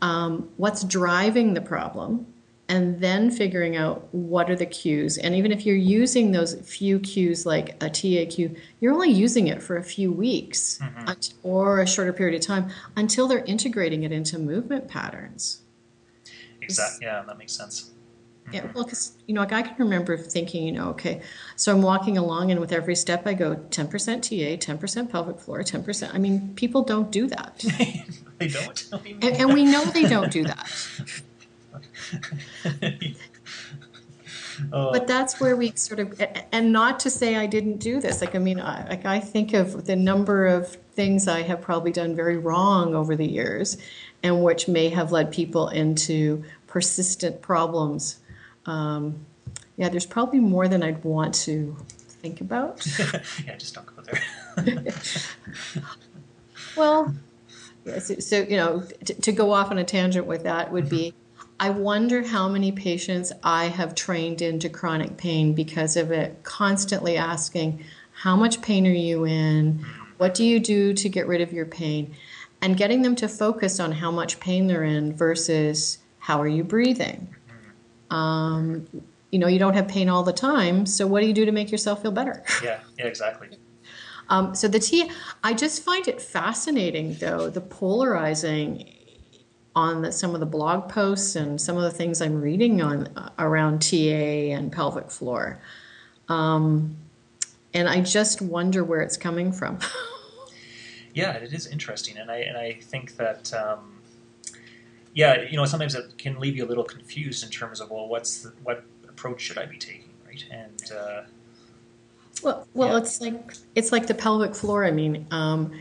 um, 0.00 0.48
what's 0.56 0.82
driving 0.82 1.52
the 1.52 1.60
problem 1.60 2.26
and 2.70 3.00
then 3.00 3.32
figuring 3.32 3.76
out 3.76 4.08
what 4.14 4.48
are 4.48 4.54
the 4.54 4.64
cues. 4.64 5.18
And 5.18 5.34
even 5.34 5.50
if 5.50 5.66
you're 5.66 5.74
using 5.74 6.30
those 6.30 6.54
few 6.54 7.00
cues 7.00 7.44
like 7.44 7.70
a 7.82 7.90
TA 7.90 8.30
cue, 8.32 8.54
you're 8.78 8.94
only 8.94 9.10
using 9.10 9.48
it 9.48 9.60
for 9.60 9.76
a 9.76 9.82
few 9.82 10.12
weeks 10.12 10.78
mm-hmm. 10.80 11.38
or 11.42 11.80
a 11.80 11.86
shorter 11.86 12.12
period 12.12 12.40
of 12.40 12.46
time 12.46 12.70
until 12.96 13.26
they're 13.26 13.44
integrating 13.44 14.04
it 14.04 14.12
into 14.12 14.38
movement 14.38 14.86
patterns. 14.86 15.62
Exactly. 16.62 17.06
Yeah, 17.06 17.24
that 17.26 17.38
makes 17.38 17.52
sense. 17.52 17.90
Mm-hmm. 18.44 18.54
Yeah, 18.54 18.66
well, 18.72 18.84
because 18.84 19.16
you 19.26 19.34
know, 19.34 19.40
like 19.40 19.52
I 19.52 19.62
can 19.62 19.74
remember 19.76 20.16
thinking, 20.16 20.62
you 20.62 20.70
know, 20.70 20.90
okay, 20.90 21.22
so 21.56 21.72
I'm 21.72 21.82
walking 21.82 22.18
along, 22.18 22.52
and 22.52 22.60
with 22.60 22.72
every 22.72 22.94
step 22.94 23.26
I 23.26 23.34
go 23.34 23.56
10% 23.56 23.90
TA, 23.90 24.72
10% 24.72 25.10
pelvic 25.10 25.40
floor, 25.40 25.60
10%. 25.60 26.14
I 26.14 26.18
mean, 26.18 26.54
people 26.54 26.82
don't 26.82 27.10
do 27.10 27.26
that. 27.26 27.64
they 28.38 28.46
don't. 28.46 28.88
and, 28.92 29.24
and 29.24 29.52
we 29.52 29.64
know 29.64 29.84
they 29.86 30.04
don't 30.04 30.30
do 30.30 30.44
that. 30.44 30.70
oh. 34.72 34.92
But 34.92 35.06
that's 35.06 35.40
where 35.40 35.56
we 35.56 35.72
sort 35.74 36.00
of, 36.00 36.20
and 36.52 36.72
not 36.72 37.00
to 37.00 37.10
say 37.10 37.36
I 37.36 37.46
didn't 37.46 37.78
do 37.78 38.00
this. 38.00 38.20
Like 38.20 38.34
I 38.34 38.38
mean, 38.38 38.60
I, 38.60 38.88
like 38.88 39.04
I 39.04 39.20
think 39.20 39.54
of 39.54 39.86
the 39.86 39.96
number 39.96 40.46
of 40.46 40.68
things 40.94 41.28
I 41.28 41.42
have 41.42 41.60
probably 41.60 41.92
done 41.92 42.14
very 42.14 42.36
wrong 42.36 42.94
over 42.94 43.16
the 43.16 43.26
years, 43.26 43.78
and 44.22 44.42
which 44.42 44.68
may 44.68 44.88
have 44.88 45.12
led 45.12 45.32
people 45.32 45.68
into 45.68 46.44
persistent 46.66 47.40
problems. 47.42 48.20
Um, 48.66 49.26
yeah, 49.76 49.88
there's 49.88 50.06
probably 50.06 50.40
more 50.40 50.68
than 50.68 50.82
I'd 50.82 51.02
want 51.02 51.34
to 51.46 51.76
think 52.20 52.40
about. 52.40 52.86
yeah, 53.46 53.56
just 53.56 53.74
don't 53.74 53.86
go 53.86 54.02
there. 54.02 54.20
well, 56.76 57.14
yeah, 57.84 57.98
so, 57.98 58.18
so, 58.18 58.42
you 58.42 58.56
know, 58.56 58.82
to, 59.04 59.14
to 59.14 59.32
go 59.32 59.52
off 59.52 59.70
on 59.70 59.78
a 59.78 59.84
tangent 59.84 60.26
with 60.26 60.42
that 60.42 60.70
would 60.70 60.88
be 60.88 61.14
I 61.62 61.68
wonder 61.68 62.26
how 62.26 62.48
many 62.48 62.72
patients 62.72 63.32
I 63.44 63.66
have 63.66 63.94
trained 63.94 64.40
into 64.40 64.70
chronic 64.70 65.18
pain 65.18 65.52
because 65.52 65.94
of 65.94 66.10
it, 66.10 66.42
constantly 66.42 67.18
asking, 67.18 67.84
How 68.12 68.34
much 68.34 68.62
pain 68.62 68.86
are 68.86 68.90
you 68.90 69.26
in? 69.26 69.84
What 70.16 70.32
do 70.32 70.42
you 70.42 70.58
do 70.58 70.94
to 70.94 71.08
get 71.10 71.26
rid 71.26 71.42
of 71.42 71.52
your 71.52 71.66
pain? 71.66 72.14
And 72.62 72.78
getting 72.78 73.02
them 73.02 73.14
to 73.16 73.28
focus 73.28 73.78
on 73.78 73.92
how 73.92 74.10
much 74.10 74.40
pain 74.40 74.68
they're 74.68 74.84
in 74.84 75.14
versus 75.14 75.98
how 76.18 76.40
are 76.40 76.48
you 76.48 76.64
breathing? 76.64 77.28
Um, 78.10 78.88
you 79.30 79.38
know, 79.38 79.46
you 79.46 79.58
don't 79.58 79.74
have 79.74 79.86
pain 79.86 80.08
all 80.08 80.22
the 80.22 80.32
time, 80.32 80.86
so 80.86 81.06
what 81.06 81.20
do 81.20 81.26
you 81.26 81.34
do 81.34 81.44
to 81.44 81.52
make 81.52 81.70
yourself 81.70 82.00
feel 82.00 82.10
better? 82.10 82.42
Yeah, 82.64 82.80
yeah, 82.98 83.06
exactly. 83.06 83.50
Um, 84.30 84.54
so 84.54 84.66
the 84.66 84.78
T, 84.78 85.10
I 85.44 85.52
just 85.52 85.82
find 85.82 86.08
it 86.08 86.22
fascinating 86.22 87.16
though, 87.16 87.50
the 87.50 87.60
polarizing 87.60 88.94
on 89.74 90.02
the, 90.02 90.12
some 90.12 90.34
of 90.34 90.40
the 90.40 90.46
blog 90.46 90.88
posts 90.88 91.36
and 91.36 91.60
some 91.60 91.76
of 91.76 91.82
the 91.82 91.90
things 91.90 92.20
I'm 92.20 92.40
reading 92.40 92.82
on 92.82 93.06
uh, 93.16 93.30
around 93.38 93.82
TA 93.82 93.96
and 93.96 94.72
pelvic 94.72 95.10
floor. 95.10 95.60
Um, 96.28 96.96
and 97.72 97.88
I 97.88 98.00
just 98.00 98.42
wonder 98.42 98.82
where 98.82 99.00
it's 99.00 99.16
coming 99.16 99.52
from. 99.52 99.78
yeah, 101.14 101.32
it 101.32 101.52
is 101.52 101.66
interesting, 101.66 102.18
and 102.18 102.30
I 102.30 102.38
and 102.38 102.56
I 102.56 102.74
think 102.74 103.16
that 103.16 103.52
um, 103.54 104.00
yeah, 105.14 105.42
you 105.42 105.56
know, 105.56 105.64
sometimes 105.64 105.94
it 105.94 106.18
can 106.18 106.38
leave 106.38 106.56
you 106.56 106.64
a 106.64 106.68
little 106.68 106.84
confused 106.84 107.44
in 107.44 107.50
terms 107.50 107.80
of 107.80 107.90
well, 107.90 108.08
what's 108.08 108.42
the, 108.42 108.52
what 108.62 108.84
approach 109.08 109.40
should 109.40 109.58
I 109.58 109.66
be 109.66 109.78
taking, 109.78 110.10
right? 110.26 110.44
And 110.50 110.92
uh, 110.92 111.22
well, 112.42 112.66
well, 112.74 112.90
yeah. 112.90 112.98
it's 112.98 113.20
like 113.20 113.54
it's 113.74 113.92
like 113.92 114.06
the 114.06 114.14
pelvic 114.14 114.54
floor. 114.54 114.84
I 114.84 114.90
mean, 114.90 115.26
um, 115.30 115.72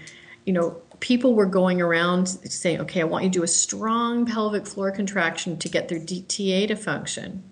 you 0.46 0.54
know, 0.54 0.82
people 1.00 1.34
were 1.34 1.46
going 1.46 1.82
around 1.82 2.28
saying, 2.28 2.82
okay, 2.82 3.02
I 3.02 3.06
want 3.06 3.24
you 3.24 3.30
to 3.30 3.40
do 3.40 3.44
a 3.44 3.48
strong 3.48 4.26
pelvic 4.26 4.68
floor 4.68 4.92
contraction 4.92 5.58
to 5.58 5.70
get 5.70 5.88
their 5.88 6.00
DTA 6.00 6.68
to 6.68 6.76
function. 6.76 7.44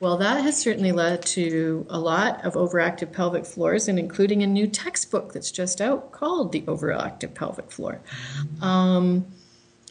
Well, 0.00 0.16
that 0.16 0.42
has 0.42 0.60
certainly 0.60 0.90
led 0.90 1.22
to 1.26 1.86
a 1.88 1.98
lot 1.98 2.44
of 2.44 2.54
overactive 2.54 3.12
pelvic 3.12 3.46
floors, 3.46 3.86
and 3.86 4.00
including 4.00 4.42
a 4.42 4.48
new 4.48 4.66
textbook 4.66 5.32
that's 5.32 5.52
just 5.52 5.80
out 5.80 6.10
called 6.10 6.50
The 6.50 6.62
Overactive 6.62 7.34
Pelvic 7.34 7.70
Floor. 7.70 8.00
Um, 8.60 9.26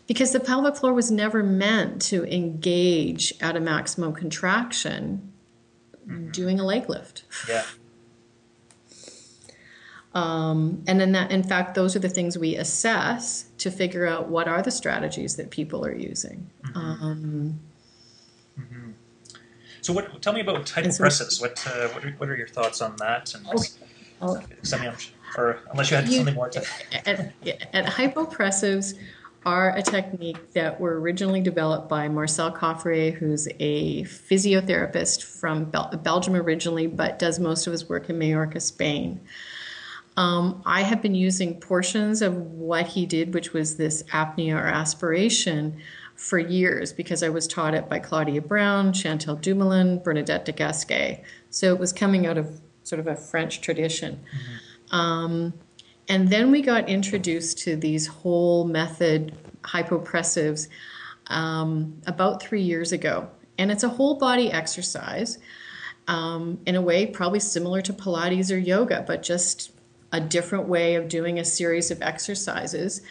because 0.07 0.33
the 0.33 0.41
pelvic 0.41 0.75
floor 0.75 0.93
was 0.93 1.09
never 1.09 1.41
meant 1.41 2.01
to 2.01 2.25
engage 2.25 3.33
at 3.39 3.55
a 3.55 3.61
maximum 3.61 4.13
contraction 4.13 5.31
doing 6.31 6.59
a 6.59 6.65
leg 6.65 6.89
lift. 6.89 7.23
Yeah. 7.47 7.63
Um, 10.13 10.83
and 10.87 10.99
then 10.99 11.13
that, 11.13 11.31
in 11.31 11.41
fact, 11.43 11.73
those 11.75 11.95
are 11.95 11.99
the 11.99 12.09
things 12.09 12.37
we 12.37 12.55
assess 12.57 13.45
to 13.59 13.71
figure 13.71 14.05
out 14.05 14.27
what 14.27 14.47
are 14.47 14.61
the 14.61 14.71
strategies 14.71 15.37
that 15.37 15.49
people 15.51 15.85
are 15.85 15.95
using. 15.95 16.49
Um, 16.75 17.59
So 19.83 19.93
what? 19.93 20.21
Tell 20.21 20.33
me 20.33 20.41
about 20.41 20.77
And 20.77 20.93
so- 20.93 21.03
hypopressives. 21.03 21.41
What 21.41 21.65
uh, 21.65 21.87
what, 21.89 22.05
are, 22.05 22.11
what 22.17 22.29
are 22.29 22.35
your 22.35 22.47
thoughts 22.47 22.81
on 22.81 22.95
that? 22.97 23.33
And 23.33 23.47
Oh. 24.21 24.39
or 25.37 25.59
unless 25.71 25.89
you 25.89 25.97
had 25.97 26.07
You- 26.07 26.17
something 26.17 26.35
more 26.35 26.49
to. 26.49 26.63
and, 27.05 27.31
and 27.73 27.87
hypopressives 27.87 28.93
are 29.43 29.75
a 29.75 29.81
technique 29.81 30.51
that 30.53 30.79
were 30.79 30.99
originally 30.99 31.41
developed 31.41 31.89
by 31.89 32.07
Marcel 32.07 32.51
Caufriez, 32.51 33.13
who's 33.15 33.47
a 33.59 34.03
physiotherapist 34.03 35.23
from 35.23 35.65
Bel- 35.65 35.89
Belgium 36.03 36.35
originally, 36.35 36.85
but 36.85 37.17
does 37.17 37.39
most 37.39 37.65
of 37.65 37.71
his 37.71 37.89
work 37.89 38.07
in 38.11 38.19
Majorca, 38.19 38.59
Spain. 38.59 39.19
Um, 40.17 40.61
I 40.65 40.81
have 40.81 41.01
been 41.01 41.15
using 41.15 41.59
portions 41.59 42.21
of 42.21 42.35
what 42.35 42.87
he 42.87 43.05
did, 43.05 43.33
which 43.33 43.53
was 43.53 43.77
this 43.77 44.03
apnea 44.11 44.55
or 44.55 44.67
aspiration, 44.67 45.81
for 46.21 46.37
years 46.37 46.93
because 46.93 47.23
I 47.23 47.29
was 47.29 47.47
taught 47.47 47.73
it 47.73 47.89
by 47.89 47.97
Claudia 47.97 48.41
Brown, 48.41 48.93
Chantal 48.93 49.35
Dumoulin, 49.35 49.97
Bernadette 50.03 50.45
de 50.45 50.51
Gasquet. 50.51 51.23
So 51.49 51.73
it 51.73 51.79
was 51.79 51.91
coming 51.91 52.27
out 52.27 52.37
of 52.37 52.61
sort 52.83 52.99
of 52.99 53.07
a 53.07 53.15
French 53.15 53.61
tradition. 53.61 54.19
Um, 54.91 55.51
and 56.07 56.29
then 56.29 56.51
we 56.51 56.61
got 56.61 56.87
introduced 56.87 57.57
to 57.59 57.75
these 57.75 58.05
whole 58.05 58.65
method 58.65 59.35
hypopressives 59.63 60.67
um, 61.27 61.99
about 62.05 62.43
three 62.43 62.61
years 62.61 62.91
ago. 62.91 63.27
And 63.57 63.71
it's 63.71 63.83
a 63.83 63.89
whole 63.89 64.15
body 64.15 64.51
exercise 64.51 65.39
um, 66.07 66.59
in 66.67 66.75
a 66.75 66.81
way 66.81 67.07
probably 67.07 67.39
similar 67.39 67.81
to 67.81 67.93
Pilates 67.93 68.53
or 68.53 68.59
yoga, 68.59 69.03
but 69.07 69.23
just 69.23 69.71
a 70.11 70.19
different 70.19 70.67
way 70.67 70.95
of 70.95 71.07
doing 71.07 71.39
a 71.39 71.45
series 71.45 71.91
of 71.91 72.01
exercises 72.01 73.01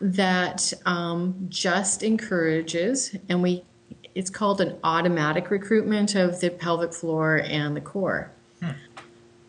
that 0.00 0.72
um, 0.86 1.46
just 1.48 2.02
encourages, 2.02 3.14
and 3.28 3.42
we 3.42 3.64
it's 4.14 4.30
called 4.30 4.60
an 4.60 4.76
automatic 4.82 5.50
recruitment 5.50 6.14
of 6.14 6.40
the 6.40 6.50
pelvic 6.50 6.92
floor 6.92 7.42
and 7.44 7.76
the 7.76 7.80
core. 7.80 8.32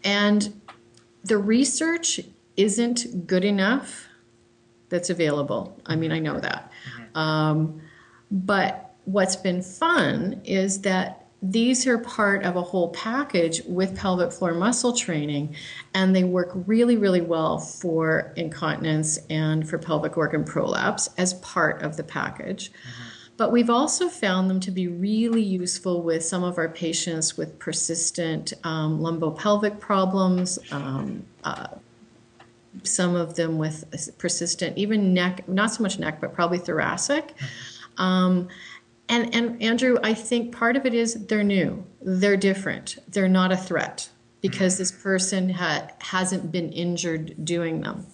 And 0.04 0.62
the 1.24 1.38
research 1.38 2.20
isn't 2.58 3.28
good 3.28 3.46
enough 3.46 4.08
that's 4.90 5.10
available. 5.10 5.80
I 5.86 5.96
mean, 5.96 6.12
I 6.12 6.20
know 6.20 6.40
that. 6.40 6.72
Um, 7.16 7.82
but 8.30 8.94
what's 9.06 9.36
been 9.36 9.62
fun 9.62 10.42
is 10.44 10.82
that 10.82 11.21
these 11.42 11.88
are 11.88 11.98
part 11.98 12.44
of 12.44 12.56
a 12.56 12.62
whole 12.62 12.90
package 12.90 13.64
with 13.66 13.98
pelvic 13.98 14.32
floor 14.32 14.54
muscle 14.54 14.94
training, 14.94 15.56
and 15.94 16.16
they 16.16 16.24
work 16.24 16.52
really, 16.68 16.98
really 16.98 17.22
well 17.22 17.58
for 17.58 18.32
incontinence 18.36 19.18
and 19.30 19.68
for 19.68 19.80
pelvic 19.80 20.18
organ 20.18 20.44
prolapse 20.44 21.10
as 21.18 21.34
part 21.36 21.82
of 21.82 21.98
the 21.98 22.04
package. 22.04 22.72
But 23.38 23.52
we've 23.52 23.72
also 23.72 24.08
found 24.08 24.52
them 24.52 24.60
to 24.60 24.70
be 24.70 24.88
really 24.88 25.42
useful 25.42 26.04
with 26.04 26.24
some 26.24 26.44
of 26.44 26.60
our 26.60 26.70
patients 26.70 27.38
with 27.38 27.58
persistent 27.58 28.54
um, 28.64 29.00
lumbopelvic 29.00 29.80
problems, 29.80 30.60
um, 30.72 31.26
uh, 31.44 31.70
some 32.84 33.16
of 33.16 33.34
them 33.36 33.58
with 33.58 34.16
persistent, 34.20 34.78
even 34.78 35.12
neck, 35.12 35.48
not 35.50 35.74
so 35.74 35.82
much 35.82 35.98
neck, 35.98 36.22
but 36.22 36.34
probably 36.34 36.60
thoracic. 36.60 37.34
Um, 37.98 38.48
and, 39.12 39.36
and 39.36 39.62
Andrew, 39.62 39.98
I 40.04 40.14
think 40.14 40.56
part 40.56 40.78
of 40.78 40.86
it 40.86 40.94
is 40.94 41.26
they're 41.28 41.44
new, 41.44 41.86
they're 42.02 42.38
different, 42.38 42.98
they're 43.10 43.28
not 43.28 43.52
a 43.52 43.58
threat 43.58 44.10
because 44.42 44.78
this 44.78 44.92
person 44.92 45.50
ha- 45.50 45.90
hasn't 46.00 46.52
been 46.52 46.72
injured 46.72 47.46
doing 47.46 47.82
them 47.82 48.08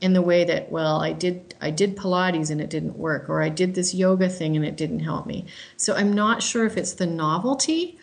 in 0.00 0.12
the 0.12 0.22
way 0.22 0.44
that 0.44 0.70
well 0.70 1.00
I 1.00 1.12
did 1.12 1.54
I 1.60 1.70
did 1.70 1.96
Pilates 1.96 2.50
and 2.50 2.60
it 2.60 2.70
didn't 2.70 2.98
work 2.98 3.28
or 3.28 3.42
I 3.42 3.48
did 3.48 3.74
this 3.74 3.94
yoga 3.94 4.28
thing 4.28 4.56
and 4.56 4.64
it 4.64 4.76
didn't 4.76 5.00
help 5.00 5.26
me. 5.26 5.46
So 5.76 5.94
I'm 5.94 6.12
not 6.12 6.42
sure 6.42 6.66
if 6.66 6.76
it's 6.76 6.94
the 6.94 7.06
novelty 7.06 7.98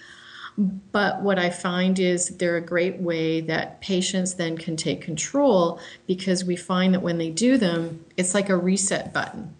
but 0.57 1.21
what 1.21 1.37
I 1.37 1.51
find 1.51 1.99
is 1.99 2.29
they're 2.37 2.57
a 2.57 2.61
great 2.61 2.99
way 2.99 3.41
that 3.41 3.79
patients 3.81 4.33
then 4.35 4.57
can 4.57 4.75
take 4.75 5.01
control 5.01 5.79
because 6.07 6.43
we 6.43 6.55
find 6.55 6.95
that 6.95 7.03
when 7.03 7.19
they 7.19 7.29
do 7.29 7.57
them, 7.57 8.03
it's 8.17 8.33
like 8.33 8.49
a 8.49 8.57
reset 8.57 9.13
button. 9.13 9.55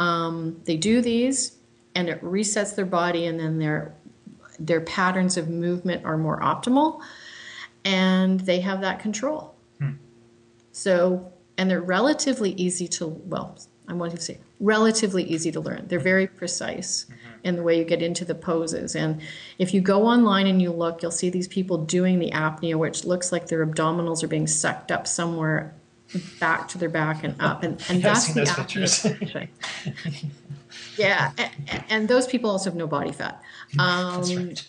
Um, 0.00 0.60
they 0.64 0.76
do 0.76 1.00
these 1.00 1.56
and 1.94 2.08
it 2.08 2.22
resets 2.22 2.74
their 2.74 2.86
body, 2.86 3.26
and 3.26 3.38
then 3.38 3.58
their 3.58 3.94
their 4.58 4.80
patterns 4.80 5.36
of 5.36 5.48
movement 5.48 6.04
are 6.04 6.16
more 6.16 6.40
optimal, 6.40 7.00
and 7.84 8.40
they 8.40 8.60
have 8.60 8.80
that 8.80 9.00
control. 9.00 9.54
So, 10.72 11.32
and 11.56 11.70
they're 11.70 11.80
relatively 11.80 12.50
easy 12.52 12.88
to 12.88 13.06
well, 13.06 13.58
I 13.86 13.92
want 13.92 14.14
to 14.14 14.20
say 14.20 14.38
relatively 14.60 15.24
easy 15.24 15.52
to 15.52 15.60
learn. 15.60 15.84
They're 15.88 15.98
very 15.98 16.26
precise 16.26 17.06
in 17.42 17.56
the 17.56 17.62
way 17.62 17.78
you 17.78 17.84
get 17.84 18.02
into 18.02 18.24
the 18.24 18.34
poses. 18.34 18.96
And 18.96 19.20
if 19.58 19.74
you 19.74 19.80
go 19.80 20.06
online 20.06 20.46
and 20.46 20.60
you 20.60 20.72
look, 20.72 21.02
you'll 21.02 21.10
see 21.10 21.28
these 21.28 21.46
people 21.46 21.78
doing 21.78 22.18
the 22.18 22.30
apnea, 22.30 22.76
which 22.76 23.04
looks 23.04 23.30
like 23.30 23.48
their 23.48 23.64
abdominals 23.64 24.22
are 24.22 24.28
being 24.28 24.46
sucked 24.46 24.90
up 24.90 25.06
somewhere 25.06 25.74
back 26.40 26.68
to 26.68 26.78
their 26.78 26.88
back 26.88 27.24
and 27.24 27.40
up. 27.40 27.62
And, 27.62 27.82
and 27.88 28.02
that's 28.02 28.32
the 28.32 28.42
apnea. 28.42 29.48
yeah. 30.96 31.32
And, 31.38 31.84
and 31.88 32.08
those 32.08 32.26
people 32.26 32.50
also 32.50 32.70
have 32.70 32.76
no 32.76 32.86
body 32.86 33.12
fat. 33.12 33.40
That's 33.74 34.30
Um, 34.30 34.46
right. 34.46 34.68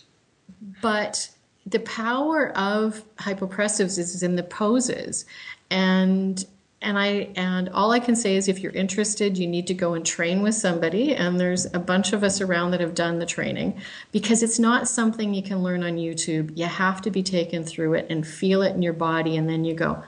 but 0.82 1.30
the 1.66 1.80
power 1.80 2.50
of 2.58 3.04
hypopressives 3.18 3.98
is 3.98 4.22
in 4.24 4.36
the 4.36 4.44
poses. 4.44 5.26
And 5.70 6.46
and 6.82 7.00
I 7.00 7.30
and 7.36 7.70
all 7.70 7.92
I 7.92 8.00
can 8.00 8.16
say 8.16 8.36
is 8.36 8.48
if 8.48 8.60
you're 8.60 8.72
interested 8.74 9.38
you 9.40 9.48
need 9.48 9.66
to 9.68 9.74
go 9.74 9.96
and 9.96 10.06
train 10.06 10.44
with 10.44 10.54
somebody. 10.54 11.16
And 11.16 11.40
there's 11.40 11.66
a 11.74 11.80
bunch 11.80 12.14
of 12.14 12.24
us 12.24 12.42
around 12.42 12.72
that 12.72 12.80
have 12.82 12.94
done 12.94 13.18
the 13.20 13.26
training. 13.26 13.82
Because 14.12 14.44
it's 14.44 14.60
not 14.60 14.88
something 14.88 15.34
you 15.34 15.42
can 15.42 15.64
learn 15.64 15.84
on 15.84 15.94
YouTube. 15.96 16.56
You 16.56 16.66
have 16.66 17.02
to 17.04 17.10
be 17.10 17.24
taken 17.24 17.64
through 17.64 17.94
it 17.96 18.06
and 18.10 18.28
feel 18.28 18.62
it 18.62 18.76
in 18.76 18.82
your 18.84 18.94
body. 18.94 19.36
And 19.38 19.50
then 19.50 19.66
you 19.66 19.74
go 19.74 20.04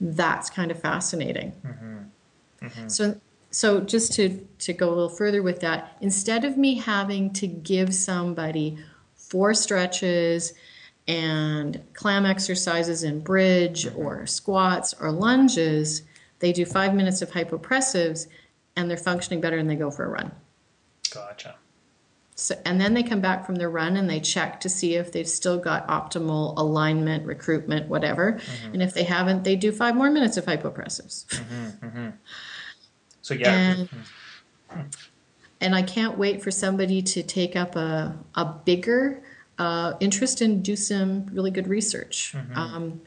that's 0.00 0.48
kind 0.50 0.70
of 0.70 0.80
fascinating. 0.80 1.52
So 2.88 3.16
so 3.52 3.80
just 3.80 4.14
to 4.14 4.44
to 4.58 4.72
go 4.72 4.88
a 4.88 4.94
little 4.94 5.08
further 5.08 5.42
with 5.42 5.60
that, 5.60 5.96
instead 6.00 6.44
of 6.44 6.56
me 6.56 6.74
having 6.76 7.32
to 7.34 7.46
give 7.46 7.94
somebody 7.94 8.78
four 9.14 9.54
stretches 9.54 10.54
and 11.06 11.82
clam 11.94 12.24
exercises 12.24 13.02
and 13.02 13.22
bridge 13.22 13.84
mm-hmm. 13.84 13.98
or 13.98 14.26
squats 14.26 14.94
or 15.00 15.12
lunges, 15.12 16.02
they 16.38 16.52
do 16.52 16.64
five 16.64 16.94
minutes 16.94 17.22
of 17.22 17.30
hypopressives 17.30 18.26
and 18.76 18.90
they're 18.90 18.96
functioning 18.96 19.40
better 19.40 19.58
and 19.58 19.68
they 19.68 19.76
go 19.76 19.90
for 19.90 20.04
a 20.04 20.08
run. 20.08 20.32
Gotcha. 21.12 21.56
So, 22.34 22.58
and 22.64 22.80
then 22.80 22.94
they 22.94 23.02
come 23.02 23.20
back 23.20 23.44
from 23.44 23.56
their 23.56 23.68
run 23.68 23.96
and 23.96 24.08
they 24.08 24.18
check 24.18 24.60
to 24.60 24.68
see 24.68 24.94
if 24.94 25.12
they've 25.12 25.28
still 25.28 25.58
got 25.58 25.86
optimal 25.88 26.54
alignment, 26.56 27.26
recruitment, 27.26 27.88
whatever. 27.88 28.32
Mm-hmm. 28.32 28.72
And 28.72 28.82
if 28.82 28.94
they 28.94 29.04
haven't, 29.04 29.44
they 29.44 29.54
do 29.54 29.70
five 29.70 29.94
more 29.94 30.10
minutes 30.10 30.36
of 30.38 30.46
hypopressives. 30.46 31.26
Mm-hmm. 31.26 32.08
So 33.22 33.34
yeah. 33.34 33.52
And, 33.52 33.88
and 35.60 35.74
I 35.74 35.82
can't 35.82 36.18
wait 36.18 36.42
for 36.42 36.50
somebody 36.50 37.02
to 37.02 37.22
take 37.22 37.56
up 37.56 37.76
a, 37.76 38.16
a 38.34 38.44
bigger 38.44 39.22
uh, 39.58 39.94
interest 40.00 40.40
and 40.40 40.62
do 40.62 40.76
some 40.76 41.26
really 41.32 41.50
good 41.50 41.68
research. 41.68 42.34
Um, 42.54 43.00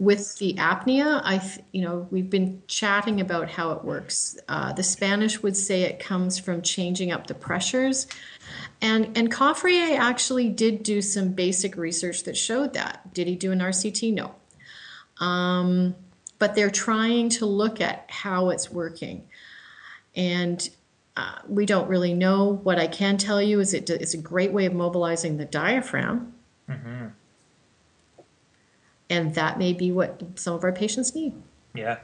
with 0.00 0.36
the 0.38 0.54
apnea, 0.54 1.20
I, 1.24 1.38
th- 1.38 1.60
you 1.72 1.82
know, 1.82 2.08
we've 2.10 2.28
been 2.28 2.62
chatting 2.66 3.20
about 3.20 3.48
how 3.48 3.70
it 3.72 3.84
works. 3.84 4.36
Uh, 4.48 4.72
the 4.72 4.82
Spanish 4.82 5.42
would 5.42 5.56
say 5.56 5.82
it 5.82 6.00
comes 6.00 6.38
from 6.38 6.62
changing 6.62 7.12
up 7.12 7.28
the 7.28 7.34
pressures, 7.34 8.08
and 8.82 9.16
and 9.16 9.30
Caufriez 9.32 9.96
actually 9.96 10.48
did 10.48 10.82
do 10.82 11.00
some 11.00 11.32
basic 11.32 11.76
research 11.76 12.24
that 12.24 12.36
showed 12.36 12.74
that. 12.74 13.14
Did 13.14 13.28
he 13.28 13.36
do 13.36 13.52
an 13.52 13.60
RCT? 13.60 14.12
No. 14.12 14.34
Um, 15.24 15.94
but 16.44 16.54
they're 16.54 16.68
trying 16.68 17.30
to 17.30 17.46
look 17.46 17.80
at 17.80 18.04
how 18.10 18.50
it's 18.50 18.70
working 18.70 19.26
and 20.14 20.68
uh, 21.16 21.38
we 21.48 21.64
don't 21.64 21.88
really 21.88 22.12
know. 22.12 22.60
What 22.64 22.78
I 22.78 22.86
can 22.86 23.16
tell 23.16 23.40
you 23.40 23.60
is 23.60 23.72
it, 23.72 23.88
it's 23.88 24.12
a 24.12 24.18
great 24.18 24.52
way 24.52 24.66
of 24.66 24.74
mobilizing 24.74 25.38
the 25.38 25.46
diaphragm. 25.46 26.34
And 29.08 29.34
that 29.34 29.58
may 29.58 29.72
be 29.72 29.90
what 29.90 30.22
some 30.34 30.52
of 30.52 30.64
our 30.64 30.72
patients 30.72 31.14
need. 31.14 31.32
Yeah. 31.74 32.00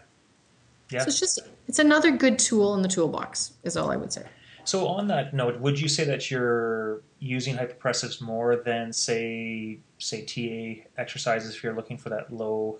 Yeah. 0.89 1.01
So 1.01 1.09
it's 1.09 1.21
just, 1.21 1.41
it's 1.69 1.79
another 1.79 2.11
good 2.11 2.39
tool 2.39 2.75
in 2.75 2.81
the 2.81 2.89
toolbox, 2.89 3.53
is 3.63 3.77
all 3.77 3.91
I 3.91 3.97
would 3.97 4.11
say. 4.11 4.25
So 4.65 4.89
on 4.89 5.07
that 5.09 5.35
note, 5.35 5.61
would 5.61 5.79
you 5.79 5.89
say 5.89 6.05
that 6.05 6.31
you're 6.31 7.03
using 7.19 7.59
hypopressives 7.59 8.23
more 8.23 8.57
than 8.57 8.95
say 8.95 9.81
say 9.99 10.25
TA 10.25 10.83
exercises 10.97 11.55
if 11.55 11.63
you're 11.63 11.75
looking 11.75 11.99
for 11.99 12.09
that 12.09 12.33
low 12.33 12.79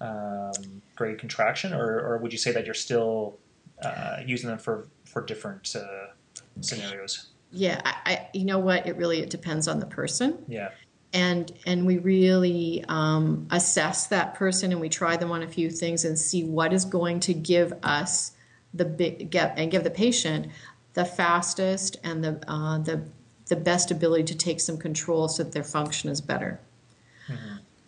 um, 0.00 0.82
grade 0.94 1.18
contraction, 1.18 1.72
or, 1.72 2.00
or 2.00 2.18
would 2.18 2.32
you 2.32 2.38
say 2.38 2.52
that 2.52 2.64
you're 2.64 2.74
still 2.74 3.38
uh, 3.82 4.18
using 4.24 4.48
them 4.48 4.58
for 4.58 4.88
for 5.04 5.22
different 5.22 5.74
uh, 5.76 6.12
scenarios. 6.60 7.28
Yeah, 7.52 7.80
I, 7.84 7.94
I, 8.06 8.28
you 8.32 8.44
know 8.44 8.58
what? 8.58 8.86
It 8.86 8.96
really 8.96 9.20
it 9.20 9.30
depends 9.30 9.68
on 9.68 9.80
the 9.80 9.86
person. 9.86 10.44
Yeah. 10.48 10.70
and 11.12 11.52
and 11.66 11.86
we 11.86 11.98
really 11.98 12.84
um, 12.88 13.46
assess 13.50 14.06
that 14.08 14.34
person 14.34 14.72
and 14.72 14.80
we 14.80 14.88
try 14.88 15.16
them 15.16 15.30
on 15.30 15.42
a 15.42 15.48
few 15.48 15.70
things 15.70 16.04
and 16.04 16.18
see 16.18 16.44
what 16.44 16.72
is 16.72 16.84
going 16.84 17.20
to 17.20 17.34
give 17.34 17.72
us 17.82 18.32
the 18.74 18.84
big 18.84 19.30
get 19.30 19.54
and 19.56 19.70
give 19.70 19.84
the 19.84 19.90
patient 19.90 20.48
the 20.94 21.04
fastest 21.04 21.98
and 22.02 22.24
the 22.24 22.40
uh, 22.48 22.78
the 22.78 23.06
the 23.48 23.56
best 23.56 23.90
ability 23.90 24.24
to 24.24 24.34
take 24.34 24.60
some 24.60 24.76
control 24.76 25.28
so 25.28 25.44
that 25.44 25.52
their 25.52 25.64
function 25.64 26.10
is 26.10 26.20
better. 26.20 26.60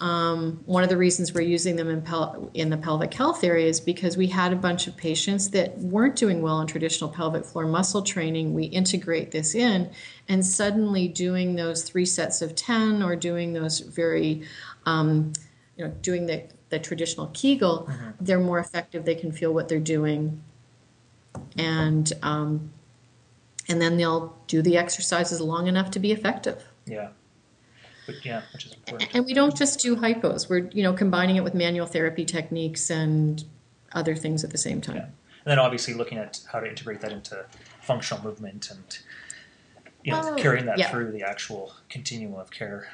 Um, 0.01 0.63
one 0.67 0.85
of 0.85 0.89
the 0.89 0.97
reasons 0.97 1.35
we're 1.35 1.41
using 1.41 1.75
them 1.75 1.89
in, 1.89 2.03
pel- 2.03 2.51
in 2.55 2.71
the 2.71 2.77
pelvic 2.77 3.13
health 3.13 3.43
area 3.43 3.67
is 3.67 3.81
because 3.81 4.17
we 4.17 4.29
had 4.29 4.53
a 4.53 4.57
bunch 4.57 4.87
of 4.87 4.97
patients 4.97 5.51
that 5.51 5.77
weren't 5.79 6.15
doing 6.15 6.41
well 6.41 6.61
in 6.61 6.69
traditional 6.69 7.11
pelvic 7.11 7.45
floor 7.45 7.67
muscle 7.67 8.03
training. 8.03 8.55
We 8.55 8.65
integrate 8.65 9.33
this 9.33 9.57
in, 9.57 9.91
and 10.29 10.47
suddenly 10.47 11.09
doing 11.09 11.57
those 11.57 11.83
three 11.83 12.05
sets 12.05 12.43
of 12.43 12.55
10 12.55 13.03
or 13.03 13.17
doing 13.17 13.55
those 13.55 13.81
very, 13.81 14.43
um, 14.87 15.33
you 15.77 15.85
know, 15.85 15.91
doing 16.01 16.27
the, 16.27 16.45
the 16.69 16.79
traditional 16.79 17.27
Kegel, 17.29 17.91
they're 18.21 18.39
more 18.39 18.61
effective. 18.61 19.05
They 19.05 19.17
can 19.17 19.33
feel 19.33 19.53
what 19.53 19.69
they're 19.69 19.81
doing. 19.81 20.43
And, 21.57 22.13
um, 22.23 22.71
and 23.69 23.83
then 23.83 23.97
they'll 23.97 24.37
do 24.47 24.63
the 24.63 24.77
exercises 24.77 25.41
long 25.41 25.67
enough 25.67 25.91
to 25.93 25.99
be 25.99 26.13
effective. 26.13 26.65
Yeah. 26.87 27.09
But 28.09 28.25
yeah, 28.25 28.41
which 28.55 28.65
is 28.65 28.73
important. 28.73 29.15
And 29.15 29.27
we 29.27 29.35
don't 29.35 29.55
just 29.55 29.81
do 29.81 29.95
hypos. 29.95 30.49
We're 30.49 30.71
you 30.73 30.83
know 30.83 30.95
combining 30.95 31.37
it 31.37 31.45
with 31.45 31.53
manual 31.55 31.87
therapy 31.87 32.25
techniques 32.25 32.89
and 32.91 33.45
other 33.93 34.17
things 34.17 34.43
at 34.45 34.51
the 34.51 34.57
same 34.57 34.81
time. 34.81 34.97
Yeah. 34.97 35.03
And 35.03 35.13
then 35.45 35.59
obviously 35.59 35.93
looking 35.93 36.17
at 36.17 36.41
how 36.51 36.61
to 36.61 36.67
integrate 36.67 37.03
that 37.03 37.13
into 37.13 37.45
functional 37.83 38.25
movement 38.25 38.71
and 38.71 38.99
you 40.03 40.13
know 40.13 40.23
Oh, 40.25 40.37
carrying 40.37 40.65
that 40.65 40.79
yeah. 40.79 40.89
through 40.91 41.13
the 41.13 41.23
actual 41.23 41.75
continuum 41.91 42.41
of 42.41 42.51
care. 42.51 42.89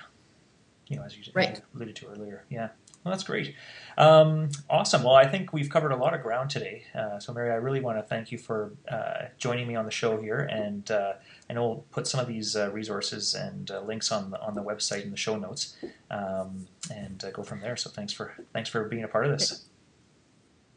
You 0.89 0.97
know, 0.97 1.05
as 1.05 1.17
you 1.17 1.23
Right. 1.33 1.57
you 1.59 1.63
alluded 1.77 1.95
to 1.97 2.07
earlier. 2.09 2.43
Yeah. 2.51 2.71
Well, 3.05 3.13
that's 3.13 3.25
great. 3.25 3.55
Um, 3.99 4.49
awesome. 4.71 5.03
Well, 5.03 5.15
I 5.15 5.27
think 5.27 5.53
we've 5.53 5.69
covered 5.69 5.93
a 5.93 5.97
lot 5.97 6.15
of 6.15 6.23
ground 6.23 6.49
today. 6.49 6.85
Uh, 6.95 7.19
so, 7.19 7.35
Mary, 7.35 7.51
I 7.51 7.57
really 7.57 7.81
want 7.81 7.99
to 7.99 8.03
thank 8.03 8.33
you 8.33 8.39
for 8.39 8.73
uh, 8.89 9.27
joining 9.37 9.69
me 9.69 9.77
on 9.77 9.85
the 9.85 9.91
show 9.91 10.19
here. 10.21 10.39
And 10.39 10.91
uh, 10.91 11.15
I 11.51 11.53
know 11.53 11.67
we'll 11.67 11.85
put 11.91 12.07
some 12.07 12.19
of 12.19 12.27
these 12.27 12.57
uh, 12.57 12.71
resources 12.73 13.35
and 13.35 13.71
uh, 13.71 13.83
links 13.83 14.11
on 14.11 14.31
the, 14.31 14.41
on 14.41 14.55
the 14.55 14.63
website 14.63 15.03
in 15.03 15.11
the 15.11 15.19
show 15.19 15.37
notes, 15.37 15.77
um, 16.11 16.67
and 16.91 17.23
uh, 17.23 17.31
go 17.31 17.43
from 17.43 17.61
there. 17.61 17.77
So, 17.77 17.91
thanks 17.91 18.13
for 18.13 18.35
thanks 18.55 18.71
for 18.71 18.85
being 18.85 19.05
a 19.05 19.09
part 19.09 19.27
of 19.27 19.33
this. 19.33 19.65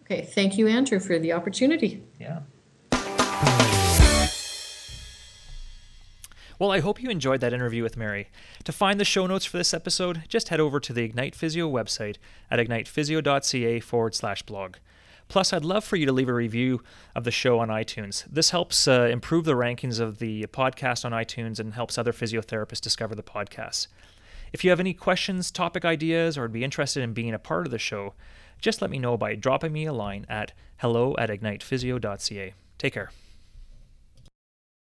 Okay, 0.04 0.22
thank 0.22 0.58
you, 0.58 0.68
Andrew, 0.68 1.00
for 1.00 1.18
the 1.18 1.32
opportunity. 1.32 2.04
Yeah. 2.20 2.40
Well, 6.60 6.72
I 6.72 6.80
hope 6.80 7.02
you 7.02 7.12
enjoyed 7.12 7.42
that 7.42 7.54
interview 7.54 7.84
with 7.84 7.98
Mary. 7.98 8.30
To 8.64 8.72
find 8.72 9.00
the 9.00 9.06
show 9.06 9.28
notes 9.28 9.46
for 9.46 9.58
this 9.58 9.76
episode, 9.76 10.24
just 10.28 10.50
head 10.50 10.60
over 10.60 10.80
to 10.80 10.92
the 10.92 11.04
Ignite 11.04 11.36
Physio 11.36 11.70
website 11.70 12.16
at 12.50 12.58
ignitephysio.ca 12.58 13.80
forward 13.82 14.16
slash 14.16 14.42
blog. 14.42 14.78
Plus, 15.28 15.54
I'd 15.54 15.64
love 15.64 15.84
for 15.84 15.98
you 15.98 16.08
to 16.08 16.12
leave 16.12 16.30
a 16.30 16.34
review 16.34 16.82
of 17.14 17.26
the 17.26 17.32
show 17.32 17.60
on 17.60 17.68
iTunes. 17.68 18.26
This 18.26 18.50
helps 18.50 18.88
uh, 18.88 19.08
improve 19.12 19.46
the 19.46 19.54
rankings 19.54 20.00
of 20.00 20.18
the 20.18 20.48
podcast 20.48 21.06
on 21.06 21.12
iTunes 21.12 21.60
and 21.60 21.74
helps 21.76 21.98
other 21.98 22.14
physiotherapists 22.14 22.82
discover 22.82 23.14
the 23.14 23.22
podcast. 23.22 23.88
If 24.52 24.64
you 24.64 24.72
have 24.72 24.80
any 24.80 24.96
questions, 24.96 25.52
topic 25.52 25.86
ideas, 25.86 26.40
or 26.40 26.44
would 26.44 26.54
be 26.54 26.64
interested 26.64 27.04
in 27.04 27.14
being 27.14 27.36
a 27.36 27.40
part 27.40 27.68
of 27.68 27.72
the 27.72 27.78
show, 27.78 28.16
just 28.62 28.82
let 28.82 28.90
me 28.90 28.98
know 28.98 29.16
by 29.16 29.36
dropping 29.36 29.74
me 29.74 29.86
a 29.86 29.94
line 29.94 30.26
at 30.28 30.54
hello 30.78 31.14
at 31.20 31.30
ignitephysio.ca. 31.30 32.54
Take 32.80 32.94
care. 32.94 33.12